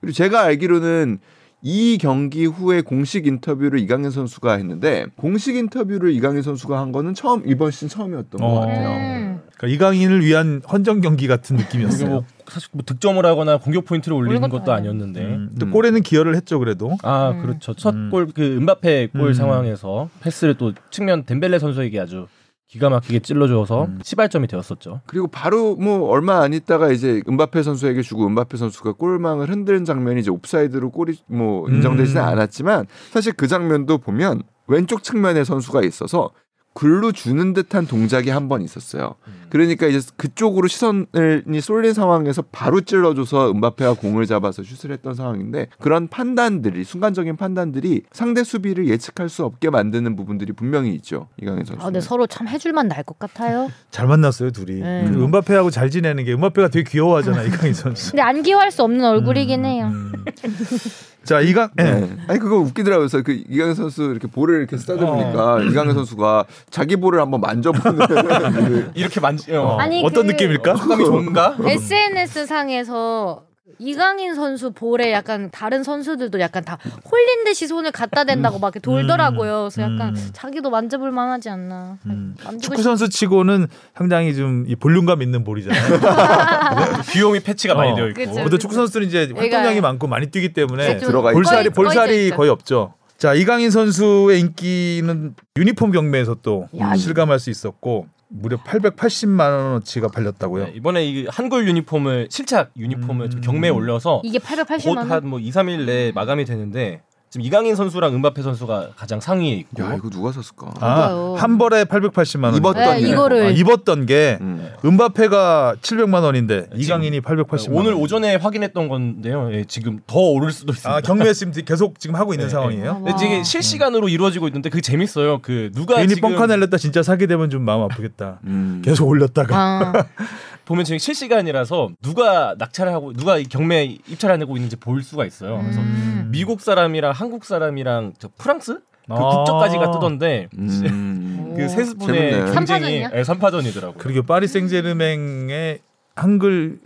그리고 0.02 0.14
제가 0.14 0.42
알기로는 0.42 1.20
이 1.62 1.98
경기 1.98 2.46
후에 2.46 2.82
공식 2.82 3.26
인터뷰를 3.26 3.80
이강인 3.80 4.12
선수가 4.12 4.54
했는데 4.54 5.06
공식 5.16 5.56
인터뷰를 5.56 6.12
이강인 6.12 6.42
선수가 6.42 6.78
한 6.78 6.92
거는 6.92 7.14
처음 7.14 7.44
이번 7.46 7.72
시즌 7.72 7.88
처음이었던 7.88 8.42
것 8.42 8.46
어. 8.46 8.60
같아요. 8.60 8.90
음. 8.90 9.42
그러니까 9.56 9.68
이강인을 9.68 10.26
위한 10.26 10.62
헌정 10.70 11.00
경기 11.00 11.28
같은 11.28 11.56
느낌이었어요. 11.56 12.26
뭐 12.44 12.54
사실 12.54 12.70
뭐 12.74 12.84
득점을 12.86 13.26
하거나 13.26 13.58
공격 13.58 13.86
포인트를 13.86 14.16
올리는 14.16 14.48
것도. 14.50 14.74
아니었는데. 14.74 15.22
음, 15.22 15.50
또 15.60 15.66
음. 15.68 15.72
골에는 15.72 16.02
기여를 16.02 16.36
했죠 16.36 16.60
그래도. 16.60 16.98
아 17.04 17.32
음. 17.32 17.42
그렇죠. 17.42 17.74
첫 17.74 17.94
음. 17.94 18.10
골그 18.12 18.58
은바페 18.58 19.08
골 19.08 19.30
음. 19.30 19.34
상황에서 19.34 20.10
패스를 20.22 20.56
또 20.56 20.74
측면 20.90 21.24
덴벨레 21.26 21.60
선수에게 21.60 22.00
아주 22.00 22.28
기가 22.68 22.90
막히게 22.90 23.20
찔러줘서 23.20 23.86
음. 23.86 24.00
시발점이 24.02 24.48
되었었죠. 24.48 25.02
그리고 25.06 25.28
바로 25.28 25.76
뭐 25.76 26.10
얼마 26.10 26.42
안 26.42 26.54
있다가 26.54 26.92
이제 26.92 27.22
은바페 27.30 27.62
선수에게 27.62 28.02
주고 28.02 28.26
은바페 28.26 28.58
선수가 28.58 28.94
골망을 28.94 29.50
흔드는 29.50 29.86
장면이 29.86 30.22
이제 30.22 30.32
옵사이드로 30.32 30.90
골이 30.90 31.16
뭐 31.28 31.70
인정되지는 31.70 32.22
음. 32.22 32.28
않았지만 32.28 32.88
사실 33.12 33.34
그 33.34 33.48
장면도 33.48 34.00
보면 34.00 34.42
왼쪽 34.68 35.04
측면에 35.04 35.44
선수가 35.44 35.84
있어서 35.84 36.32
글로 36.74 37.12
주는 37.12 37.54
듯한 37.54 37.86
동작이 37.88 38.30
한 38.30 38.50
번 38.50 38.62
있었어요. 38.62 39.16
그러니까 39.50 39.86
이제 39.88 40.00
그쪽으로 40.18 40.68
시선이 40.68 41.62
쏠린 41.62 41.94
상황에서 41.94 42.42
바로 42.52 42.82
찔러줘서 42.82 43.52
은바페가 43.52 43.94
공을 43.94 44.26
잡아서 44.26 44.64
슛을 44.64 44.92
했던 44.92 45.14
상황인데 45.14 45.68
그런 45.80 46.08
판단들이 46.08 46.84
순간적인 46.84 47.38
판단들이 47.38 48.02
상대 48.12 48.44
수비를 48.44 48.88
예측할 48.90 49.30
수 49.30 49.46
없게 49.46 49.70
만드는 49.70 50.16
부분들이 50.16 50.52
분명히 50.54 50.94
있죠. 50.96 51.28
이강인 51.42 51.64
선수. 51.66 51.82
아, 51.82 51.86
근데 51.86 52.02
서로 52.02 52.26
참 52.28 52.48
해줄만 52.48 52.88
날 52.88 53.04
것 53.04 53.20
같아요. 53.20 53.70
잘 53.92 54.08
만났어요 54.08 54.52
둘이. 54.52 54.82
네. 54.82 55.06
그 55.08 55.24
은바페하고 55.24 55.70
잘 55.70 55.90
지내는 55.90 56.24
게 56.26 56.34
은바페가 56.34 56.70
되게 56.70 56.90
귀여워하잖아 56.90 57.44
이강인 57.44 57.74
선수. 57.74 58.12
근데 58.12 58.22
안 58.24 58.42
기여할 58.42 58.72
수 58.72 58.82
없는 58.84 59.04
얼굴이긴 59.06 59.60
음, 59.62 59.66
해요. 59.66 59.90
음. 59.92 60.12
자 61.24 61.40
이강 61.40 61.70
예. 61.80 61.84
네. 61.84 62.18
아니 62.28 62.40
그거 62.40 62.58
웃기더라고요. 62.58 63.08
그래서 63.08 63.22
그 63.24 63.32
이강인 63.50 63.76
선수 63.76 64.04
이렇게 64.04 64.28
볼을 64.28 64.60
이렇게 64.60 64.78
쓰다 64.78 64.96
보니까 64.96 65.62
이강인 65.62 65.94
선수가 65.94 66.46
자기 66.70 66.96
볼을 66.98 67.20
한번 67.22 67.40
만져보는 67.42 68.08
그 68.08 68.92
이렇게 68.96 69.20
만지 69.20 69.56
어. 69.56 69.78
아니, 69.80 70.04
어떤 70.04 70.28
그- 70.28 70.32
느낌일까? 70.34 70.74
감이 70.74 71.06
좋은가? 71.06 71.56
SNS 71.66 72.46
상에서 72.46 73.44
이강인 73.80 74.36
선수 74.36 74.72
볼에 74.72 75.12
약간 75.12 75.50
다른 75.52 75.84
선수들도 75.84 76.40
약간 76.40 76.64
다 76.64 76.78
홀린 77.10 77.44
듯이 77.44 77.68
손을 77.68 77.92
갖다 77.92 78.24
댄다고 78.24 78.60
막 78.60 78.68
이렇게 78.68 78.80
돌더라고요. 78.80 79.70
그래서 79.72 79.82
약간 79.82 80.16
음. 80.16 80.30
자기도 80.34 80.70
만져볼 80.70 81.12
만하지 81.12 81.50
않나. 81.50 81.98
음. 82.06 82.36
축구 82.62 82.78
싶- 82.78 82.84
선수 82.84 83.10
치고는 83.10 83.68
상당히 83.96 84.36
좀 84.36 84.66
이 84.68 84.76
볼륨감 84.76 85.22
있는 85.22 85.44
볼이잖아요. 85.44 86.00
귀요미 87.12 87.40
패치가 87.42 87.76
많이 87.76 87.92
어. 87.92 87.96
되어 87.96 88.08
있고. 88.10 88.24
그쵸. 88.26 88.44
보통 88.44 88.60
축구 88.60 88.76
선수들은 88.76 89.08
이제 89.08 89.30
활동량이 89.36 89.82
많고 89.82 90.08
많이 90.08 90.28
뛰기 90.28 90.54
때문에 90.54 90.98
들어가. 90.98 91.32
볼살이 91.32 91.70
꺼이- 91.70 91.74
볼살이 91.76 92.24
있죠. 92.26 92.36
거의 92.36 92.50
없죠. 92.50 92.94
자 93.18 93.34
이강인 93.34 93.72
선수의 93.72 94.40
인기는 94.42 95.36
유니폼 95.58 95.92
경매에서 95.92 96.38
또 96.42 96.68
야, 96.80 96.96
실감할 96.96 97.40
수 97.40 97.50
있었고 97.50 98.08
무려 98.36 98.58
880만 98.58 99.40
원어치가 99.40 100.08
팔렸다고요. 100.08 100.66
네, 100.66 100.74
이번에 100.76 101.06
이 101.06 101.28
한글 101.28 101.68
유니폼을 101.68 102.30
실착 102.32 102.72
유니폼을 102.76 103.30
좀 103.30 103.40
음. 103.40 103.42
경매에 103.42 103.70
올려서 103.70 104.22
이게 104.26 104.40
880만 104.40 104.98
원. 104.98 105.08
곧한뭐 105.08 105.40
2, 105.40 105.52
3일 105.52 105.86
내에 105.86 106.12
마감이 106.12 106.44
되는데 106.46 107.04
지금 107.34 107.48
이강인 107.48 107.76
선수랑 107.76 108.14
은바페 108.14 108.44
선수가 108.44 108.90
가장 108.96 109.20
상위에 109.20 109.54
있고 109.54 109.82
야 109.84 109.96
이거 109.96 110.08
누가 110.12 110.32
샀을까? 110.32 110.72
아? 110.82 111.34
한 111.36 111.58
벌에 111.58 111.84
880만 111.86 112.44
원. 112.44 112.56
입었던 112.58 112.96
네, 112.96 113.02
게. 113.02 113.10
이거를 113.10 113.46
아, 113.48 113.50
입었던 113.50 114.06
게 114.06 114.38
음. 114.40 114.70
은바페가 114.86 115.78
700만 115.82 116.22
원인데 116.22 116.66
지금- 116.66 116.80
이강인이 116.80 117.22
880만 117.22 117.70
원. 117.74 117.78
오늘 117.88 117.94
오전에 117.96 118.36
확인했던 118.36 118.88
건데요. 118.88 119.50
예, 119.52 119.64
지금 119.64 120.00
더 120.06 120.20
오를 120.20 120.52
수도 120.52 120.74
있습니다. 120.74 120.96
아 120.96 121.02
경매 121.02 121.34
지금 121.34 121.52
계속 121.66 122.00
지금 122.00 122.16
하고 122.16 122.36
있는 122.36 122.46
네, 122.46 122.52
상황이에요. 122.52 123.02
네. 123.04 123.12
이게 123.18 123.42
실시간으로 123.44 124.10
이루어지고 124.10 124.48
있는데 124.50 124.70
그게 124.70 124.82
재밌어요. 124.82 125.40
그 125.42 125.72
누가 125.74 125.96
괜히 125.96 126.14
지금 126.14 126.30
뻥카 126.30 126.46
낼렸다 126.46 126.78
진짜 126.78 127.02
사게 127.02 127.26
되면 127.26 127.50
좀 127.50 127.64
마음 127.64 127.82
아프겠다. 127.82 128.42
음. 128.44 128.84
계속 128.86 129.08
올렸다가 129.08 129.58
아, 129.58 129.94
보면 130.66 130.86
지금 130.86 130.98
실시간이라서 130.98 131.92
누가 132.02 132.56
낙찰을 132.58 132.94
하고 132.94 133.14
누가 133.14 133.38
이 133.38 133.44
경매 133.44 133.84
입찰하고 134.08 134.56
있는지 134.58 134.76
볼 134.76 135.04
수가 135.04 135.26
있어요. 135.26 135.60
그래서 135.62 135.80
음. 135.82 136.30
미국 136.32 136.62
사람이랑 136.62 137.12
한국 137.12 137.46
사람이랑 137.46 138.14
저 138.18 138.30
프랑스 138.38 138.80
그 139.08 139.14
아. 139.14 139.16
국적까지가 139.16 139.92
뜨던데 139.92 140.48
음. 140.58 141.54
그세 141.58 141.94
분의. 141.96 142.54
경쟁이? 142.54 143.00
네, 143.00 143.22
3파전이더라고요. 143.22 143.98
그리고 143.98 144.24
파리 144.24 144.48
생제르맹의 144.48 145.80
한글 146.16 146.80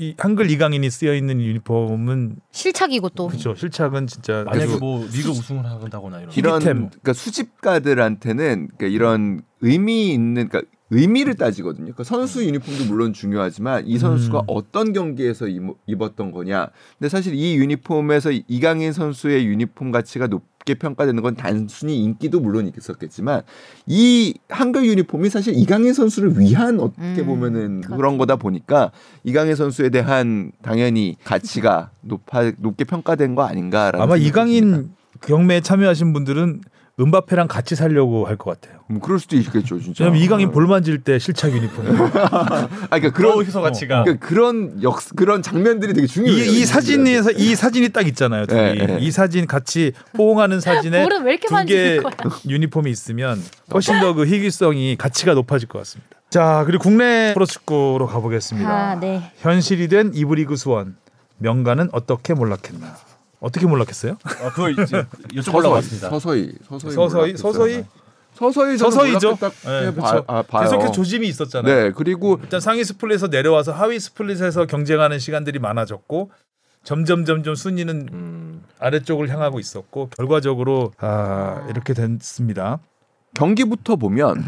이 0.00 0.14
한글 0.16 0.48
이강인이 0.48 0.88
쓰여 0.90 1.12
있는 1.14 1.40
유니폼은 1.40 2.36
실착이고 2.52 3.08
또. 3.10 3.26
그렇죠. 3.26 3.56
실착은 3.56 4.06
진짜 4.06 4.44
만약에 4.46 4.76
뭐 4.76 5.04
리그 5.12 5.30
우승을 5.30 5.64
한다거나 5.64 6.20
이런 6.20 6.32
이런. 6.32 6.60
그러니까 6.62 7.12
수집가들한테는 7.12 8.68
그러니까 8.76 8.86
이런 8.86 9.42
의미 9.60 10.12
있는 10.12 10.48
그러니까 10.48 10.70
의미를 10.90 11.34
따지거든요. 11.34 11.84
그러니까 11.84 12.04
선수 12.04 12.44
유니폼도 12.44 12.84
물론 12.86 13.12
중요하지만 13.12 13.86
이 13.86 13.98
선수가 13.98 14.38
음. 14.38 14.44
어떤 14.46 14.92
경기에서 14.92 15.46
입- 15.48 15.62
입었던 15.86 16.32
거냐. 16.32 16.68
근데 16.98 17.08
사실 17.10 17.34
이 17.34 17.56
유니폼에서 17.56 18.30
이강인 18.48 18.92
선수의 18.92 19.46
유니폼 19.46 19.90
가치가 19.90 20.26
높게 20.28 20.74
평가되는 20.74 21.22
건 21.22 21.34
단순히 21.36 22.02
인기도 22.02 22.40
물론 22.40 22.70
있었겠지만 22.74 23.42
이 23.86 24.34
한글 24.48 24.86
유니폼이 24.86 25.28
사실 25.28 25.54
이강인 25.56 25.92
선수를 25.92 26.38
위한 26.40 26.80
어떻게 26.80 27.20
음, 27.20 27.26
보면은 27.26 27.80
그렇죠. 27.82 27.96
그런 27.96 28.16
거다 28.18 28.36
보니까 28.36 28.90
이강인 29.24 29.56
선수에 29.56 29.90
대한 29.90 30.52
당연히 30.62 31.16
가치가 31.24 31.90
높아 32.00 32.52
높게 32.58 32.84
평가된 32.84 33.34
거 33.34 33.42
아닌가라는 33.42 34.02
아마. 34.02 34.16
이강인 34.16 34.90
경매에 35.20 35.60
참여하신 35.60 36.12
분들은 36.14 36.60
은바페랑 37.00 37.46
같이 37.48 37.76
살려고 37.76 38.26
할 38.26 38.36
것 38.36 38.60
같아요. 38.60 38.80
뭐 38.88 39.00
그럴 39.00 39.18
수도 39.20 39.36
있겠죠, 39.36 39.78
진짜. 39.80 40.04
왜냐면 40.04 40.22
이강인 40.22 40.48
어. 40.48 40.50
볼 40.50 40.66
만질 40.66 40.98
때 41.02 41.18
실착 41.18 41.52
유니폼. 41.52 41.86
아, 42.32 42.68
그러니까 42.90 43.10
그런 43.12 43.44
희소 43.44 43.60
가치가 43.62 44.02
그러니까 44.02 44.26
그런 44.26 44.82
역 44.82 44.98
그런 45.16 45.42
장면들이 45.42 45.92
되게 45.94 46.06
중요해요. 46.06 46.44
이, 46.44 46.60
이 46.60 46.64
사진에서 46.64 47.32
이 47.32 47.54
사진이 47.54 47.90
딱 47.90 48.06
있잖아요. 48.08 48.46
둘이. 48.46 48.60
네, 48.78 48.86
네. 48.86 48.98
이 49.00 49.10
사진 49.10 49.46
같이 49.46 49.92
포옹하는 50.14 50.60
사진에 50.60 51.06
두 51.46 51.64
개? 51.66 52.00
유니폼이 52.48 52.90
있으면 52.90 53.40
훨씬 53.72 54.00
더 54.00 54.14
그 54.14 54.26
희귀성이 54.26 54.96
가치가 54.96 55.34
높아질 55.34 55.68
것 55.68 55.78
같습니다. 55.80 56.16
자 56.30 56.64
그리고 56.66 56.82
국내 56.82 57.32
프로축구로 57.34 58.06
가보겠습니다. 58.06 58.68
아, 58.70 58.94
네. 58.98 59.30
현실이 59.38 59.88
된 59.88 60.10
이브리그 60.14 60.56
수원 60.56 60.96
명가는 61.38 61.90
어떻게 61.92 62.34
몰락했나? 62.34 62.96
어떻게 63.40 63.66
몰락했어요? 63.66 64.16
아, 64.24 64.50
그걸 64.50 64.72
이제 64.72 65.04
여쭤보려고 65.34 65.72
왔습니다. 65.72 66.10
서서히 66.10 66.52
서서히 66.68 66.92
서서히. 66.94 67.36
서서히 67.36 67.84
서서히 68.34 68.78
저는 68.78 68.92
서서히죠. 68.92 69.36
네, 69.64 69.86
해 69.86 69.92
그렇죠. 69.92 70.24
봐- 70.24 70.44
아. 70.52 70.60
계속해서 70.62 70.92
조짐이 70.92 71.26
있었잖아요. 71.28 71.74
네 71.74 71.92
그리고 71.92 72.38
일단 72.42 72.60
상위 72.60 72.84
스플릿에서 72.84 73.28
내려와서 73.28 73.72
하위 73.72 73.98
스플릿에서 73.98 74.66
경쟁하는 74.66 75.18
시간들이 75.18 75.58
많아졌고 75.58 76.30
점점 76.84 77.24
점점 77.24 77.54
순위는 77.56 78.08
음, 78.12 78.64
아래쪽을 78.78 79.28
향하고 79.28 79.58
있었고 79.58 80.10
결과적으로 80.16 80.92
아, 80.98 81.66
이렇게 81.68 81.94
됐습니다. 81.94 82.78
경기부터 83.34 83.96
보면 83.96 84.44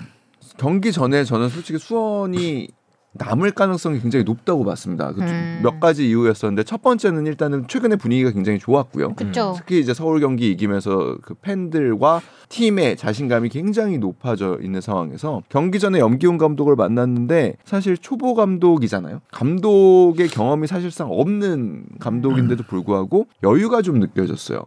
경기 0.57 0.93
전에 0.93 1.25
저는 1.25 1.49
솔직히 1.49 1.79
수원이 1.79 2.69
남을 3.13 3.51
가능성이 3.53 4.01
굉장히 4.01 4.25
높다고 4.25 4.65
봤습니다. 4.65 5.13
그 5.13 5.21
음. 5.23 5.61
몇 5.63 5.81
가지 5.81 6.09
이유였었는데 6.09 6.63
첫 6.63 6.81
번째는 6.81 7.27
일단은 7.27 7.67
최근에 7.67 7.97
분위기가 7.97 8.31
굉장히 8.31 8.59
좋았고요. 8.61 9.15
그쵸. 9.15 9.55
특히 9.57 9.81
이제 9.81 9.93
서울 9.93 10.21
경기 10.21 10.51
이기면서 10.53 11.19
그 11.23 11.35
팬들과 11.35 12.21
팀의 12.49 12.97
자신감이 12.97 13.49
굉장히 13.49 13.99
높아져 13.99 14.59
있는 14.63 14.81
상황에서 14.81 15.43
경기 15.49 15.81
전에 15.81 15.99
염기훈 15.99 16.39
감독을 16.39 16.77
만났는데 16.77 17.57
사실 17.65 17.99
초보 17.99 18.35
감독이잖아요. 18.35 19.21
감독의 19.33 20.29
경험이 20.29 20.69
사실상 20.69 21.11
없는 21.11 21.85
감독인데도 21.99 22.63
불구하고 22.65 23.27
여유가 23.43 23.83
좀 23.83 23.99
느껴졌어요. 23.99 24.63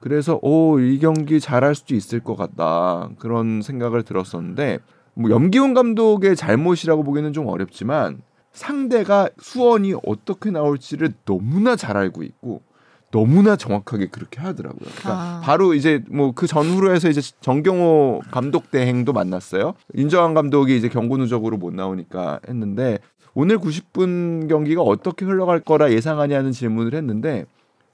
그래서 0.00 0.38
오 0.42 0.78
이 0.80 0.98
경기 1.00 1.40
잘할 1.40 1.74
수도 1.74 1.94
있을 1.94 2.20
것 2.20 2.36
같다 2.36 3.08
그런 3.18 3.62
생각을 3.62 4.02
들었었는데 4.04 4.78
뭐 5.18 5.30
염기훈 5.30 5.74
감독의 5.74 6.36
잘못이라고 6.36 7.02
보기는 7.02 7.32
좀 7.32 7.48
어렵지만 7.48 8.22
상대가 8.52 9.28
수원이 9.40 9.94
어떻게 10.06 10.50
나올지를 10.50 11.12
너무나 11.24 11.76
잘 11.76 11.96
알고 11.96 12.22
있고 12.22 12.62
너무나 13.10 13.56
정확하게 13.56 14.08
그렇게 14.08 14.40
하더라고요. 14.40 14.80
그러니까 14.80 15.10
아. 15.10 15.40
바로 15.42 15.74
이제 15.74 16.02
뭐 16.10 16.32
그 16.32 16.46
전후로 16.46 16.92
해서 16.94 17.08
이제 17.08 17.20
정경호 17.40 18.22
감독 18.30 18.70
대행도 18.70 19.12
만났어요. 19.12 19.74
인정한 19.94 20.34
감독이 20.34 20.76
이제 20.76 20.88
경고 20.88 21.16
누적으로 21.16 21.56
못 21.56 21.74
나오니까 21.74 22.40
했는데 22.48 22.98
오늘 23.34 23.58
90분 23.58 24.48
경기가 24.48 24.82
어떻게 24.82 25.24
흘러갈 25.24 25.60
거라 25.60 25.90
예상하냐는 25.90 26.52
질문을 26.52 26.94
했는데 26.94 27.46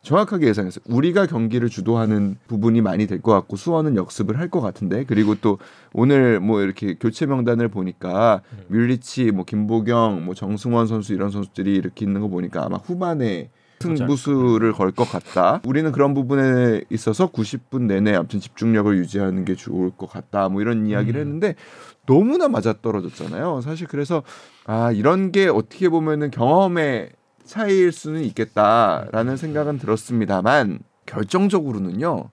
정확하게 0.05 0.47
예상했어요. 0.49 0.85
우리가 0.87 1.27
경기를 1.27 1.69
주도하는 1.69 2.37
부분이 2.47 2.81
많이 2.83 3.07
될 3.07 3.21
것 3.21 3.33
같고 3.33 3.57
수원은 3.57 3.97
역습을 3.97 4.39
할 4.39 4.49
것 4.51 4.61
같은데 4.61 5.05
그리고 5.05 5.35
또 5.35 5.59
오늘 5.93 6.39
뭐 6.39 6.61
이렇게 6.61 6.95
교체 6.95 7.27
명단을 7.27 7.69
보니까 7.69 8.43
뮬리치, 8.69 9.33
뭐 9.33 9.45
김보경, 9.45 10.25
뭐 10.27 10.35
정승원 10.35 10.87
선수 10.87 11.15
이런 11.15 11.31
선수들이 11.31 11.75
이렇게 11.75 12.05
있는 12.05 12.21
거 12.21 12.29
보니까 12.29 12.65
아마 12.65 12.77
후반에 12.77 13.51
승부수를 13.81 14.73
걸 14.73 14.93
것 14.93 15.05
같다. 15.05 15.61
우리는 15.67 15.91
그런 15.93 16.15
부분에 16.15 16.83
있어서 16.91 17.31
90분 17.33 17.83
내내 17.83 18.15
아무튼 18.15 18.41
집중력을 18.41 18.97
유지하는 18.99 19.45
게 19.45 19.55
좋을 19.55 19.91
것 19.91 20.09
같다. 20.09 20.49
뭐 20.49 20.61
이런 20.63 20.87
이야기를 20.87 21.21
음. 21.21 21.27
했는데 21.27 21.55
너무나 22.07 22.49
맞아 22.49 22.75
떨어졌잖아요. 22.81 23.61
사실 23.63 23.87
그래서 23.87 24.23
아 24.67 24.93
이런 24.93 25.33
게 25.33 25.49
어떻게 25.49 25.89
보면은 25.89 26.31
경험의 26.31 27.11
차이일 27.45 27.93
수는 27.93 28.23
있겠다라는 28.25 29.37
생각은 29.37 29.79
들었습니다만 29.79 30.81
결정적으로는요 31.07 32.31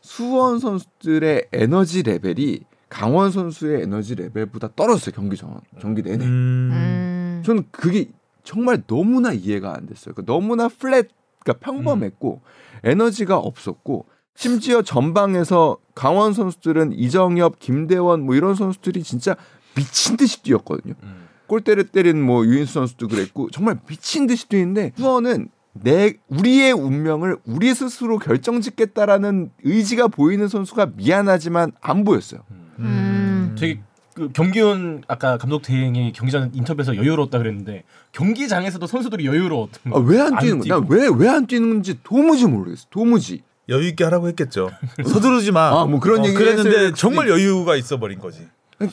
수원 0.00 0.58
선수들의 0.58 1.48
에너지 1.52 2.02
레벨이 2.02 2.60
강원 2.88 3.30
선수의 3.30 3.82
에너지 3.82 4.14
레벨보다 4.14 4.70
떨어졌어요 4.74 5.14
경기 5.14 5.36
전 5.36 5.60
경기 5.78 6.02
내내. 6.02 6.24
음, 6.24 6.70
음. 6.72 7.42
저는 7.44 7.64
그게 7.70 8.10
정말 8.44 8.82
너무나 8.86 9.32
이해가 9.32 9.74
안 9.76 9.86
됐어요. 9.86 10.14
그러니까 10.14 10.32
너무나 10.32 10.68
플랫, 10.68 11.08
그러니까 11.40 11.64
평범했고 11.64 12.40
에너지가 12.84 13.36
없었고 13.36 14.06
심지어 14.34 14.82
전방에서 14.82 15.78
강원 15.94 16.32
선수들은 16.32 16.92
이정엽, 16.92 17.58
김대원 17.58 18.22
뭐 18.24 18.34
이런 18.34 18.54
선수들이 18.54 19.02
진짜 19.02 19.36
미친 19.76 20.16
듯이 20.16 20.42
뛰었거든요. 20.42 20.94
음. 21.02 21.27
골대를 21.48 21.88
때린 21.88 22.22
뭐 22.22 22.46
유인수 22.46 22.74
선수도 22.74 23.08
그랬고 23.08 23.50
정말 23.50 23.78
미친 23.88 24.26
듯이 24.26 24.48
뛰는데 24.48 24.92
수원은 24.96 25.48
내 25.72 26.14
우리의 26.28 26.72
운명을 26.72 27.38
우리 27.44 27.74
스스로 27.74 28.18
결정짓겠다라는 28.18 29.50
의지가 29.64 30.08
보이는 30.08 30.46
선수가 30.46 30.92
미안하지만 30.96 31.72
안 31.80 32.04
보였어요. 32.04 32.40
음. 32.78 33.54
되게 33.58 33.80
그 34.14 34.30
경기훈 34.32 35.02
아까 35.06 35.38
감독 35.38 35.62
대행이 35.62 36.12
경기 36.12 36.32
전 36.32 36.50
인터뷰에서 36.52 36.96
여유로웠다 36.96 37.38
그랬는데 37.38 37.84
경기장에서도 38.12 38.84
선수들이 38.86 39.26
여유로웠던 39.26 39.92
아, 39.92 39.98
왜안안 39.98 40.38
뛰는 40.40 40.58
거야? 40.60 40.82
왜왜 40.88 41.28
안 41.28 41.46
뛰는지 41.46 42.00
도무지 42.02 42.46
모르겠어. 42.46 42.86
도무지. 42.90 43.42
여유 43.68 43.86
있게 43.88 44.02
하라고 44.04 44.28
했겠죠. 44.28 44.70
서두르지 45.04 45.52
마. 45.52 45.68
아, 45.68 45.84
뭐 45.84 46.00
그런 46.00 46.20
어, 46.20 46.24
얘기 46.24 46.34
그랬는데 46.34 46.94
정말 46.94 47.28
여유가 47.28 47.76
있어 47.76 47.98
버린 47.98 48.18
거지. 48.18 48.48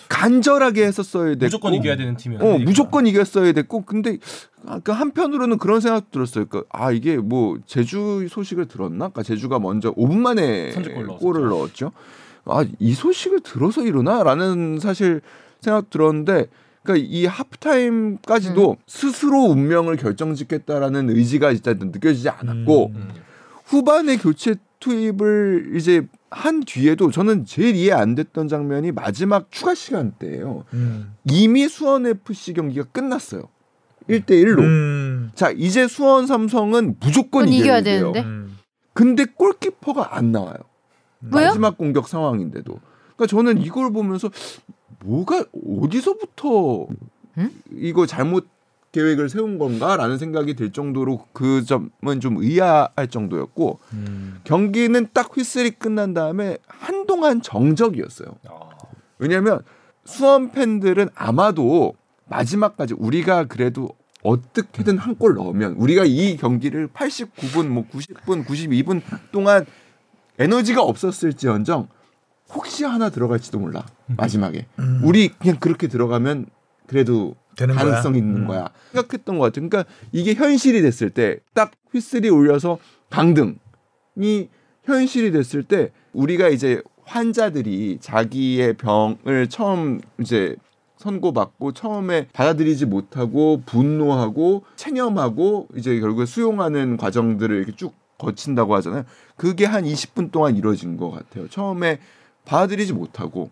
간절하게 0.10 0.86
했었어야 0.86 1.32
됐고 1.36 1.46
무조건 1.46 1.74
이겨야 1.76 1.96
되는 1.96 2.18
팀이었 2.18 2.42
어 2.42 2.58
무조건 2.60 3.06
이겼어야 3.08 3.52
됐고 3.52 3.82
근데 3.82 4.18
아, 4.66 4.80
그 4.84 4.92
한편으로는 4.92 5.58
그런 5.60 5.80
생각 5.80 6.10
들었어요. 6.12 6.46
그러니까 6.46 6.68
아 6.76 6.92
이게 6.92 7.18
뭐 7.18 7.58
제주 7.68 8.28
소식을 8.30 8.68
들었나? 8.68 9.10
그러니까 9.10 9.24
제주가 9.24 9.60
먼저 9.60 9.94
5분 9.94 10.18
만에. 10.18 10.72
골을 11.20 11.48
넣었죠. 11.50 11.92
아 12.46 12.64
이 12.80 12.94
소식을 12.94 13.42
들어서 13.42 13.84
이러나라는 13.84 14.80
사실 14.80 15.22
생각 15.62 15.90
들었는데 15.90 16.48
그러니까 16.84 17.08
이 17.10 17.26
하프타임까지도 17.26 18.78
스스로 18.88 19.44
운명을 19.46 19.98
결정짓겠다라는 19.98 21.10
의지가 21.10 21.52
일단 21.52 21.78
느껴지지 21.80 22.30
않았고 22.30 22.92
음. 22.96 23.10
후반에 23.66 24.18
교체 24.18 24.56
투입을 24.80 25.72
이제 25.76 26.08
한 26.36 26.66
뒤에도 26.66 27.12
저는 27.12 27.46
제일 27.46 27.78
이해 27.78 27.94
안 27.94 28.14
됐던 28.14 28.50
장면이 28.50 28.92
마지막 28.92 29.50
추가 29.52 29.74
시간 29.74 30.12
때예요. 30.20 30.66
음. 30.74 31.16
이미 31.32 31.70
수원 31.70 32.06
FC 32.06 32.52
경기가 32.52 32.86
끝났어요. 32.92 33.44
1대 34.10 34.32
1로. 34.44 34.60
음. 34.60 35.32
자, 35.34 35.52
이제 35.52 35.88
수원 35.88 36.28
삼성은 36.28 36.98
무조건 37.00 37.48
이겨야 37.48 37.84
돼요. 37.84 38.12
되는데. 38.12 38.20
음. 38.30 38.58
근데 38.92 39.24
골키퍼가 39.24 40.18
안 40.18 40.34
나와요. 40.34 40.58
왜요? 41.22 41.48
마지막 41.48 41.78
공격 41.78 42.10
상황인데도. 42.10 42.80
그러니까 43.16 43.28
저는 43.28 43.62
이걸 43.62 43.94
보면서 43.94 44.30
뭐가 45.06 45.46
어디서부터 45.80 46.88
응? 47.38 47.52
이거 47.78 48.06
잘못 48.06 48.50
계획을 48.96 49.28
세운 49.28 49.58
건가라는 49.58 50.18
생각이 50.18 50.54
들 50.54 50.72
정도로 50.72 51.26
그 51.34 51.66
점은 51.66 52.22
좀 52.22 52.38
의아할 52.38 53.10
정도였고 53.10 53.80
음. 53.92 54.40
경기는 54.46 55.08
딱 55.14 55.36
휘슬이 55.36 55.72
끝난 55.72 56.14
다음에 56.14 56.58
한동안 56.68 57.42
정적이었어요. 57.42 58.30
왜냐하면 59.20 59.60
수원 60.06 60.52
팬들은 60.52 61.10
아마도 61.14 61.96
마지막까지 62.28 62.94
우리가 62.98 63.46
그래도 63.46 63.90
어떻게든 64.24 64.98
한 64.98 65.16
골 65.18 65.36
넣으면 65.36 65.74
우리가 65.74 66.06
이 66.06 66.38
경기를 66.38 66.88
89분, 66.88 67.68
뭐 67.68 67.86
90분, 67.92 68.46
92분 68.46 69.02
동안 69.34 69.66
에너지가 70.40 70.82
없었을지언정 70.82 71.90
혹시 72.54 72.86
하나 72.86 73.10
들어갈지도 73.10 73.60
몰라 73.60 73.86
음. 74.10 74.16
마지막에 74.18 74.68
우리 75.04 75.28
그냥 75.30 75.58
그렇게 75.60 75.88
들어가면 75.88 76.46
그래도 76.88 77.36
되는 77.56 77.76
거야. 77.76 77.86
가능성 77.86 78.16
있는 78.16 78.42
음. 78.44 78.48
거야 78.48 78.70
생각했던 78.92 79.38
것 79.40 79.46
같아요. 79.46 79.70
그러니까 79.70 79.90
이게 80.12 80.34
현실이 80.34 80.82
됐을 80.82 81.10
때 81.10 81.40
딱 81.54 81.72
휘슬이 81.92 82.28
울려서 82.30 82.78
강등이 83.10 84.50
현실이 84.84 85.32
됐을 85.32 85.64
때 85.64 85.92
우리가 86.14 86.50
이제 86.50 86.82
환자들이 87.06 88.00
자기의 88.02 88.74
병을 88.78 89.48
처음 89.50 90.02
이제 90.20 90.56
선고받고 90.98 91.74
처음에 91.74 92.28
받아들이지 92.34 92.86
못하고 92.86 93.62
분노하고 93.66 94.64
체념하고 94.76 95.68
이제 95.76 96.00
결국에 96.00 96.26
수용하는 96.26 96.98
과정들을 96.98 97.56
이렇게 97.58 97.76
쭉 97.76 97.94
거친다고 98.18 98.74
하잖아요. 98.76 99.04
그게 99.36 99.66
한 99.66 99.84
20분 99.84 100.32
동안 100.32 100.56
이루어진 100.56 100.98
것 100.98 101.12
같아요. 101.12 101.48
처음에 101.50 102.00
받아들이지 102.46 102.94
못하고 102.94 103.50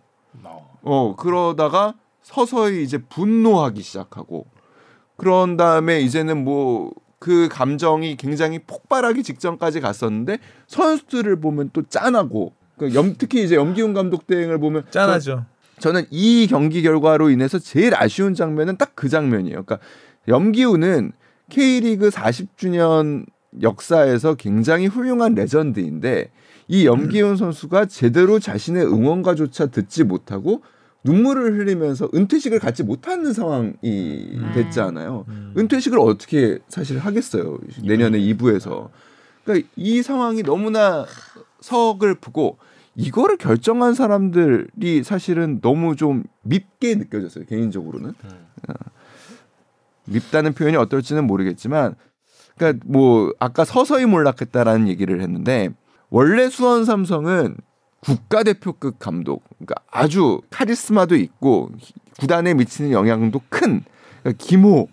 어 0.81 1.15
그러다가 1.17 1.93
서서히 2.23 2.83
이제 2.83 2.97
분노하기 2.97 3.81
시작하고 3.81 4.47
그런 5.17 5.57
다음에 5.57 6.01
이제는 6.01 6.43
뭐 6.43 6.91
그 7.23 7.47
감정이 7.49 8.17
굉장히 8.17 8.59
폭발하기 8.59 9.23
직전까지 9.23 9.79
갔었는데 9.79 10.39
선수들을 10.67 11.39
보면 11.39 11.69
또 11.71 11.83
짠하고 11.83 12.51
그 12.77 12.93
염, 12.93 13.15
특히 13.17 13.45
이제 13.45 13.55
염기훈 13.55 13.93
감독 13.93 14.27
대행을 14.27 14.57
보면 14.59 14.83
짠하죠. 14.89 15.45
저는 15.79 16.03
이 16.09 16.47
경기 16.49 16.81
결과로 16.81 17.29
인해서 17.29 17.59
제일 17.59 17.95
아쉬운 17.95 18.33
장면은 18.35 18.75
딱 18.75 18.91
그 18.95 19.07
장면이에요. 19.07 19.63
그러니까 19.63 19.79
염기훈은 20.27 21.13
K리그 21.49 22.09
40주년 22.09 23.25
역사에서 23.61 24.35
굉장히 24.35 24.87
훌륭한 24.87 25.33
레전드인데 25.33 26.29
이 26.67 26.85
염기훈 26.85 27.37
선수가 27.37 27.85
제대로 27.85 28.37
자신의 28.39 28.85
응원가조차 28.85 29.67
듣지 29.67 30.03
못하고 30.03 30.61
눈물을 31.03 31.57
흘리면서 31.59 32.09
은퇴식을 32.13 32.59
갖지 32.59 32.83
못하는 32.83 33.33
상황이 33.33 33.73
됐잖아요. 34.53 35.25
음. 35.27 35.53
은퇴식을 35.57 35.99
어떻게 35.99 36.59
사실 36.67 36.97
하겠어요. 36.99 37.59
내년에 37.83 38.19
2부에서. 38.19 38.89
그러니까 39.43 39.67
이 39.75 40.01
상황이 40.01 40.43
너무나 40.43 41.05
서글프고 41.59 42.57
이거를 42.95 43.37
결정한 43.37 43.93
사람들이 43.93 45.03
사실은 45.03 45.59
너무 45.61 45.95
좀 45.95 46.23
밉게 46.43 46.95
느껴졌어요. 46.95 47.45
개인적으로는. 47.45 48.09
어, 48.09 48.73
밉다는 50.05 50.53
표현이 50.53 50.77
어떨지는 50.77 51.25
모르겠지만 51.25 51.95
그러니까 52.57 52.83
뭐 52.87 53.33
아까 53.39 53.65
서서히 53.65 54.05
몰락했다라는 54.05 54.87
얘기를 54.87 55.21
했는데 55.21 55.69
원래 56.09 56.49
수원 56.49 56.85
삼성은 56.85 57.57
국가대표급 58.03 58.99
감독, 58.99 59.43
그러니까 59.57 59.75
아주 59.89 60.41
카리스마도 60.49 61.15
있고 61.15 61.69
구단에 62.19 62.53
미치는 62.53 62.91
영향도 62.91 63.41
큰 63.49 63.83
그러니까 64.21 64.43
김호, 64.43 64.87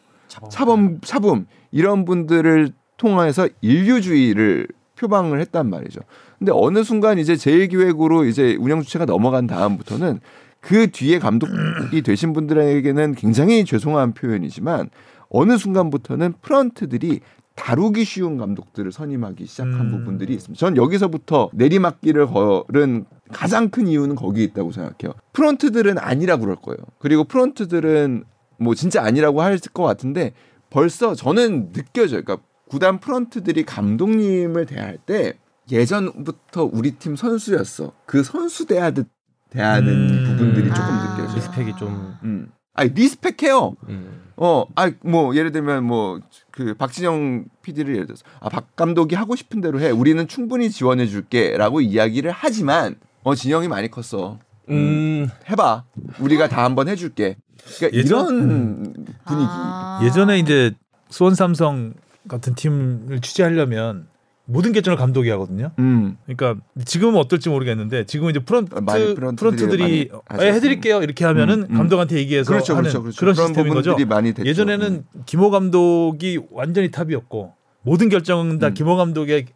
차범, 0.48 1.00
차붐 1.02 1.46
이런 1.72 2.04
분들을 2.04 2.72
통해서 2.96 3.48
인류주의를 3.60 4.68
표방을 4.96 5.40
했단 5.40 5.68
말이죠. 5.68 6.00
근데 6.38 6.52
어느 6.54 6.84
순간 6.84 7.18
이제 7.18 7.34
제1기획으로 7.34 8.28
이제 8.28 8.56
운영 8.60 8.82
주체가 8.82 9.06
넘어간 9.06 9.46
다음부터는 9.46 10.20
그 10.60 10.90
뒤에 10.90 11.18
감독이 11.18 12.02
되신 12.04 12.32
분들에게는 12.32 13.14
굉장히 13.14 13.64
죄송한 13.64 14.12
표현이지만 14.12 14.90
어느 15.30 15.56
순간부터는 15.56 16.34
프런트들이 16.42 17.20
다루기 17.60 18.06
쉬운 18.06 18.38
감독들을 18.38 18.90
선임하기 18.90 19.44
시작한 19.44 19.80
음. 19.82 19.90
부분들이 19.90 20.32
있습니다. 20.32 20.58
전 20.58 20.78
여기서부터 20.78 21.50
내리막길을 21.52 22.26
걸은 22.26 23.04
가장 23.30 23.68
큰 23.68 23.86
이유는 23.86 24.16
거기에 24.16 24.44
있다고 24.44 24.72
생각해요. 24.72 25.14
프런트들은 25.34 25.98
아니라고 25.98 26.44
그럴 26.44 26.56
거예요. 26.56 26.78
그리고 26.98 27.24
프런트들은 27.24 28.24
뭐 28.58 28.74
진짜 28.74 29.02
아니라고 29.02 29.42
할 29.42 29.58
것 29.74 29.82
같은데 29.82 30.32
벌써 30.70 31.14
저는 31.14 31.72
느껴져요. 31.72 32.22
그러니까 32.22 32.38
구단 32.68 32.98
프런트들이 32.98 33.64
감독님을 33.64 34.64
대할 34.64 34.96
때 34.96 35.34
예전부터 35.70 36.70
우리 36.72 36.92
팀 36.92 37.14
선수였어. 37.14 37.92
그 38.06 38.22
선수 38.22 38.66
대하듯 38.66 39.06
대하는 39.50 39.88
음. 39.88 40.24
부분들이 40.24 40.68
조금 40.68 40.82
아. 40.82 41.16
느껴져요. 41.16 41.36
리스펙이 41.36 41.76
좀 41.76 42.14
음. 42.24 42.50
아니 42.72 42.90
리스펙해요. 42.90 43.76
음. 43.88 44.22
어, 44.36 44.64
아, 44.74 44.90
뭐 45.02 45.36
예를 45.36 45.52
들면 45.52 45.84
뭐 45.84 46.20
그 46.60 46.74
박진영 46.74 47.46
PD를 47.62 47.94
예를 47.94 48.06
들어서 48.06 48.22
아, 48.40 48.50
박 48.50 48.76
감독이 48.76 49.14
하고 49.14 49.34
싶은 49.34 49.60
대로 49.62 49.80
해. 49.80 49.90
우리는 49.90 50.28
충분히 50.28 50.70
지원해 50.70 51.06
줄게라고 51.06 51.80
이야기를 51.80 52.30
하지만 52.32 52.96
어, 53.22 53.34
진영이 53.34 53.66
많이 53.68 53.90
컸어. 53.90 54.38
음. 54.68 55.28
해봐. 55.48 55.84
우리가 56.20 56.48
다 56.48 56.62
한번 56.64 56.88
해줄게. 56.88 57.36
그러니까 57.78 57.98
예전- 57.98 58.26
이런 58.26 58.82
분위기. 59.24 59.46
아. 59.48 60.00
예전에 60.04 60.38
이제 60.38 60.72
수원 61.08 61.34
삼성 61.34 61.94
같은 62.28 62.54
팀을 62.54 63.20
취재하려면 63.20 64.06
모든 64.50 64.72
결정을 64.72 64.96
감독이 64.96 65.30
하거든요. 65.30 65.70
음. 65.78 66.16
그러니까 66.26 66.60
지금은 66.84 67.20
어떨지 67.20 67.48
모르겠는데 67.48 68.04
지금 68.04 68.30
이제 68.30 68.40
프런트 68.40 68.74
아, 68.74 68.80
프런트들이 68.80 70.10
어. 70.12 70.20
예, 70.40 70.52
해드릴게요 70.52 71.02
이렇게 71.02 71.24
하면은 71.24 71.62
음, 71.62 71.66
음. 71.70 71.76
감독한테 71.76 72.16
얘기해서 72.16 72.50
그렇죠, 72.50 72.74
하는 72.74 72.90
그렇죠, 72.90 73.02
그렇죠. 73.02 73.24
런 73.24 73.34
그런 73.34 73.46
시스템인 73.48 73.74
거죠. 73.74 73.96
예전에는 74.44 74.86
음. 75.14 75.22
김호 75.26 75.50
감독이 75.50 76.40
완전히 76.50 76.90
탑이었고 76.90 77.54
모든 77.82 78.08
결정은 78.08 78.58
다 78.58 78.68
음. 78.68 78.74
김호 78.74 78.96
감독의 78.96 79.46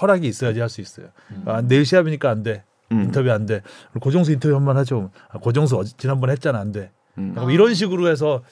허락이 0.00 0.26
있어야지 0.26 0.60
할 0.60 0.68
수 0.68 0.80
있어요. 0.80 1.08
아, 1.46 1.60
내일 1.62 1.84
시합이니까 1.84 2.30
안 2.30 2.42
돼. 2.42 2.64
음. 2.92 3.04
인터뷰 3.04 3.30
안 3.32 3.46
돼. 3.46 3.62
고종수 4.00 4.32
인터뷰 4.32 4.54
한번 4.54 4.76
하죠. 4.76 5.10
아, 5.30 5.38
고종수 5.38 5.76
어제 5.76 5.92
지난번 5.96 6.30
에 6.30 6.34
했잖아 6.34 6.60
안 6.60 6.70
돼. 6.70 6.90
음. 7.18 7.34
약간 7.36 7.50
이런 7.50 7.74
식으로 7.74 8.08
해서 8.08 8.42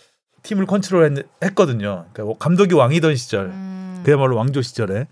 팀을 0.43 0.67
컨트롤 0.67 1.17
했, 1.43 1.55
거든요 1.55 2.07
그러니까 2.13 2.37
감독이 2.39 2.75
왕이던 2.75 3.15
시절, 3.15 3.47
음. 3.47 4.03
그야말로 4.05 4.37
왕조 4.37 4.63
시절에. 4.63 5.07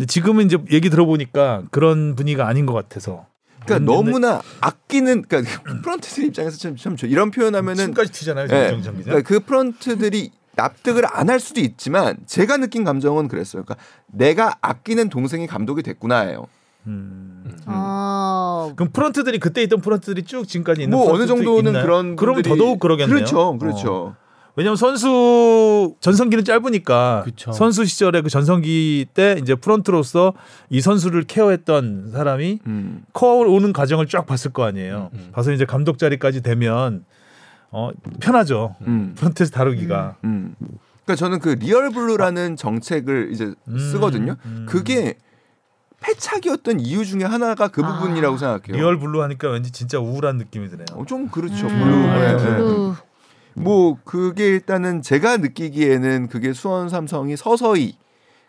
근데 0.00 0.06
지금은 0.06 0.46
이제 0.46 0.56
얘기 0.72 0.88
들어보니까 0.88 1.64
그런 1.70 2.14
분위기가 2.16 2.48
아닌 2.48 2.64
것 2.64 2.72
같아서. 2.72 3.26
그러니까 3.66 3.78
근데 3.80 3.92
너무나 4.10 4.40
아끼는 4.62 5.24
그러니까 5.28 5.62
프런트들 5.84 6.24
입장에서 6.24 6.56
참, 6.56 6.74
참 6.76 6.96
좋- 6.96 7.06
이런 7.06 7.30
표현하면은 7.30 7.84
침까지 7.84 8.10
튀잖아요, 8.10 8.46
기자. 8.46 8.90
그러니까 8.92 9.20
그 9.20 9.40
프런트들이 9.40 10.30
납득을 10.56 11.04
안 11.06 11.28
할 11.28 11.38
수도 11.38 11.60
있지만 11.60 12.16
제가 12.24 12.56
느낀 12.56 12.82
감정은 12.82 13.28
그랬어요. 13.28 13.62
그러니까 13.62 13.84
내가 14.06 14.54
아끼는 14.62 15.10
동생이 15.10 15.46
감독이 15.46 15.82
됐구나예요. 15.82 16.46
음. 16.86 17.44
어. 17.66 18.72
그럼 18.74 18.90
프런트들이 18.94 19.38
그때 19.38 19.62
있던 19.64 19.82
프런트들이 19.82 20.22
쭉 20.22 20.48
지금까지 20.48 20.84
있는 20.84 20.96
뭐 20.96 21.08
어느 21.10 21.24
프런트들이 21.26 21.44
정도는 21.44 21.70
있나요? 21.72 21.84
그런 21.84 22.16
그럼 22.16 22.36
분들이- 22.36 22.48
더더욱 22.48 22.80
그러겠네요. 22.80 23.14
그렇죠, 23.14 23.58
그렇죠. 23.58 24.16
왜냐하면 24.56 24.76
선수 24.76 25.94
전성기는 26.00 26.44
짧으니까 26.44 27.22
그쵸. 27.24 27.52
선수 27.52 27.84
시절에 27.84 28.20
그 28.20 28.28
전성기 28.28 29.06
때 29.14 29.36
이제 29.40 29.54
프런트로서 29.54 30.34
이 30.68 30.80
선수를 30.80 31.24
케어했던 31.24 32.10
사람이 32.12 32.60
음. 32.66 33.04
커 33.12 33.34
오는 33.36 33.72
과정을 33.72 34.06
쫙 34.06 34.26
봤을 34.26 34.52
거 34.52 34.64
아니에요. 34.64 35.10
음, 35.12 35.18
음. 35.18 35.28
봐서 35.32 35.52
이제 35.52 35.64
감독 35.64 35.98
자리까지 35.98 36.42
되면 36.42 37.04
어 37.70 37.90
편하죠. 38.20 38.74
음. 38.82 39.14
프런트에서 39.16 39.52
다루기가. 39.52 40.16
음. 40.24 40.54
그러니까 41.04 41.14
저는 41.16 41.38
그 41.38 41.50
real 41.50 41.90
blue라는 41.90 42.56
정책을 42.56 43.30
이제 43.32 43.54
음, 43.68 43.78
쓰거든요. 43.78 44.36
음. 44.44 44.66
그게 44.68 45.16
패착이었던 46.00 46.80
이유 46.80 47.04
중에 47.04 47.24
하나가 47.24 47.68
그 47.68 47.82
아. 47.84 47.98
부분이라고 47.98 48.36
생각해요. 48.38 48.76
real 48.76 48.98
blue 48.98 49.22
하니까 49.22 49.50
왠지 49.50 49.70
진짜 49.70 49.98
우울한 49.98 50.38
느낌이 50.38 50.68
드네요. 50.68 50.86
어, 50.94 51.04
좀 51.06 51.28
그렇죠. 51.28 51.66
음. 51.66 51.78
blue에. 51.78 52.36
blue. 52.36 52.94
뭐 53.54 53.98
그게 54.04 54.46
일단은 54.46 55.02
제가 55.02 55.38
느끼기에는 55.38 56.28
그게 56.28 56.52
수원 56.52 56.88
삼성이 56.88 57.36
서서히 57.36 57.96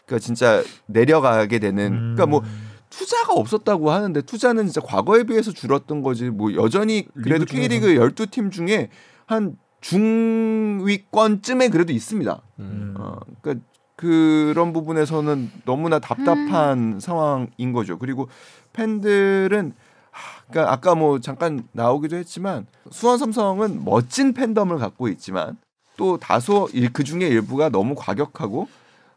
그러니까 0.06 0.26
진짜 0.26 0.64
내려가게 0.86 1.60
되는 1.60 1.90
그러니까 1.90 2.26
뭐 2.26 2.42
음. 2.42 2.72
투자가 2.90 3.34
없었다고 3.34 3.90
하는데 3.92 4.22
투자는 4.22 4.66
진짜 4.66 4.82
과거에 4.82 5.24
비해서 5.24 5.52
줄었던 5.52 6.04
거지 6.04 6.30
뭐 6.30 6.54
여전히 6.54 7.08
그래도. 7.24 7.46
K리그 7.46 7.96
12팀 7.96 8.52
중에 8.52 8.90
한 9.26 9.58
중위권쯤에 9.80 11.70
그래도 11.70 11.94
있습니다. 11.94 12.42
음. 12.60 12.94
어, 12.98 13.18
그러니까 13.42 13.66
그런 13.96 14.74
부분에서는 14.74 15.52
너무나 15.66 16.00
답답한 16.00 17.00
상황인 17.00 17.72
거죠. 17.72 17.98
그리고 17.98 18.30
팬들은 18.74 19.68
하, 19.70 19.81
그러니까 20.52 20.72
아까 20.72 20.96
뭐 20.96 21.20
잠깐 21.20 21.64
나오기도 21.72 22.16
했지만 22.18 22.68
수원 22.92 23.18
삼성은 23.18 23.84
멋진 23.86 24.34
팬덤을 24.34 24.78
갖고 24.78 25.08
있지만 25.08 25.58
또 25.98 26.18
다소 26.18 26.68
그 26.94 27.04
중에 27.04 27.28
일부가 27.28 27.70
너무 27.70 27.96
과격하고 27.96 28.68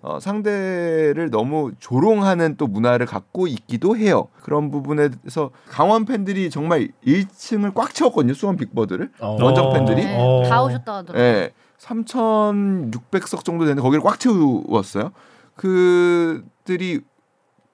어, 0.03 0.21
상대를 0.21 1.31
너무 1.31 1.73
조롱하는 1.81 2.57
또 2.59 2.67
문화를 2.67 3.07
갖고 3.07 3.47
있기도 3.47 3.97
해요. 3.97 4.29
그런 4.43 4.71
부분에서 4.71 5.51
강원 5.67 6.05
팬들이 6.05 6.51
정말 6.51 6.89
1층을 7.07 7.73
꽉 7.73 7.95
채웠거든요. 7.95 8.35
수원 8.35 8.57
빅버드를. 8.57 9.11
어. 9.21 9.39
원정 9.43 9.73
팬들이? 9.73 10.05
네, 10.05 10.17
어. 10.19 10.47
다 10.47 10.63
오셨다 10.63 10.97
하더라고요. 10.97 11.23
예. 11.23 11.53
3,600석 11.79 13.45
정도 13.45 13.65
되는 13.65 13.83
거기를 13.83 14.03
꽉 14.03 14.21
채웠어요. 14.21 15.13
그들이 15.57 17.01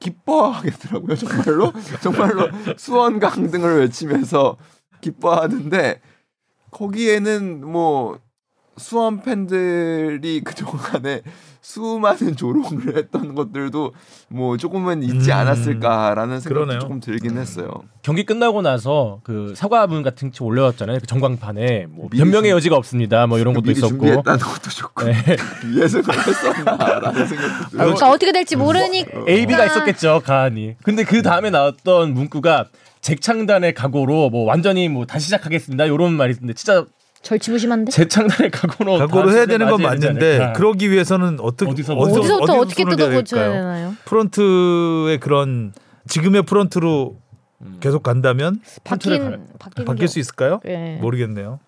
기뻐하겠더라고요. 0.01 1.15
정말로 1.15 1.73
정말로 2.03 2.49
수원 2.77 3.21
강등을 3.21 3.81
외치면서 3.81 4.57
기뻐하는데 5.01 6.01
거기에는 6.71 7.65
뭐 7.67 8.19
수원 8.77 9.23
팬들이 9.23 10.41
그 10.45 10.55
동안에 10.55 11.23
수많은 11.71 12.35
조롱을 12.37 12.97
했던 12.99 13.35
것들도 13.35 13.93
뭐 14.29 14.57
조금은 14.57 15.03
있지 15.05 15.31
음, 15.31 15.37
않았을까라는 15.37 16.41
생각도 16.41 16.49
그러네요. 16.67 16.81
조금 16.81 16.99
들긴 17.01 17.39
했어요. 17.39 17.71
경기 18.03 18.25
끝나고 18.25 18.61
나서 18.63 19.21
그 19.23 19.55
사과문 19.57 20.03
같은 20.03 20.33
책 20.33 20.43
올려왔잖아요. 20.43 20.99
그 21.01 21.07
전광판에 21.07 21.87
뭐 21.91 22.09
변명의 22.09 22.51
준- 22.51 22.57
여지가 22.57 22.77
없습니다. 22.77 23.27
뭐 23.29 23.39
이런 23.39 23.55
것도 23.55 23.63
미리 23.65 23.73
있었고. 23.79 23.91
준비했다는 23.91 24.39
것도 24.41 24.71
좋고 24.71 25.05
네. 25.05 25.13
예상을 25.81 26.05
했었나라는 26.27 27.27
생각도 27.27 27.69
들어요. 27.71 27.85
그러니까 27.87 28.11
어떻게 28.11 28.33
될지 28.33 28.57
모르니까 28.57 29.25
A, 29.29 29.47
B가 29.47 29.65
있었겠죠 29.67 30.23
가안이. 30.25 30.75
근데 30.83 31.05
그 31.05 31.23
다음에 31.23 31.51
나왔던 31.51 32.15
문구가 32.15 32.67
재창단의 33.01 33.75
각오로 33.75 34.31
뭐 34.31 34.45
완전히 34.45 34.89
뭐 34.89 35.07
다시 35.07 35.27
시작하겠습니다. 35.27 35.85
이런 35.87 36.15
말이 36.15 36.33
있는데 36.35 36.53
진짜 36.55 36.85
절치부심한데 37.23 37.91
재창단의 37.93 38.51
각오로 38.51 38.99
각오를 38.99 39.27
다 39.27 39.33
해야 39.33 39.47
되는 39.47 39.69
건 39.69 39.83
맞는데. 39.83 40.53
그러기 40.57 40.91
위해서는 40.91 41.39
어떻게 41.41 41.71
어디서 41.71 41.95
어디서 41.95 42.21
부터 42.21 42.35
어디서 42.43 42.59
어떻게 42.59 42.83
손을 42.83 42.97
뜯어 42.97 43.11
고쳐야? 43.11 43.53
되나요? 43.53 43.95
프런트의 44.07 45.19
그런 45.21 45.73
지금의 46.09 46.43
프런트로 46.45 47.17
계속 47.81 48.03
간다면 48.03 48.61
바뀐 48.85 49.39
바뀔 49.85 50.09
수 50.09 50.19
있을까요? 50.19 50.61
예. 50.67 50.99
모르겠네요. 51.01 51.61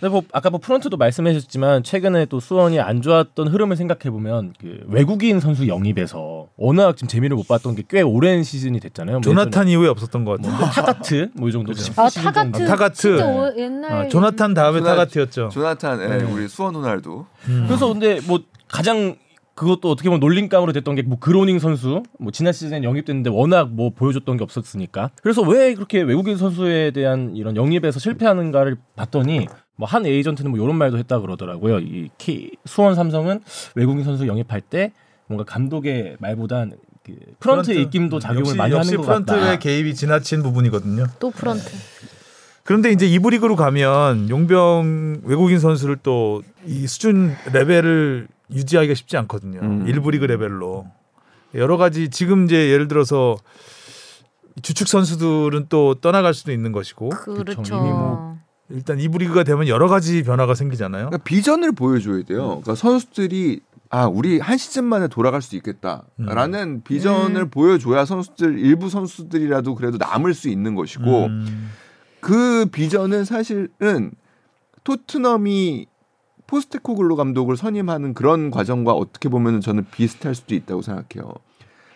근데 0.00 0.08
뭐 0.10 0.22
아까 0.32 0.48
뭐 0.48 0.58
프런트도 0.60 0.96
말씀하셨지만 0.96 1.82
최근에 1.82 2.24
또 2.26 2.40
수원이 2.40 2.80
안 2.80 3.02
좋았던 3.02 3.48
흐름을 3.48 3.76
생각해 3.76 4.10
보면 4.10 4.54
그 4.58 4.80
외국인 4.88 5.40
선수 5.40 5.68
영입에서 5.68 6.48
워낙 6.56 6.96
지금 6.96 7.08
재미를 7.08 7.36
못 7.36 7.46
봤던 7.46 7.74
게 7.74 7.82
꽤 7.88 8.00
오랜 8.02 8.42
시즌이 8.42 8.78
됐잖아요. 8.80 9.16
뭐 9.16 9.20
조나탄 9.22 9.68
이후에 9.68 9.88
없었던 9.88 10.24
것 10.24 10.40
같아요. 10.40 10.56
뭐 10.56 10.66
타가트 10.68 11.30
뭐 11.34 11.48
이 11.48 11.52
정도. 11.52 11.72
아 11.96 12.08
타가트 12.08 12.32
정도. 12.32 12.62
아, 12.62 12.66
타가트. 12.66 13.20
오- 13.22 13.58
옛날 13.58 13.92
아, 13.92 14.08
조나탄 14.08 14.54
다음에 14.54 14.78
조나- 14.80 14.84
타가트였죠. 14.90 15.48
조나탄, 15.52 16.00
예, 16.02 16.06
네. 16.18 16.24
우리 16.24 16.46
수원 16.48 16.74
호날두. 16.76 17.24
음. 17.48 17.64
그래서 17.66 17.88
근데 17.88 18.20
뭐 18.26 18.40
가장 18.68 19.16
그것도 19.60 19.90
어떻게 19.90 20.08
보면 20.08 20.20
놀림감으로 20.20 20.72
됐던 20.72 20.94
게 20.94 21.02
뭐 21.02 21.18
그로닝 21.18 21.58
선수 21.58 22.02
뭐 22.18 22.32
지난 22.32 22.52
시즌에 22.54 22.82
영입됐는데 22.82 23.28
워낙 23.28 23.68
뭐 23.70 23.90
보여줬던 23.90 24.38
게 24.38 24.44
없었으니까 24.44 25.10
그래서 25.22 25.42
왜 25.42 25.74
그렇게 25.74 26.00
외국인 26.00 26.36
선수에 26.38 26.92
대한 26.92 27.36
이런 27.36 27.56
영입에서 27.56 27.98
실패하는가를 27.98 28.76
봤더니 28.96 29.48
뭐 29.76 29.86
한 29.86 30.06
에이전트는 30.06 30.50
뭐 30.50 30.60
이런 30.62 30.76
말도 30.76 30.96
했다 30.98 31.20
그러더라고요 31.20 31.78
이 31.80 32.08
키, 32.16 32.52
수원 32.64 32.94
삼성은 32.94 33.40
외국인 33.74 34.02
선수 34.04 34.26
영입할 34.26 34.60
때 34.62 34.92
뭔가 35.26 35.44
감독의 35.44 36.16
말보단 36.20 36.72
그 37.04 37.12
프런트의 37.40 37.76
프런트. 37.76 37.80
입김도 37.80 38.18
작용을 38.18 38.42
역시, 38.42 38.56
많이 38.56 38.74
역시 38.74 38.88
하는 38.90 39.00
것 39.00 39.06
프런트의 39.06 39.40
같다. 39.40 39.58
개입이 39.58 39.94
지나친 39.94 40.42
부분이거든요. 40.42 41.06
또 41.18 41.30
프런트 41.30 41.64
그런데 42.64 42.90
이제 42.92 43.06
이부 43.06 43.30
리그로 43.30 43.56
가면 43.56 44.28
용병 44.30 45.22
외국인 45.24 45.58
선수를 45.58 45.96
또 45.96 46.42
이 46.66 46.86
수준 46.86 47.34
레벨을 47.52 48.28
유지하기가 48.52 48.94
쉽지 48.94 49.16
않거든요. 49.18 49.60
음. 49.60 49.86
일부 49.86 50.10
리그 50.10 50.24
레벨로 50.24 50.86
여러 51.54 51.76
가지 51.76 52.08
지금 52.10 52.44
이제 52.44 52.70
예를 52.70 52.88
들어서 52.88 53.36
주축 54.62 54.88
선수들은 54.88 55.66
또 55.68 55.94
떠나갈 55.94 56.34
수도 56.34 56.52
있는 56.52 56.72
것이고 56.72 57.10
그렇죠. 57.10 57.76
이미 57.76 57.88
뭐 57.88 58.38
일단 58.68 59.00
이부 59.00 59.18
리그가 59.18 59.42
되면 59.42 59.66
여러 59.68 59.88
가지 59.88 60.22
변화가 60.22 60.54
생기잖아요. 60.54 61.06
그러니까 61.06 61.24
비전을 61.24 61.72
보여줘야 61.72 62.22
돼요. 62.22 62.46
그러니까 62.46 62.74
선수들이 62.74 63.60
아 63.90 64.06
우리 64.06 64.38
한 64.38 64.56
시즌 64.56 64.84
만에 64.84 65.08
돌아갈 65.08 65.42
수 65.42 65.56
있겠다라는 65.56 66.84
비전을 66.84 67.42
음. 67.42 67.50
보여줘야 67.50 68.04
선수들 68.04 68.58
일부 68.60 68.88
선수들이라도 68.88 69.74
그래도 69.74 69.98
남을 69.98 70.34
수 70.34 70.48
있는 70.48 70.76
것이고 70.76 71.26
음. 71.26 71.70
그 72.20 72.66
비전은 72.70 73.24
사실은 73.24 74.12
토트넘이 74.84 75.86
포스테코글로 76.50 77.14
감독을 77.16 77.56
선임하는 77.56 78.12
그런 78.14 78.50
과정과 78.50 78.92
어떻게 78.92 79.28
보면 79.28 79.60
저는 79.60 79.86
비슷할 79.92 80.34
수도 80.34 80.54
있다고 80.56 80.82
생각해요. 80.82 81.32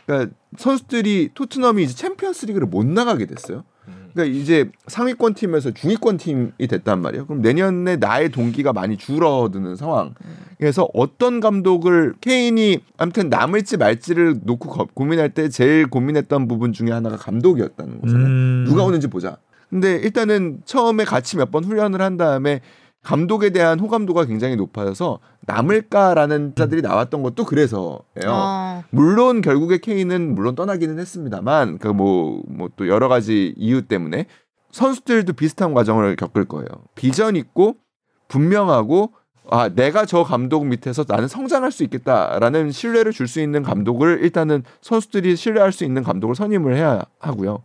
그러니까 0.06 0.34
선수들이 0.56 1.30
토트넘이 1.34 1.82
이제 1.82 1.94
챔피언스리그를 1.94 2.68
못 2.68 2.86
나가게 2.86 3.26
됐어요. 3.26 3.64
그러니까 4.12 4.38
이제 4.38 4.70
상위권 4.86 5.34
팀에서 5.34 5.72
중위권 5.72 6.18
팀이 6.18 6.52
됐단 6.68 7.02
말이에요. 7.02 7.26
그럼 7.26 7.42
내년에 7.42 7.96
나의 7.96 8.28
동기가 8.30 8.72
많이 8.72 8.96
줄어드는 8.96 9.74
상황. 9.74 10.14
그래서 10.56 10.88
어떤 10.94 11.40
감독을 11.40 12.14
케인이 12.20 12.78
아무튼 12.96 13.28
남을지 13.28 13.76
말지를 13.76 14.40
놓고 14.44 14.68
거- 14.68 14.86
고민할 14.94 15.30
때 15.30 15.48
제일 15.48 15.88
고민했던 15.88 16.46
부분 16.46 16.72
중에 16.72 16.92
하나가 16.92 17.16
감독이었다는 17.16 18.00
거잖아요. 18.02 18.26
음. 18.26 18.64
누가 18.68 18.84
오는지 18.84 19.08
보자. 19.08 19.36
근데 19.68 19.96
일단은 19.96 20.60
처음에 20.64 21.04
같이 21.04 21.36
몇 21.36 21.50
번 21.50 21.64
훈련을 21.64 22.00
한 22.00 22.16
다음에 22.16 22.60
감독에 23.04 23.50
대한 23.50 23.78
호감도가 23.78 24.24
굉장히 24.24 24.56
높아져서 24.56 25.20
남을까라는 25.42 26.54
자들이 26.54 26.80
나왔던 26.82 27.22
것도 27.22 27.44
그래서예요. 27.44 28.00
어. 28.26 28.82
물론 28.90 29.42
결국에 29.42 29.78
케인은 29.78 30.34
물론 30.34 30.54
떠나기는 30.54 30.98
했습니다만 30.98 31.78
그뭐뭐 31.78 32.70
또 32.76 32.88
여러 32.88 33.08
가지 33.08 33.54
이유 33.56 33.82
때문에 33.82 34.26
선수들도 34.72 35.34
비슷한 35.34 35.74
과정을 35.74 36.16
겪을 36.16 36.46
거예요. 36.46 36.66
비전 36.94 37.36
있고 37.36 37.76
분명하고 38.28 39.12
아 39.50 39.68
내가 39.68 40.06
저 40.06 40.24
감독 40.24 40.66
밑에서 40.66 41.04
나는 41.06 41.28
성장할 41.28 41.70
수 41.70 41.84
있겠다라는 41.84 42.72
신뢰를 42.72 43.12
줄 43.12 43.28
수 43.28 43.40
있는 43.40 43.62
감독을 43.62 44.20
일단은 44.22 44.64
선수들이 44.80 45.36
신뢰할 45.36 45.70
수 45.72 45.84
있는 45.84 46.02
감독을 46.02 46.34
선임을 46.34 46.74
해야 46.74 47.02
하고요. 47.18 47.62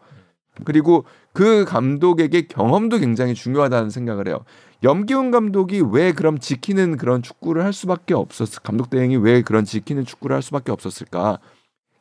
그리고 0.66 1.06
그 1.32 1.64
감독에게 1.64 2.48
경험도 2.48 2.98
굉장히 2.98 3.34
중요하다는 3.34 3.90
생각을 3.92 4.28
해요. 4.28 4.44
염기훈 4.84 5.32
감독이 5.32 5.82
왜 5.92 6.14
그럼 6.14 6.40
지키는 6.40 6.98
그런 6.98 7.22
축구를 7.22 7.64
할 7.66 7.74
수밖에 7.74 8.14
없었을 8.14 8.62
감독 8.64 8.90
대행이 8.90 9.18
왜 9.18 9.42
그런 9.42 9.66
지키는 9.66 10.06
축구를 10.06 10.34
할 10.36 10.42
수밖에 10.42 10.72
없었을까? 10.72 11.40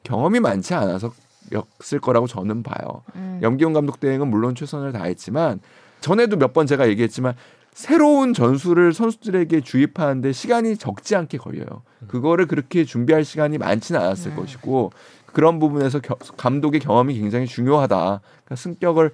경험이 0.05 0.39
많지 0.41 0.75
않아서 0.75 1.13
였을 1.53 1.99
거라고 1.99 2.27
저는 2.27 2.63
봐요. 2.63 3.03
음. 3.17 3.41
염기훈 3.43 3.73
감독 3.73 3.99
대행은 4.01 4.29
물론 4.29 4.55
최선을 4.55 4.93
다했지만 4.93 5.61
전에도 6.01 6.37
몇 6.37 6.53
번 6.53 6.67
제가 6.67 6.89
얘기했지만 6.89 7.35
새로운 7.73 8.33
전술을 8.33 8.93
선수들에게 8.93 9.61
주입하는데 9.61 10.33
시간이 10.33 10.77
적지 10.77 11.17
않게 11.17 11.39
걸려요. 11.39 11.83
그거를 12.07 12.47
그렇게 12.47 12.85
준비할 12.85 13.25
시간이 13.25 13.59
많지는 13.59 14.01
않았을 14.01 14.37
것이고 14.37 14.93
그런 15.27 15.59
부분에서 15.59 16.01
겨- 16.01 16.17
감독의 16.37 16.81
경험이 16.81 17.15
굉장히 17.19 17.47
중요하다. 17.47 17.97
그러니까 17.97 18.57
승격을 18.57 19.11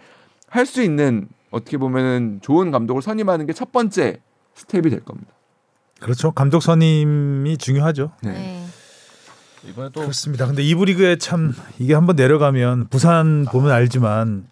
할 0.48 0.66
수 0.66 0.82
있는 0.82 1.28
어떻게 1.55 1.76
보면은 1.78 2.40
좋은 2.42 2.70
감독을 2.70 3.00
선임하는 3.02 3.46
게 3.46 3.52
첫 3.52 3.70
번째 3.72 4.20
스텝이 4.55 4.90
될 4.90 5.00
겁니다. 5.05 5.30
그렇죠. 6.00 6.32
감독 6.32 6.61
선임이 6.62 7.57
중요하죠. 7.59 8.12
네. 8.22 8.32
네. 8.32 8.64
이번에 9.70 9.88
또 9.92 10.02
그렇습니다. 10.02 10.46
근데 10.46 10.62
이부 10.62 10.84
리그에 10.84 11.16
참 11.16 11.55
이게 11.78 11.94
한번 11.94 12.16
내려가면 12.16 12.88
부산 12.88 13.44
보면 13.46 13.70
알지만 13.70 14.46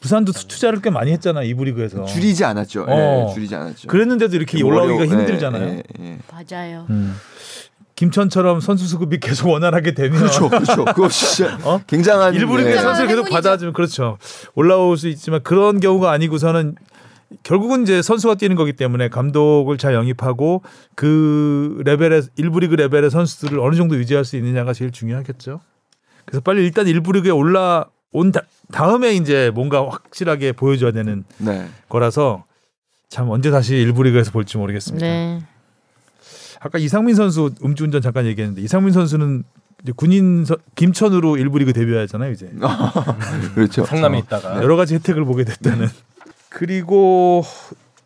부산도 0.00 0.32
투- 0.32 0.48
투자를 0.48 0.80
꽤 0.80 0.90
많이 0.90 1.12
했잖아 1.12 1.42
이부 1.42 1.64
리그에서. 1.64 2.04
줄이지 2.06 2.44
않았죠. 2.44 2.86
예, 2.88 2.92
어. 2.92 3.30
줄이지 3.34 3.54
않았죠. 3.54 3.88
그랬는데도 3.88 4.34
이렇게 4.36 4.60
뭐 4.62 4.72
올라오기가 4.72 5.02
어려워- 5.04 5.20
힘들잖아요. 5.20 5.64
예, 5.68 5.82
예, 6.00 6.04
예. 6.04 6.18
맞아요. 6.32 6.86
음. 6.90 7.14
김천처럼 8.00 8.60
선수 8.60 8.86
수급이 8.86 9.20
계속 9.20 9.50
원활하게 9.50 9.92
되면 9.92 10.18
그렇죠, 10.18 10.48
그렇죠. 10.48 10.86
그거 10.86 11.08
진짜 11.12 11.58
어? 11.64 11.82
굉장한 11.86 12.34
일부 12.34 12.56
리그의 12.56 12.76
예. 12.76 12.80
선수를 12.80 13.08
계속. 13.08 13.28
받아주면 13.28 13.74
그렇죠. 13.74 14.16
올라올 14.54 14.96
수 14.96 15.06
있지만 15.08 15.42
그런 15.42 15.80
경우가 15.80 16.10
아니고서는 16.10 16.76
결국은 17.42 17.82
이제 17.82 18.00
선수가 18.00 18.36
뛰는 18.36 18.56
거기 18.56 18.72
때문에 18.72 19.08
감독을 19.08 19.76
잘 19.76 19.92
영입하고 19.92 20.62
그 20.94 21.82
레벨의 21.84 22.22
일부 22.36 22.60
리그 22.60 22.74
레벨의 22.74 23.10
선수들을 23.10 23.60
어느 23.60 23.76
정도 23.76 23.96
유지할 23.96 24.24
수 24.24 24.38
있느냐가 24.38 24.72
제일 24.72 24.92
중요하겠죠. 24.92 25.60
그래서 26.24 26.40
빨리 26.40 26.64
일단 26.64 26.86
일부 26.88 27.12
리그에 27.12 27.30
올라온 27.30 28.32
다, 28.32 28.40
다음에 28.72 29.12
이제 29.12 29.50
뭔가 29.54 29.86
확실하게 29.86 30.52
보여줘야 30.52 30.92
되는 30.92 31.24
네. 31.36 31.68
거라서 31.90 32.44
참 33.10 33.28
언제 33.28 33.50
다시 33.50 33.74
일부 33.74 34.04
리그에서 34.04 34.30
볼지 34.30 34.56
모르겠습니다. 34.56 35.06
네. 35.06 35.42
아까 36.60 36.78
이상민 36.78 37.14
선수 37.16 37.50
음주운전 37.64 38.02
잠깐 38.02 38.26
얘기했는데 38.26 38.62
이상민 38.62 38.92
선수는 38.92 39.42
이제 39.82 39.92
군인 39.96 40.44
서- 40.44 40.56
김천으로 40.74 41.38
일부 41.38 41.58
리그 41.58 41.72
데뷔하잖아요 41.72 42.32
이제 42.32 42.50
그렇죠. 43.54 43.84
성남에 43.86 44.18
있다가 44.18 44.56
여러 44.62 44.76
가지 44.76 44.94
혜택을 44.94 45.24
보게 45.24 45.44
됐다는 45.44 45.88
그리고 46.50 47.42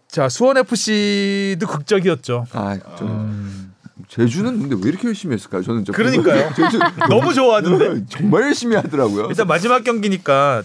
자 0.07 0.29
수원 0.29 0.57
FC도 0.59 1.67
극적이었죠. 1.67 2.47
아, 2.53 2.79
좀 2.97 3.09
음, 3.09 3.75
제주는 4.07 4.61
근데 4.61 4.77
왜 4.81 4.91
이렇게 4.91 5.09
열심히 5.09 5.35
했을까요? 5.35 5.63
저는 5.63 5.85
저 5.85 5.93
그러니까요. 5.93 6.53
제주 6.55 6.79
너무 7.09 7.35
좋아하던데 7.35 8.05
정말 8.11 8.43
열심히 8.43 8.77
하더라고요. 8.77 9.27
일단 9.27 9.49
마지막 9.49 9.83
경기니까 9.83 10.63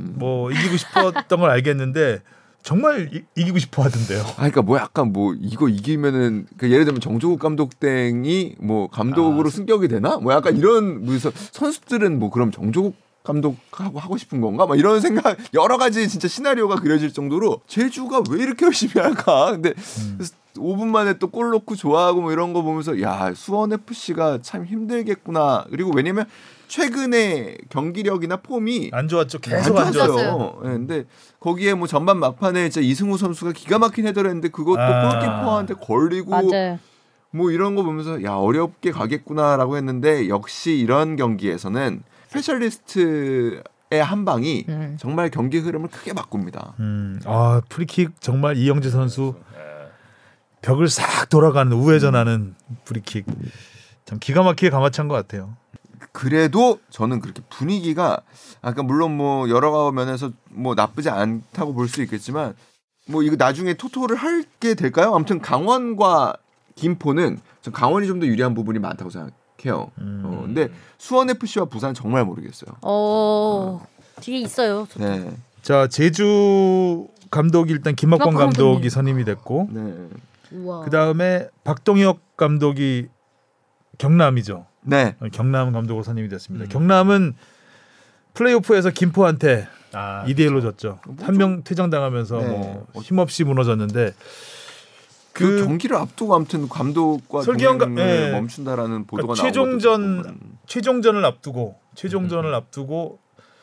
뭐 0.00 0.50
이기고 0.50 0.76
싶었던 0.78 1.40
걸 1.40 1.50
알겠는데 1.50 2.22
정말 2.62 3.10
이, 3.14 3.22
이기고 3.40 3.58
싶어 3.58 3.82
하던데요. 3.82 4.20
아, 4.22 4.34
그러니까 4.36 4.62
뭐 4.62 4.78
약간 4.78 5.12
뭐 5.12 5.34
이거 5.40 5.68
이기면은 5.68 6.46
그 6.58 6.70
예를 6.70 6.84
들면 6.84 7.00
정조국 7.00 7.38
감독 7.38 7.80
땡이 7.80 8.56
뭐 8.58 8.88
감독으로 8.88 9.48
승격이 9.48 9.88
되나? 9.88 10.18
뭐 10.18 10.32
약간 10.32 10.56
이런 10.56 11.06
그래서 11.06 11.30
선수들은 11.52 12.18
뭐 12.18 12.30
그럼 12.30 12.50
정조국 12.50 12.94
감독하고 13.24 13.98
하고 13.98 14.16
싶은 14.16 14.40
건가? 14.40 14.66
막 14.66 14.78
이런 14.78 15.00
생각 15.00 15.36
여러 15.54 15.76
가지 15.76 16.08
진짜 16.08 16.28
시나리오가 16.28 16.76
그려질 16.76 17.12
정도로 17.12 17.60
제주가 17.66 18.22
왜 18.30 18.42
이렇게 18.42 18.64
열심히 18.66 18.92
할까? 19.02 19.50
근데 19.52 19.72
5분 20.56 20.86
만에 20.86 21.18
또 21.18 21.28
골 21.28 21.50
넣고 21.50 21.76
좋아하고 21.76 22.20
뭐 22.22 22.32
이런 22.32 22.52
거 22.52 22.62
보면서 22.62 23.00
야 23.02 23.32
수원 23.34 23.72
FC가 23.72 24.40
참 24.42 24.64
힘들겠구나. 24.64 25.66
그리고 25.70 25.92
왜냐면 25.94 26.24
최근에 26.68 27.56
경기력이나 27.70 28.36
폼이 28.36 28.90
안 28.92 29.08
좋았죠. 29.08 29.38
안 29.38 29.40
계속 29.40 29.76
안 29.78 29.92
좋았어요. 29.92 30.16
좋았어요. 30.16 30.60
예, 30.64 30.68
근데 30.68 31.04
거기에 31.40 31.74
뭐 31.74 31.86
전반 31.86 32.18
막판에 32.18 32.68
진짜 32.68 32.86
이승우 32.86 33.18
선수가 33.18 33.52
기가 33.52 33.78
막힌 33.78 34.06
헤더를 34.06 34.30
했는데 34.30 34.48
그것도 34.48 34.80
아. 34.80 35.10
골키퍼한테 35.10 35.74
걸리고 35.74 36.30
맞아요. 36.30 36.78
뭐 37.30 37.50
이런 37.50 37.74
거 37.74 37.82
보면서 37.82 38.22
야 38.22 38.34
어렵게 38.34 38.90
가겠구나라고 38.90 39.76
했는데 39.76 40.28
역시 40.28 40.78
이런 40.78 41.16
경기에서는 41.16 42.02
스페셜리스트 42.28 43.62
의 43.90 44.02
한 44.02 44.26
방이 44.26 44.66
음. 44.68 44.96
정말 45.00 45.30
경기 45.30 45.58
흐름을 45.58 45.88
크게 45.88 46.12
바꿉니다. 46.12 46.74
음, 46.78 47.20
아 47.24 47.62
프리킥 47.70 48.20
정말 48.20 48.58
이영재 48.58 48.90
선수 48.90 49.34
벽을 50.60 50.88
싹 50.88 51.30
돌아가는 51.30 51.72
우회전하는 51.72 52.54
프리킥 52.84 53.24
참 54.04 54.18
기가 54.18 54.42
막히게 54.42 54.68
감아찬 54.70 55.08
것 55.08 55.14
같아요. 55.14 55.56
그래도 56.12 56.78
저는 56.90 57.20
그렇게 57.20 57.42
분위기가 57.48 58.20
아까 58.62 58.82
물론 58.82 59.16
뭐 59.16 59.48
여러 59.48 59.90
면에서 59.92 60.30
뭐 60.50 60.74
나쁘지 60.74 61.10
않다고 61.10 61.74
볼 61.74 61.88
수 61.88 62.02
있겠지만 62.02 62.54
뭐 63.06 63.22
이거 63.22 63.36
나중에 63.36 63.74
토토를 63.74 64.16
하게 64.16 64.74
될까요? 64.74 65.14
아무튼 65.14 65.40
강원과 65.40 66.34
김포는 66.74 67.38
전 67.62 67.72
강원이 67.72 68.06
좀 68.06 68.20
더 68.20 68.26
유리한 68.26 68.54
부분이 68.54 68.78
많다고 68.78 69.10
생각해요. 69.10 69.90
음. 69.98 70.22
어, 70.24 70.42
근데 70.42 70.68
수원 70.98 71.30
FC와 71.30 71.64
부산 71.66 71.94
정말 71.94 72.24
모르겠어요. 72.24 72.76
어 72.82 73.84
뒤에 74.20 74.38
있어요. 74.40 74.86
저- 74.90 75.00
네, 75.00 75.30
자 75.62 75.86
제주 75.88 77.08
감독이 77.30 77.72
일단 77.72 77.94
김학권 77.94 78.34
감독이 78.34 78.56
감독님. 78.56 78.88
선임이 78.90 79.24
됐고 79.24 79.68
네, 79.72 79.94
우와. 80.52 80.84
그 80.84 80.90
다음에 80.90 81.48
박동혁 81.64 82.36
감독이 82.36 83.08
경남이죠. 83.98 84.66
네. 84.82 85.16
어, 85.20 85.26
경남 85.32 85.72
감독으로 85.72 86.02
선임이 86.02 86.28
됐습니다. 86.28 86.66
음. 86.66 86.68
경남은 86.68 87.34
플레이오프에서 88.34 88.90
김포한테 88.90 89.68
아, 89.92 90.24
2대 90.26 90.40
1로 90.40 90.62
졌죠. 90.62 91.00
뭐 91.06 91.16
한명 91.22 91.62
퇴장당하면서 91.64 92.38
네. 92.38 92.48
뭐 92.48 93.02
힘없이 93.02 93.44
무너졌는데 93.44 94.14
그, 95.32 95.44
그 95.44 95.64
경기를 95.64 95.96
앞두고 95.96 96.34
아무튼 96.34 96.68
감독과 96.68 97.42
설기현 97.42 97.98
예. 97.98 98.30
멈춘다라는 98.32 99.06
보도가 99.06 99.34
그러니까 99.34 99.42
최종전-. 99.42 100.38
최종전을 100.66 101.24
앞두고 101.24 101.78
최종전을 101.94 102.54
앞두고 102.54 103.18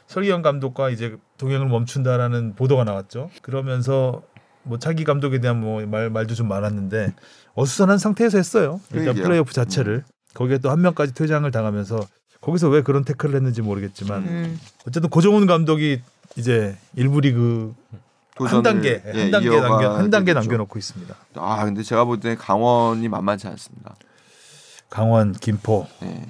설기현 0.07 0.41
감독과 0.41 0.89
이제 0.89 1.18
동행을 1.38 1.68
멈춘다라는 1.68 2.55
보도가 2.55 2.84
나왔죠. 2.84 3.30
그러면서 3.41 4.22
뭐 4.63 4.80
차기 4.80 5.03
감독에 5.03 5.39
대한 5.39 5.59
뭐 5.59 5.86
말, 5.86 6.09
말도 6.09 6.34
좀 6.34 6.47
많았는데 6.47 7.13
어수선한 7.53 7.97
상태에서 7.97 8.38
했어요. 8.38 8.80
일단. 8.93 9.16
플레이오프 9.16 9.53
자체를 9.53 10.03
거기에 10.36 10.60
또 10.60 10.70
한 10.70 10.82
명까지 10.82 11.14
퇴장을 11.16 11.50
당하면서 11.50 12.00
거기서 12.42 12.70
왜 12.70 12.84
그런 12.84 13.04
태클을 13.04 13.34
했는지 13.36 13.62
모르겠지만 13.64 14.24
음. 14.28 14.60
어쨌든 14.88 15.10
고정훈 15.10 15.48
감독이 15.48 16.02
이제 16.36 16.78
일부 16.96 17.22
리그 17.22 17.74
한 18.38 18.48
도전을, 18.62 18.64
단계 18.64 19.02
예, 19.06 19.22
한 19.24 19.32
단계 19.32 19.50
남겨 19.50 19.96
한 19.96 20.10
단계. 20.12 20.34
남겨놓고 20.34 20.78
있습니다. 20.78 21.16
아 21.36 21.66
근데 21.66 21.82
제가 21.82 22.04
볼 22.06 22.20
때 22.20 22.36
강원이 22.36 23.08
만만치 23.08 23.48
않습니다. 23.48 23.96
강원, 24.90 25.34
김포, 25.34 25.88
예. 26.04 26.22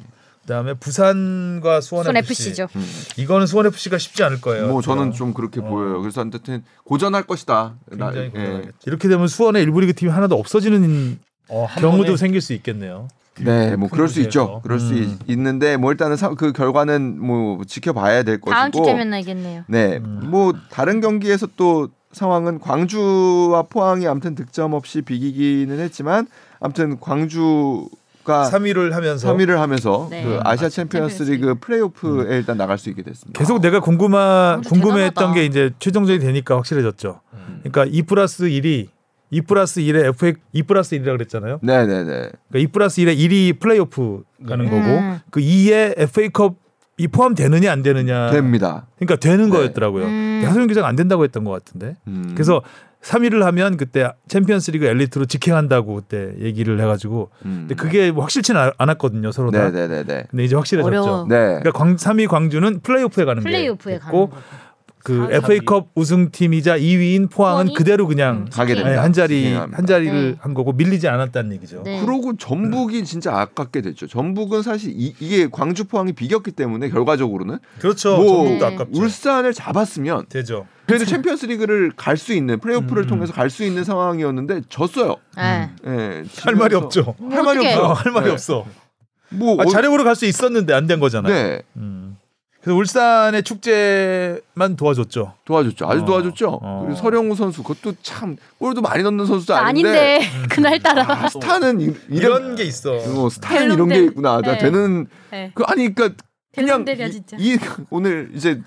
그다음에 0.44 0.76
부산과 0.76 1.82
수원, 1.82 2.04
수원 2.04 2.18
FC. 2.18 2.50
FC죠. 2.50 2.68
음. 2.76 2.86
이거는 3.18 3.48
수원 3.48 3.66
FC가 3.66 3.98
쉽지 3.98 4.24
않을 4.24 4.42
거예요. 4.42 4.68
뭐 4.68 4.82
저는 4.84 5.10
어. 5.10 5.12
좀 5.12 5.34
그렇게 5.34 5.60
어. 5.60 5.64
보여요. 5.64 6.00
그래서 6.02 6.22
하여튼 6.22 6.64
고전할 6.84 7.24
것이다. 7.24 7.76
나- 7.94 8.12
굉장히 8.12 8.28
예. 8.28 8.30
고전하겠죠. 8.30 8.74
이렇게 8.86 9.08
되면 9.08 9.28
수원의 9.28 9.64
일부 9.64 9.82
리그 9.82 9.94
팀이 9.94 10.12
하나도 10.12 10.36
없어지는 10.38 11.20
어, 11.50 11.66
한 11.66 11.82
경우도 11.82 12.04
번에 12.06 12.18
생길 12.18 12.42
수 12.42 12.54
있겠네요. 12.54 13.08
네, 13.44 13.76
뭐큰 13.76 13.96
그럴 13.96 14.08
수 14.08 14.22
있죠. 14.22 14.62
그럴 14.64 14.80
수 14.80 14.94
음. 14.94 15.18
있, 15.28 15.38
는데 15.38 15.78
뭐 15.78 15.92
일단은 15.92 16.16
사- 16.16 16.30
그 16.30 16.54
결과는 16.54 17.20
뭐 17.22 17.60
지켜봐야 17.68 18.24
될 18.24 18.40
다음 18.40 18.72
것이고. 18.72 18.86
주쯤엔 18.86 19.14
알겠네요. 19.14 19.64
네, 19.68 19.98
음. 19.98 20.22
뭐 20.26 20.54
다른 20.70 21.02
경기에서 21.02 21.48
또 21.58 21.90
상황은 22.14 22.60
광주와 22.60 23.64
포항이 23.64 24.08
아무튼 24.08 24.36
득점 24.36 24.74
없이 24.74 25.02
비기기는 25.02 25.80
했지만 25.80 26.28
아무튼 26.62 26.98
광주 27.00 27.90
가 28.24 28.50
3위를 28.50 28.92
하면서 28.92 29.32
3위를 29.36 29.58
하면서 29.58 30.08
네. 30.10 30.24
그 30.24 30.40
아시아 30.44 30.52
아시아 30.68 30.70
챔피언스 30.70 31.18
챔피언스 31.26 31.32
리그 31.32 31.60
플레이오프에 31.60 32.38
일단 32.38 32.58
나갈 32.58 32.78
수 32.80 32.90
있게 32.90 33.04
됐습니다. 33.04 33.38
계속 33.38 33.62
내가 33.62 33.80
궁금한 33.82 34.62
궁금했던 34.62 35.14
대단하다. 35.14 35.34
게 35.36 35.46
이제 35.46 35.72
최종전이 35.78 36.18
되니까 36.20 36.56
확실해졌죠. 36.56 37.20
음. 37.34 37.60
그러니까 37.64 37.86
2 37.86 38.02
플러스 38.04 38.46
1이 38.46 38.88
2 39.36 39.42
플러스 39.42 39.82
1에 39.82 40.06
FA 40.14 40.34
2 40.54 40.64
플러스 40.64 40.98
1이라 40.98 41.12
그랬잖아요. 41.18 41.60
네, 41.62 41.86
네, 41.86 42.04
네. 42.04 42.30
그러니까 42.50 42.60
2 42.60 42.68
플러스 42.68 43.02
1에 43.02 43.18
1이 43.18 43.60
플레이오프 43.60 44.24
가는 44.48 44.66
네. 44.66 44.72
거고 44.72 44.84
음. 44.84 45.20
그 45.30 45.42
2에 45.42 46.00
FA컵 46.00 46.56
이 46.98 47.08
포함되느냐 47.10 47.70
안 47.70 47.84
되느냐. 47.84 48.32
됩니다. 48.32 48.88
그러니까 48.98 49.18
되는 49.18 49.50
네. 49.50 49.52
거였더라고요. 49.58 50.06
음. 50.06 50.44
하소연 50.46 50.68
기자가 50.68 50.88
안 50.88 50.96
된다고 50.96 51.26
했던 51.26 51.44
것 51.44 51.52
같은데. 51.52 51.96
음. 52.08 52.32
그래서 52.34 52.62
3위를 53.02 53.42
하면 53.42 53.76
그때 53.78 54.10
챔피언스리그 54.30 54.86
엘리트로 54.86 55.26
직행한다고 55.26 55.94
그때 55.96 56.34
얘기를 56.40 56.80
해가지고 56.80 57.30
음. 57.44 57.66
근데 57.68 57.76
그게 57.76 58.12
뭐 58.12 58.24
확실치는 58.24 58.60
않- 58.60 58.72
않았거든요 58.78 59.32
서로 59.34 59.52
다. 59.52 59.70
네, 59.70 59.72
네, 59.72 59.88
네, 59.88 60.04
네. 60.06 60.24
근데 60.32 60.44
이제 60.46 60.56
확실해졌죠. 60.56 60.88
어려워. 61.02 61.26
네. 61.28 61.36
그러니까 61.60 61.72
광, 61.72 61.98
3위 61.98 62.28
광주는 62.30 62.80
플레이오프에 62.80 63.26
가는 63.26 63.44
플레이오프에 63.44 63.94
게 63.96 64.00
거. 64.00 64.30
그 65.06 65.28
사- 65.30 65.36
FA컵 65.38 65.90
우승팀이자 65.94 66.80
2위인 66.80 67.30
포항은? 67.30 67.76
그대로 67.76 68.08
그냥 68.08 68.38
음, 68.38 68.46
가게 68.52 68.74
네, 68.74 68.82
됩니다. 68.82 69.04
한 69.04 69.14
자리 69.14 69.44
진행합니다. 69.44 69.78
한 69.78 69.86
자리를 69.86 70.32
네. 70.32 70.36
한 70.40 70.54
거고 70.56 70.74
밀리지 70.74 71.08
않았다는 71.08 71.54
얘기죠. 71.54 71.84
네. 71.86 72.02
그러고 72.04 72.36
전북이 72.36 73.06
진짜 73.06 73.38
아깝게 73.38 73.82
됐죠. 73.82 74.08
전북은 74.08 74.64
사실 74.64 74.92
이, 74.96 75.14
게 75.14 75.48
광주 75.52 75.86
포항이 75.86 76.14
비겼기 76.14 76.52
때문에 76.54 76.90
결과적으로는 76.90 77.60
그렇죠. 77.80 78.18
뭐 78.18 78.26
전북도 78.46 78.68
네. 78.68 78.74
아깝죠. 78.74 79.00
울산을 79.00 79.54
잡았으면 79.54 80.26
되죠. 80.30 80.66
그래도 80.88 81.06
챔피언스리그를 81.06 81.92
갈 81.96 82.18
수 82.18 82.34
있는 82.34 82.60
플레이오프를 82.60 83.04
음. 83.04 83.08
통해서 83.08 83.32
갈 83.32 83.52
수 83.52 83.64
있는 83.64 83.84
상황이었는데 83.84 84.62
졌어요. 84.70 85.18
네. 85.38 85.70
예, 85.86 86.24
할 86.42 86.56
말이 86.56 86.74
없죠. 86.76 87.14
할 87.30 87.44
말이. 87.44 87.60
없어. 87.68 87.84
어, 87.90 87.94
할 87.94 88.12
말이 88.12 88.26
네. 88.26 88.32
없어. 88.32 88.66
뭐 89.30 89.60
아, 89.62 89.66
어- 89.66 89.70
자력으로 89.70 90.04
갈 90.04 90.16
수 90.16 90.26
있었는데 90.26 90.74
안 90.74 90.88
된 90.88 91.00
거잖아요. 91.00 91.32
네 91.32 91.62
음. 91.78 92.18
그래서 92.66 92.80
울산의 92.80 93.44
축제만 93.44 94.76
도와줬죠. 94.76 95.34
도와줬죠. 95.46 95.88
아주 95.88 96.02
어. 96.02 96.06
도와줬죠. 96.06 96.60
어. 96.64 96.82
그리고 96.84 97.00
서령우 97.00 97.36
선수 97.36 97.62
그것도 97.62 97.96
참 98.02 98.38
골도 98.58 98.82
많이 98.82 99.04
넣는 99.04 99.28
선수도 99.28 99.54
아닌데 99.54 100.18
아닌데 100.18 100.30
그날따라 100.50 101.06
아, 101.08 101.30
스타는 101.30 101.80
이, 101.80 101.84
이런 102.10 102.42
이런 102.42 102.56
게 102.56 102.64
있어. 102.64 102.96
어, 102.96 103.30
스타는 103.30 103.76
이런. 103.76 103.88
게 103.88 104.04
있구나. 104.06 104.42
나 104.42 104.54
네. 104.54 104.58
되는 104.58 105.06
네. 105.30 105.52
그 105.54 105.64
아니 105.68 105.94
그러니까 105.94 106.24
그냥 106.56 106.84
이, 106.88 107.12
진짜. 107.12 107.38
이 107.40 107.60
오늘 107.92 108.32
이제 108.34 108.60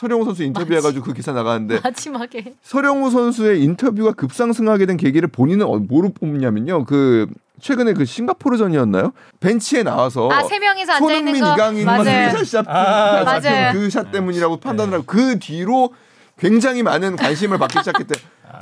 서령우 0.00 0.24
선수 0.24 0.42
인터뷰해가지고 0.44 1.04
그 1.04 1.12
기사 1.12 1.32
나가는데 1.32 1.80
마지막에 1.84 2.54
서령우 2.62 3.10
선수의 3.10 3.62
인터뷰가 3.62 4.12
급상승하게 4.12 4.86
된 4.86 4.96
계기를 4.96 5.28
본인은 5.28 5.66
어- 5.66 5.76
뭐로 5.78 6.12
뽑냐면요. 6.14 6.84
그 6.86 7.26
최근에 7.60 7.92
그 7.92 8.06
싱가포르전이었나요? 8.06 9.12
벤치에 9.40 9.82
나와서 9.82 10.30
아 10.32 10.42
세 10.44 10.58
명이서 10.58 10.96
손흥민 10.96 11.40
거 11.40 11.52
이강인 11.52 11.84
맞아요. 11.84 12.42
샷 12.44 12.66
아, 12.66 13.24
맞아요. 13.24 13.72
그샷 13.74 14.10
때문이라고 14.10 14.56
판단을 14.56 14.94
하고 14.94 15.04
그 15.06 15.38
뒤로 15.38 15.92
굉장히 16.38 16.82
많은 16.82 17.16
관심을 17.16 17.58
받기 17.58 17.80
시작했대. 17.80 18.14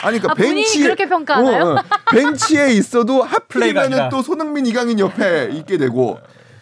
아니 0.03 0.19
그러니까 0.19 0.33
아, 0.33 0.35
벤치에 0.35 0.83
그렇게 0.83 1.09
평가하나요? 1.09 1.65
어, 1.65 1.73
어. 1.77 1.83
벤치에 2.11 2.73
있어도 2.73 3.23
하필이면은. 3.23 4.09
또 4.09 4.23
손흥민 4.23 4.67
이강인 4.67 4.99
옆에 4.99 5.51
있게 5.53 5.79
되고 5.79 6.19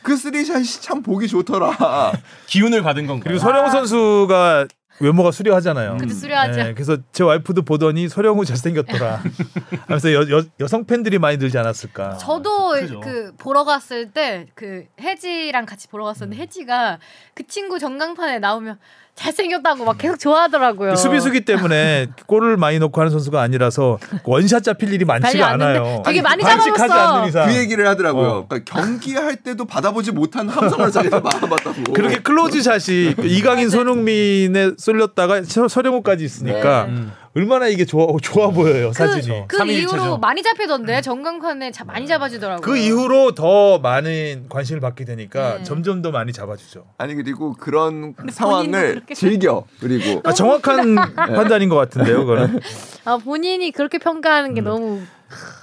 그 0.07 0.17
쓰리샷이 0.17 0.65
참 0.83 1.03
보기 1.03 1.27
좋더라. 1.27 2.13
기운을 2.47 2.83
받은 2.83 3.09
건가요? 3.09 3.25
그리고 3.25 3.41
서령우 3.41 3.71
선수가 3.71 4.69
외모가 5.01 5.33
수려하잖아요. 5.33 5.97
그치 5.97 6.15
수려하죠. 6.15 6.63
네, 6.63 6.75
그래서 6.75 6.97
제 7.11 7.25
와이프도 7.25 7.63
보더니 7.63 8.09
서령우 8.09 8.45
잘생겼더라. 8.45 9.21
하면서 9.89 10.13
여, 10.13 10.21
여, 10.31 10.45
여성 10.61 10.85
팬들이 10.87 11.19
많이 11.19 11.39
들지 11.39 11.59
않았을까. 11.59 12.19
저도 12.19 12.71
그죠. 12.71 13.01
그 13.01 13.33
보러 13.37 13.65
갔을 13.65 14.13
때 14.13 14.47
그 14.55 14.85
혜지랑 15.01 15.67
같이 15.67 15.89
보러 15.89 16.05
갔었는데 16.05 16.41
혜지가 16.41 17.01
그 17.35 17.45
친구 17.49 17.81
전광판에 17.81 18.39
나오면 18.39 18.79
잘생겼다고 19.17 19.85
막 19.85 19.97
계속 19.99 20.19
좋아하더라고요. 20.19 20.91
그 20.91 20.97
수비수기 20.97 21.41
때문에 21.47 22.09
골을 22.27 22.57
많이 22.59 22.79
넣고 22.79 23.01
하는 23.01 23.11
선수가 23.11 23.41
아니라서 23.41 23.99
원샷 24.25 24.63
잡힐 24.63 24.93
일이 24.93 25.05
많지가 25.07 25.49
않아요. 25.49 26.03
되게 26.05 26.21
많이 26.23 26.43
잡아봤어. 26.43 27.47
그 27.47 27.57
얘기를 27.57 27.89
하더라고요. 27.89 28.29
어. 28.29 28.47
그러니까 28.47 28.73
경기할 28.81 29.37
때도 29.37 29.65
받아보지 29.65 30.13
못한 30.13 30.49
함성을 30.49 30.91
자기가 30.93 31.23
받아봤다고. 31.23 31.93
그렇게 31.95 32.19
close 32.19 32.63
shot이 32.63 33.15
그 33.15 33.27
이강인 33.27 33.71
손흥민에 33.71 34.73
쏠렸다가 34.77 35.43
서- 35.45 35.67
설영우까지 35.69 36.23
있으니까 36.25 36.85
네. 36.85 36.93
음. 36.93 37.13
얼마나 37.37 37.67
이게 37.69 37.85
좋아 37.85 38.07
좋아 38.23 38.49
보여요 38.49 38.95
사진이. 38.95 39.45
그 39.47 39.63
이후로 39.67 39.91
체죠. 39.91 40.17
많이 40.17 40.43
잡히던데 40.43 41.03
정강판에 41.03 41.71
자, 41.71 41.85
많이 41.85 42.07
잡아주더라고요. 42.07 42.63
그 42.63 42.79
이후로 42.79 43.35
더 43.35 43.79
많은 43.79 44.47
관심을 44.49 44.81
받게 44.81 45.05
되니까 45.05 45.59
네. 45.59 45.63
점점 45.65 46.01
더 46.01 46.11
많이 46.11 46.33
잡아주죠. 46.33 46.87
아니 46.97 47.15
그리고 47.15 47.53
그런 47.53 48.15
상황을 48.31 48.95
그렇게 48.95 49.13
즐겨 49.15 49.65
그리고 49.81 50.23
아, 50.25 50.33
정확한 50.33 50.95
판단인 51.15 51.69
것 51.69 51.77
같은데요, 51.77 52.25
그거는. 52.25 52.59
아 53.05 53.19
본인이 53.19 53.71
그렇게 53.71 53.99
평가하는 53.99 54.51
음. 54.51 54.55
게 54.55 54.61
너무 54.63 55.03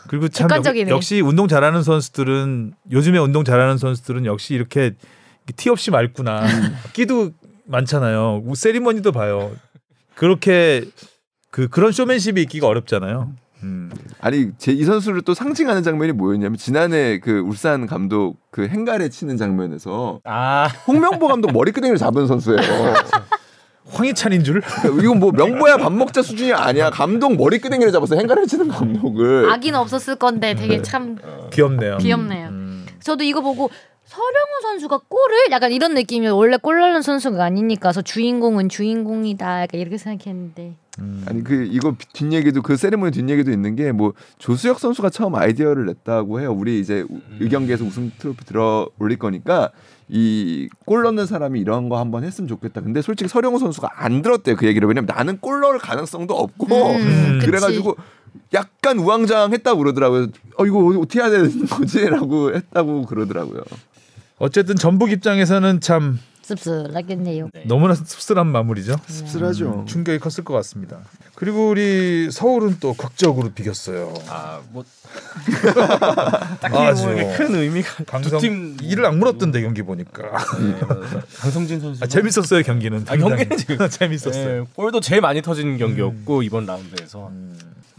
그리고 0.09 0.27
참 0.27 0.47
객관적이네. 0.49 0.91
역, 0.91 1.01
시 1.01 1.21
운동 1.21 1.47
잘하는 1.47 1.81
선수들은 1.81 2.73
요즘에 2.91 3.17
운동 3.17 3.43
잘하는 3.43 3.79
선수들은 3.79 4.27
역시 4.27 4.53
이렇게 4.53 4.91
티 5.55 5.69
없이 5.71 5.89
맑구나. 5.89 6.45
끼도 6.93 7.31
많잖아요. 7.65 8.43
세리머니도 8.53 9.11
봐요. 9.11 9.51
그렇게 10.13 10.83
그 11.53 11.67
그런 11.67 11.91
쇼맨십이 11.91 12.41
있기가 12.41 12.65
어렵잖아요. 12.65 13.31
음. 13.61 13.91
아니 14.19 14.49
제 14.57 14.71
이 14.73 14.83
선수를 14.85 15.21
또 15.21 15.35
상징하는 15.35 15.83
장면이 15.83 16.11
뭐였냐면 16.13 16.57
지난해 16.57 17.19
그 17.19 17.39
울산 17.41 17.85
감독 17.85 18.37
그 18.49 18.67
행가래 18.67 19.07
치는 19.09 19.37
장면에서 19.37 20.19
아 20.23 20.67
홍명보 20.87 21.27
감독 21.27 21.51
머리끄댕이를 21.53 21.99
잡은 21.99 22.25
선수예요. 22.25 22.57
황희찬인 23.91 24.43
줄? 24.43 24.63
이건 24.99 25.19
뭐 25.19 25.31
명보야 25.31 25.77
밥 25.77 25.93
먹자 25.93 26.23
수준이 26.23 26.53
아니야. 26.53 26.89
감독 26.89 27.35
머리끄댕이를 27.37 27.91
잡아서 27.91 28.15
행가래 28.15 28.47
치는 28.47 28.69
감독을 28.69 29.51
악인 29.51 29.75
없었을 29.75 30.15
건데 30.15 30.55
되게 30.55 30.77
네. 30.77 30.81
참 30.81 31.17
귀엽네요. 31.51 31.97
귀엽네요. 31.99 32.47
음. 32.47 32.85
저도 32.99 33.23
이거 33.23 33.41
보고 33.41 33.69
서령우 34.13 34.61
선수가 34.61 34.99
골을 35.07 35.51
약간 35.51 35.71
이런 35.71 35.93
느낌이 35.95 36.27
원래 36.27 36.57
골 36.57 36.79
넣는 36.79 37.01
선수가 37.01 37.43
아니니까 37.43 37.91
서 37.91 38.01
주인공은 38.01 38.69
주인공이다 38.69 39.63
약간 39.63 39.79
이렇게 39.81 39.97
생각했는데 39.97 40.75
음. 40.99 41.25
아니 41.27 41.43
그 41.43 41.67
이거 41.71 41.95
뒷얘기도 42.13 42.61
그 42.61 42.77
세레모니 42.77 43.11
뒷얘기도 43.11 43.51
있는 43.51 43.75
게 43.75 43.91
뭐 43.91 44.13
조수혁 44.37 44.79
선수가 44.79 45.09
처음 45.09 45.33
아이디어를 45.35 45.87
냈다고 45.87 46.39
해요. 46.39 46.53
우리 46.55 46.79
이제 46.79 47.03
우- 47.09 47.19
의경기에서 47.39 47.83
우승 47.85 48.11
트로피 48.19 48.45
들어 48.45 48.87
올릴 48.99 49.17
거니까 49.17 49.71
이 50.09 50.67
골 50.85 51.01
넣는 51.03 51.25
사람이 51.25 51.59
이런 51.59 51.89
거 51.89 51.97
한번 51.97 52.23
했으면 52.23 52.47
좋겠다. 52.47 52.81
근데 52.81 53.01
솔직히 53.01 53.27
서령우 53.29 53.57
선수가 53.57 53.89
안 53.95 54.21
들었대요 54.21 54.55
그 54.55 54.67
얘기를 54.67 54.87
왜냐면 54.87 55.07
나는 55.07 55.39
골 55.39 55.61
넣을 55.61 55.79
가능성도 55.79 56.35
없고 56.35 56.67
음, 56.67 57.37
그치. 57.39 57.45
그래가지고 57.47 57.95
약간 58.53 58.99
우왕좌왕했다고 58.99 59.79
그러더라고요. 59.79 60.27
어 60.57 60.65
이거 60.67 60.79
어떻게 60.99 61.19
해야 61.19 61.31
되는 61.31 61.65
거지라고 61.65 62.53
했다고 62.55 63.05
그러더라고요. 63.07 63.61
어쨌든 64.43 64.75
전북 64.75 65.09
입장에서는 65.13 65.79
참 65.79 66.19
씁쓸하겠네요. 66.41 67.47
너무나 67.65 67.95
씁쓸한 67.95 68.45
마무리죠. 68.47 68.97
씁쓸하죠. 69.07 69.85
충격이 69.87 70.19
컸을 70.19 70.43
것 70.43 70.53
같습니다. 70.55 70.97
그리고 71.35 71.69
우리 71.69 72.27
서울은 72.29 72.75
또 72.81 72.93
극적으로 72.93 73.51
비겼어요. 73.53 74.13
아뭐 74.27 74.83
딱히 76.59 76.77
아주. 76.77 77.03
뭐 77.05 77.13
이게 77.13 77.33
큰 77.37 77.55
의미가 77.55 78.03
강성 78.03 78.31
두팀 78.31 78.79
이를 78.81 79.05
악물었던데 79.05 79.61
경기 79.61 79.81
보니까 79.81 80.23
네, 80.59 80.79
강성진 81.37 81.79
선수 81.79 82.03
아, 82.03 82.07
재밌었어요 82.07 82.63
경기는. 82.63 83.05
아, 83.07 83.15
경기는 83.15 83.55
지금- 83.55 83.77
재밌었어요. 83.89 84.63
네, 84.63 84.67
골도 84.75 84.99
제일 84.99 85.21
많이 85.21 85.41
터진 85.41 85.77
경기였고 85.77 86.43
이번 86.43 86.65
라운드에서 86.65 87.31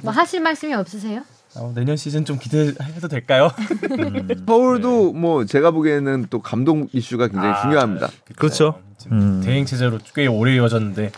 뭐 0.02 0.12
하실 0.12 0.42
말씀이 0.42 0.74
없으세요? 0.74 1.22
어, 1.56 1.72
내년 1.74 1.96
시즌 1.96 2.24
좀 2.24 2.38
기대해도 2.38 3.08
될까요? 3.08 3.50
서울도 4.46 5.12
뭐 5.12 5.44
제가 5.44 5.70
보기에는 5.70 6.26
또 6.30 6.40
감독 6.42 6.88
이슈가 6.92 7.28
굉장히 7.28 7.50
아, 7.50 7.62
중요합니다. 7.62 8.08
그렇죠. 8.36 8.80
지금 8.98 9.20
음. 9.20 9.40
대행 9.44 9.64
체제로 9.64 9.98
꽤 10.14 10.26
오래 10.26 10.54
이어졌는데 10.54 11.12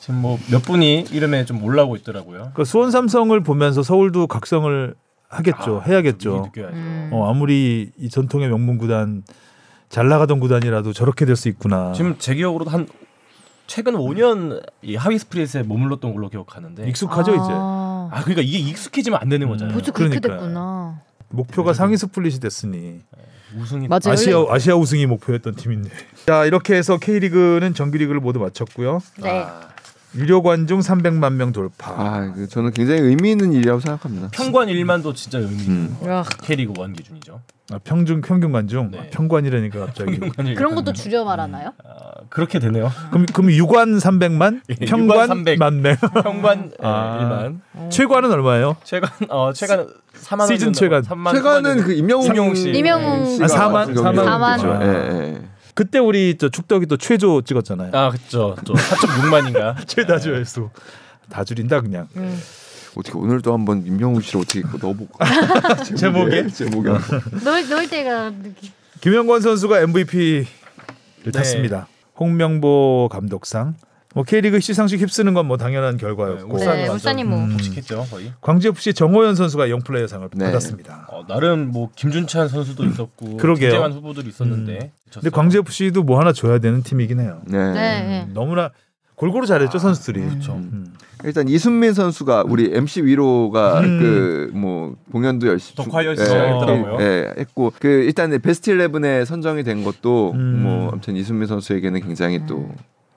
지금 0.00 0.20
뭐 0.20 0.38
몇 0.50 0.62
분이 0.62 1.06
이름에 1.10 1.44
좀 1.44 1.62
올라오고 1.64 1.96
있더라고요. 1.96 2.52
그 2.54 2.64
수원 2.64 2.90
삼성을 2.90 3.38
보면서 3.42 3.82
서울도 3.82 4.26
각성을 4.28 4.94
하겠죠. 5.28 5.80
아, 5.82 5.88
해야겠죠. 5.88 6.50
음. 6.58 7.10
어, 7.12 7.28
아무리 7.28 7.90
이 7.98 8.08
전통의 8.08 8.48
명문 8.48 8.78
구단 8.78 9.24
잘 9.88 10.08
나가던 10.08 10.38
구단이라도 10.40 10.92
저렇게 10.92 11.24
될 11.24 11.34
수 11.36 11.48
있구나. 11.48 11.92
지금 11.94 12.16
제 12.18 12.34
기억으로도 12.34 12.70
한 12.70 12.86
최근 13.66 13.94
5년 13.94 14.62
이 14.82 14.94
하위 14.94 15.18
스프릿에 15.18 15.62
머물렀던 15.64 16.14
걸로 16.14 16.28
기억하는데. 16.28 16.86
익숙하죠 16.88 17.32
이제. 17.32 17.42
아, 18.14 18.18
아 18.18 18.22
그러니까 18.22 18.42
이게 18.42 18.58
익숙해지면 18.58 19.18
안 19.20 19.28
되는 19.28 19.48
거잖아요. 19.48 19.74
벌써 19.74 19.92
그렇게 19.92 20.20
그러니까요. 20.20 20.40
됐구나. 20.40 21.00
목표가 21.30 21.72
상위 21.72 21.96
스플릿이 21.96 22.38
됐으니 22.38 23.00
우승이 23.56 23.88
맞아요. 23.88 24.12
아시아 24.12 24.44
아시아 24.48 24.76
우승이 24.76 25.06
목표였던 25.06 25.56
팀인데. 25.56 25.90
자 26.26 26.44
이렇게 26.44 26.74
해서 26.74 26.96
K리그는 26.98 27.74
정규리그를 27.74 28.20
모두 28.20 28.38
마쳤고요. 28.38 29.00
네. 29.20 29.30
아, 29.30 29.68
유료 30.16 30.42
관중 30.42 30.80
300만 30.80 31.32
명 31.34 31.52
돌파. 31.52 31.90
아, 31.92 32.32
그 32.34 32.48
저는 32.48 32.70
굉장히 32.72 33.00
의미 33.00 33.32
있는 33.32 33.52
일이라고 33.52 33.80
생각합니다. 33.80 34.28
평관 34.32 34.68
1만도 34.68 35.14
진짜 35.14 35.38
의미 35.38 35.62
있는 35.62 35.76
음. 35.76 35.96
거. 36.00 36.22
K리그 36.42 36.72
원 36.78 36.92
기준이죠. 36.92 37.40
아, 37.72 37.78
평중 37.82 38.20
평균 38.20 38.52
관중 38.52 38.90
네. 38.90 38.98
아, 38.98 39.02
평관이라니까 39.10 39.86
갑자기. 39.86 40.18
평관 40.20 40.46
1만. 40.46 40.56
그런 40.56 40.74
것도 40.74 40.92
줄여 40.92 41.24
말하나요? 41.24 41.72
아, 41.84 42.10
그렇게 42.28 42.58
되네요. 42.58 42.92
그럼 43.10 43.26
그럼 43.26 43.50
유관 43.50 43.96
300만, 43.96 44.60
예, 44.68 44.74
평관 44.86 45.16
유관 45.16 45.28
300. 45.28 45.58
만 45.58 45.82
명. 45.82 45.96
평관 46.22 46.72
아. 46.80 47.50
1만. 47.74 47.90
최관은 47.90 48.30
얼마예요? 48.30 48.76
최관 48.84 49.10
어 49.30 49.52
최관 49.52 49.88
4만 50.22 50.46
시즌 50.46 50.72
최관. 50.72 51.02
3만 51.02 51.32
최근은 51.32 51.82
그 51.82 51.92
임영웅 51.92 52.26
임영웅 52.26 52.54
씨. 52.54 52.70
임영웅 52.70 53.42
아, 53.42 53.48
사만? 53.48 53.86
같은 53.88 53.94
경우에 53.94 54.24
사만? 54.24 54.60
그렇죠. 54.60 54.78
사만. 54.84 54.86
예, 54.86 55.18
예. 55.34 55.42
그때 55.74 55.98
우리 55.98 56.36
저 56.38 56.48
축덕이 56.48 56.86
또 56.86 56.96
최조 56.96 57.42
찍었잖아요. 57.42 57.90
아 57.92 58.10
그렇죠. 58.10 58.56
또 58.64 58.74
4.6만인가. 58.74 59.76
최다 59.86 60.18
조회수. 60.18 60.70
다 61.28 61.44
줄인다 61.44 61.80
그냥. 61.80 62.08
음. 62.16 62.40
어떻게 62.96 63.18
오늘도 63.18 63.52
한번 63.52 63.84
임영웅 63.84 64.20
씨를 64.20 64.40
어떻게 64.42 64.60
넣어볼까? 64.60 65.82
제목에? 65.96 66.46
제목에 66.46 66.90
놀, 67.42 67.68
놀 67.68 67.88
때가 67.88 68.30
느낌. 68.30 68.70
김영권 69.00 69.40
선수가 69.40 69.80
MVP를 69.80 70.46
네. 71.24 71.30
탔습니다. 71.32 71.88
홍명보 72.18 73.08
감독상. 73.10 73.74
뭐 74.14 74.24
K리그 74.24 74.60
시상식 74.60 75.00
휩쓰는 75.00 75.34
건 75.34 75.44
뭐 75.44 75.58
당연한 75.58 75.98
결과였고 75.98 76.46
네, 76.46 76.54
울산이 76.54 76.82
네, 76.84 76.88
울산이 76.88 77.24
뭐. 77.24 77.38
음. 77.38 77.50
독식했죠 77.50 78.06
거의. 78.10 78.32
광주 78.40 78.68
FC 78.68 78.94
정호연 78.94 79.34
선수가 79.34 79.68
영플레이어상을 79.68 80.28
네. 80.36 80.44
받았습니다. 80.46 81.08
어, 81.10 81.26
나름 81.26 81.70
뭐 81.70 81.90
김준찬 81.94 82.48
선수도 82.48 82.86
있었고 82.86 83.36
그러게요. 83.36 83.82
후보들이 83.88 84.28
있었는데. 84.28 84.90
근데 85.12 85.30
광주 85.30 85.58
FC도 85.58 86.02
뭐 86.02 86.18
하나 86.18 86.32
줘야 86.32 86.58
되는 86.58 86.82
팀이긴 86.82 87.20
해요. 87.20 87.42
네. 87.46 87.58
네, 87.58 87.72
네. 88.02 88.28
너무나 88.32 88.70
골고루 89.16 89.46
잘했죠 89.46 89.78
선수들이. 89.78 90.20
그렇죠. 90.22 90.54
음. 90.54 90.94
일단 91.24 91.46
이순민 91.48 91.92
선수가 91.92 92.44
우리 92.48 92.70
MC 92.74 93.02
위로가 93.02 93.80
음. 93.80 94.50
그뭐 94.52 94.96
공연도 95.12 95.46
열심히 95.46 95.76
덕화 95.76 96.04
열심히 96.06 96.26
시작했더라고요. 96.28 96.96
예, 97.00 97.34
했고 97.38 97.72
그 97.78 97.88
일단 97.88 98.30
베스트 98.40 98.72
11에 98.72 99.24
선정이 99.26 99.62
된 99.62 99.84
것도 99.84 100.32
음. 100.32 100.62
뭐 100.62 100.88
아무튼 100.90 101.16
이순민 101.16 101.46
선수에게는 101.48 102.00
굉장히 102.00 102.44
또 102.46 102.68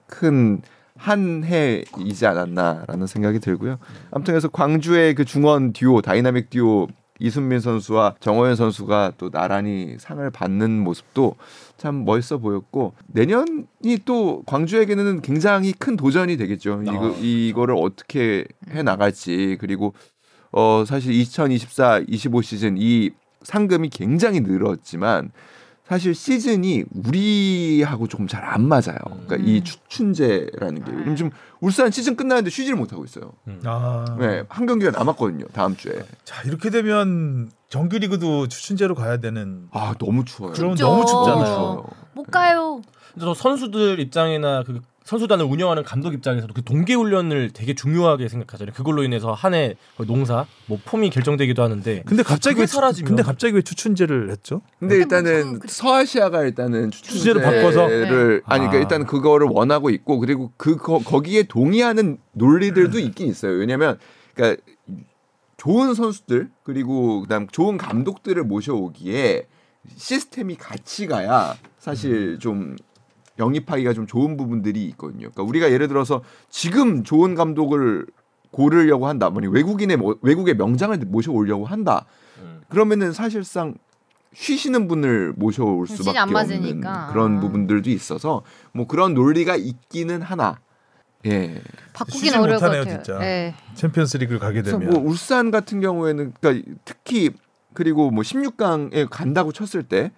큰 0.08 0.60
한 0.98 1.44
해이지 1.44 2.26
않았나라는 2.26 3.06
생각이 3.06 3.38
들고요. 3.38 3.78
아무튼 4.10 4.32
그래서 4.34 4.48
광주의 4.48 5.14
그 5.14 5.24
중원 5.24 5.72
듀오 5.72 6.02
다이나믹 6.02 6.50
듀오 6.50 6.88
이순민 7.20 7.60
선수와 7.60 8.14
정호연 8.20 8.56
선수가 8.56 9.12
또 9.18 9.30
나란히 9.30 9.96
상을 9.98 10.28
받는 10.30 10.70
모습도 10.70 11.36
참 11.76 12.04
멋있어 12.04 12.38
보였고 12.38 12.94
내년이 13.08 13.98
또 14.04 14.42
광주에게는 14.46 15.22
굉장히 15.22 15.72
큰 15.72 15.96
도전이 15.96 16.36
되겠죠. 16.36 16.82
이거 16.82 17.08
아. 17.08 17.14
이거를 17.20 17.74
어떻게 17.78 18.44
해 18.70 18.82
나갈지 18.82 19.56
그리고 19.60 19.94
어 20.52 20.84
사실 20.86 21.12
2024 21.12 22.02
25 22.06 22.42
시즌 22.42 22.76
이 22.78 23.10
상금이 23.42 23.90
굉장히 23.90 24.40
늘었지만 24.40 25.30
사실 25.88 26.14
시즌이 26.14 26.84
우리하고 27.06 28.06
조금 28.08 28.26
잘 28.26 28.38
안 28.48 28.66
맞아요. 28.66 28.96
그러니까 29.26 29.36
이 29.36 29.62
추춘제라는 29.62 30.84
게 30.84 30.92
요즘 30.92 31.16
지금 31.16 31.30
울산 31.60 31.90
시즌 31.90 32.16
끝나는데 32.16 32.50
쉬지를 32.50 32.78
못하고 32.78 33.04
있어요. 33.04 33.32
아. 33.64 34.16
네, 34.18 34.42
한 34.48 34.66
경기가 34.66 34.90
남았거든요. 34.90 35.46
다음 35.52 35.76
주에. 35.76 36.02
자 36.24 36.42
이렇게 36.44 36.70
되면 36.70 37.50
정규리그도 37.68 38.48
추춘제로 38.48 38.94
가야 38.94 39.18
되는. 39.18 39.68
아 39.70 39.94
너무 39.98 40.24
추워요. 40.24 40.52
그럼 40.54 40.76
춥죠. 40.76 40.86
너무 40.88 41.04
춥잖아요. 41.04 41.44
추워요. 41.44 41.84
못 42.14 42.22
가요. 42.30 42.80
저 43.20 43.34
선수들 43.34 44.00
입장이나 44.00 44.62
그 44.62 44.80
선수단을 45.08 45.46
운영하는 45.46 45.84
감독 45.84 46.12
입장에서도 46.12 46.52
그 46.52 46.62
동계 46.62 46.92
훈련을 46.92 47.50
되게 47.54 47.72
중요하게 47.74 48.28
생각하잖아요. 48.28 48.74
그걸로 48.74 49.02
인해서 49.02 49.32
한 49.32 49.54
해 49.54 49.74
농사, 50.06 50.44
뭐 50.66 50.78
폼이 50.84 51.08
결정되기도 51.08 51.62
하는데. 51.62 52.02
근데 52.04 52.22
갑자기 52.22 52.60
왜 52.60 52.66
사라지면- 52.66 53.06
근데 53.06 53.22
갑자기 53.22 53.54
왜 53.54 53.62
추춘제를 53.62 54.30
했죠? 54.30 54.60
근데 54.78 54.96
뭐 54.96 55.02
일단은 55.02 55.52
그- 55.54 55.58
그- 55.60 55.68
서아시아가 55.68 56.42
일단은 56.42 56.90
주제를 56.90 57.40
추춘제를 57.40 57.42
바꿔서? 57.42 57.84
아니 57.86 58.66
그러니까 58.66 58.76
아. 58.76 58.80
일단 58.80 59.06
그거를 59.06 59.46
원하고 59.50 59.88
있고 59.88 60.18
그리고 60.18 60.52
그 60.58 60.76
거, 60.76 60.98
거기에 60.98 61.44
동의하는 61.44 62.18
논리들도 62.32 62.98
있긴 62.98 63.28
있어요. 63.28 63.52
왜냐면 63.52 63.98
그러니까 64.34 64.62
좋은 65.56 65.94
선수들 65.94 66.50
그리고 66.64 67.22
그다음 67.22 67.46
좋은 67.50 67.78
감독들을 67.78 68.44
모셔오기에 68.44 69.46
시스템이 69.96 70.56
같이 70.56 71.06
가야 71.06 71.56
사실 71.78 72.38
좀 72.40 72.76
영입하기가 73.38 73.92
좀 73.92 74.06
좋은 74.06 74.36
부분들이 74.36 74.84
있거든요. 74.86 75.30
그러니까 75.30 75.42
우리가 75.42 75.70
예를 75.70 75.88
들어서 75.88 76.22
지금 76.50 77.04
좋은 77.04 77.34
감독을 77.34 78.06
고르려고 78.50 79.06
한다. 79.06 79.30
뭐니 79.30 79.46
외국인의 79.48 79.96
뭐- 79.96 80.16
외국의 80.22 80.56
명장을 80.56 80.96
모셔오려고 81.06 81.66
한다. 81.66 82.06
음. 82.40 82.60
그러면은 82.68 83.12
사실상 83.12 83.74
쉬시는 84.34 84.88
분을 84.88 85.32
모셔올 85.36 85.86
진짜 85.86 86.02
수밖에 86.02 86.18
안 86.18 86.28
없는 86.28 86.34
맞으니까. 86.60 87.08
그런 87.12 87.38
아. 87.38 87.40
부분들도 87.40 87.90
있어서 87.90 88.42
뭐 88.72 88.86
그런 88.86 89.14
논리가 89.14 89.56
있기는 89.56 90.22
하나. 90.22 90.58
예. 91.26 91.60
바꾸긴 91.94 92.34
어려울 92.34 92.60
것 92.60 92.66
못하네요, 92.66 92.84
같아요. 92.84 93.02
진짜. 93.02 93.18
네. 93.18 93.54
챔피언스리그를 93.74 94.38
가게 94.38 94.62
되면 94.62 94.88
뭐 94.88 95.00
울산 95.02 95.50
같은 95.50 95.80
경우에는 95.80 96.32
그러니까 96.40 96.70
특히 96.84 97.30
그리고 97.74 98.10
뭐 98.10 98.22
16강에 98.22 99.08
간다고 99.10 99.52
쳤을 99.52 99.82
때 99.82 100.12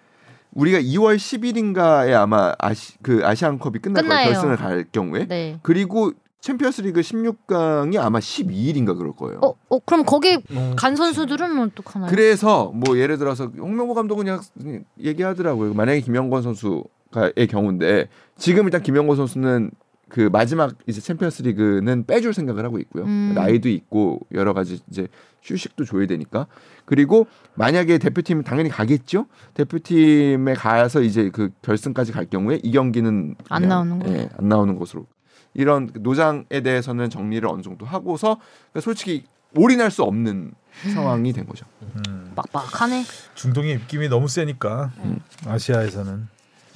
우리가 0.53 0.79
2월 0.79 1.17
10일인가에 1.17 2.13
아마 2.15 2.53
아시 2.59 2.95
그 3.03 3.21
아시안컵이 3.25 3.79
끝날 3.79 4.05
거예요. 4.05 4.33
결승을 4.33 4.57
갈 4.57 4.85
경우에. 4.91 5.27
네. 5.27 5.59
그리고 5.63 6.13
챔피언스리그 6.41 7.01
16강이 7.01 7.99
아마 7.99 8.19
12일인가 8.19 8.97
그럴 8.97 9.13
거예요. 9.13 9.41
어, 9.43 9.55
어 9.69 9.79
그럼 9.81 10.05
거기 10.05 10.43
음. 10.51 10.75
간 10.77 10.97
선수들은 10.97 11.59
어떡하나요? 11.59 12.11
그래서 12.11 12.73
뭐 12.75 12.99
예를 12.99 13.19
들어서 13.19 13.47
홍명보 13.59 13.95
감독은 13.95 14.25
그냥 14.25 14.85
얘기하더라고요. 14.99 15.75
만약에 15.75 16.01
김영권 16.01 16.43
선수가의 16.43 17.47
경우인데 17.49 18.09
지금 18.37 18.65
일단 18.65 18.83
김영권 18.83 19.17
선수는 19.17 19.71
그 20.11 20.29
마지막 20.31 20.75
이제 20.87 21.01
챔피언스 21.01 21.43
리그는 21.43 22.05
빼줄 22.05 22.35
생각을 22.35 22.65
하고 22.65 22.79
있고요. 22.81 23.05
음. 23.05 23.33
나이도 23.35 23.69
있고 23.71 24.21
여러 24.33 24.53
가지 24.53 24.81
이제 24.91 25.09
휴식도 25.43 25.85
줘야 25.85 26.07
되니까. 26.07 26.47
그리고 26.85 27.27
만약에 27.55 27.97
대표팀 27.99 28.43
당연히 28.43 28.69
가겠죠. 28.69 29.27
대표팀에 29.55 30.55
가서 30.55 31.01
이제 31.01 31.31
그 31.31 31.51
결승까지 31.63 32.13
갈 32.13 32.27
경우에 32.27 32.61
이 32.63 32.73
경기는 32.73 33.37
안 33.49 33.69
나오는 33.69 33.99
거예요? 34.01 34.19
예, 34.19 34.29
안 34.37 34.49
나오는 34.49 34.77
것으로. 34.77 35.07
이런 35.55 35.91
노장에 35.95 36.61
대해서는 36.63 37.09
정리를 37.11 37.49
어느 37.49 37.63
정도 37.63 37.87
하고서 37.87 38.39
그러니까 38.73 38.81
솔직히 38.81 39.25
올인할 39.57 39.91
수 39.91 40.03
없는 40.03 40.53
상황이 40.93 41.33
된 41.33 41.47
거죠. 41.47 41.67
음, 42.09 42.33
빡빡하네. 42.37 43.05
중동의 43.35 43.75
입김이 43.75 44.09
너무 44.09 44.29
세니까 44.29 44.93
음. 45.05 45.21
아시아에서는 45.47 46.29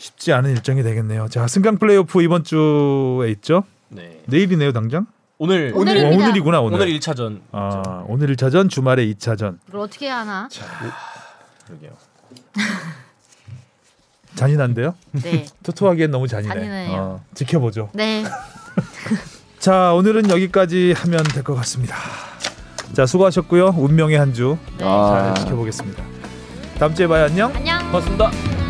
쉽지 0.05 0.33
않은 0.35 0.51
일정이 0.51 0.83
되겠네요. 0.83 1.29
자 1.31 1.47
승강 1.47 1.79
플레이오프 1.79 2.21
이번 2.23 2.45
주에 2.45 3.31
있죠. 3.31 3.65
네. 3.89 4.21
내일이네요 4.27 4.73
당장. 4.73 5.07
오늘 5.39 5.73
어, 5.75 5.79
오늘입니다. 5.79 6.15
오늘이구나 6.17 6.61
오늘. 6.61 6.77
오늘 6.79 6.93
1차전. 6.99 7.41
아 7.53 8.05
오늘 8.07 8.35
1차전 8.37 8.69
주말에 8.69 9.07
2차전. 9.07 9.57
이걸 9.69 9.81
어떻게 9.81 10.07
해야 10.07 10.19
하나? 10.19 10.49
그러게요. 11.67 11.93
잔인한데요? 14.37 14.95
네. 15.13 15.47
토토하기엔 15.65 16.11
너무 16.11 16.29
잔인해. 16.29 16.53
잔인해요. 16.55 16.93
어, 17.01 17.25
지켜보죠. 17.35 17.89
네. 17.95 18.25
자 19.59 19.95
오늘은 19.95 20.29
여기까지 20.29 20.93
하면 20.99 21.23
될 21.33 21.43
것 21.43 21.55
같습니다. 21.55 21.97
자 22.93 23.07
수고하셨고요. 23.07 23.75
운명의 23.79 24.19
한 24.19 24.35
주 24.35 24.59
잘 24.79 24.79
네. 24.79 24.85
아. 24.85 25.35
지켜보겠습니다. 25.35 26.05
다음 26.79 26.95
주에 26.95 27.07
봐요 27.07 27.25
안녕. 27.25 27.51
안녕. 27.55 27.79
고맙습니다. 27.87 28.64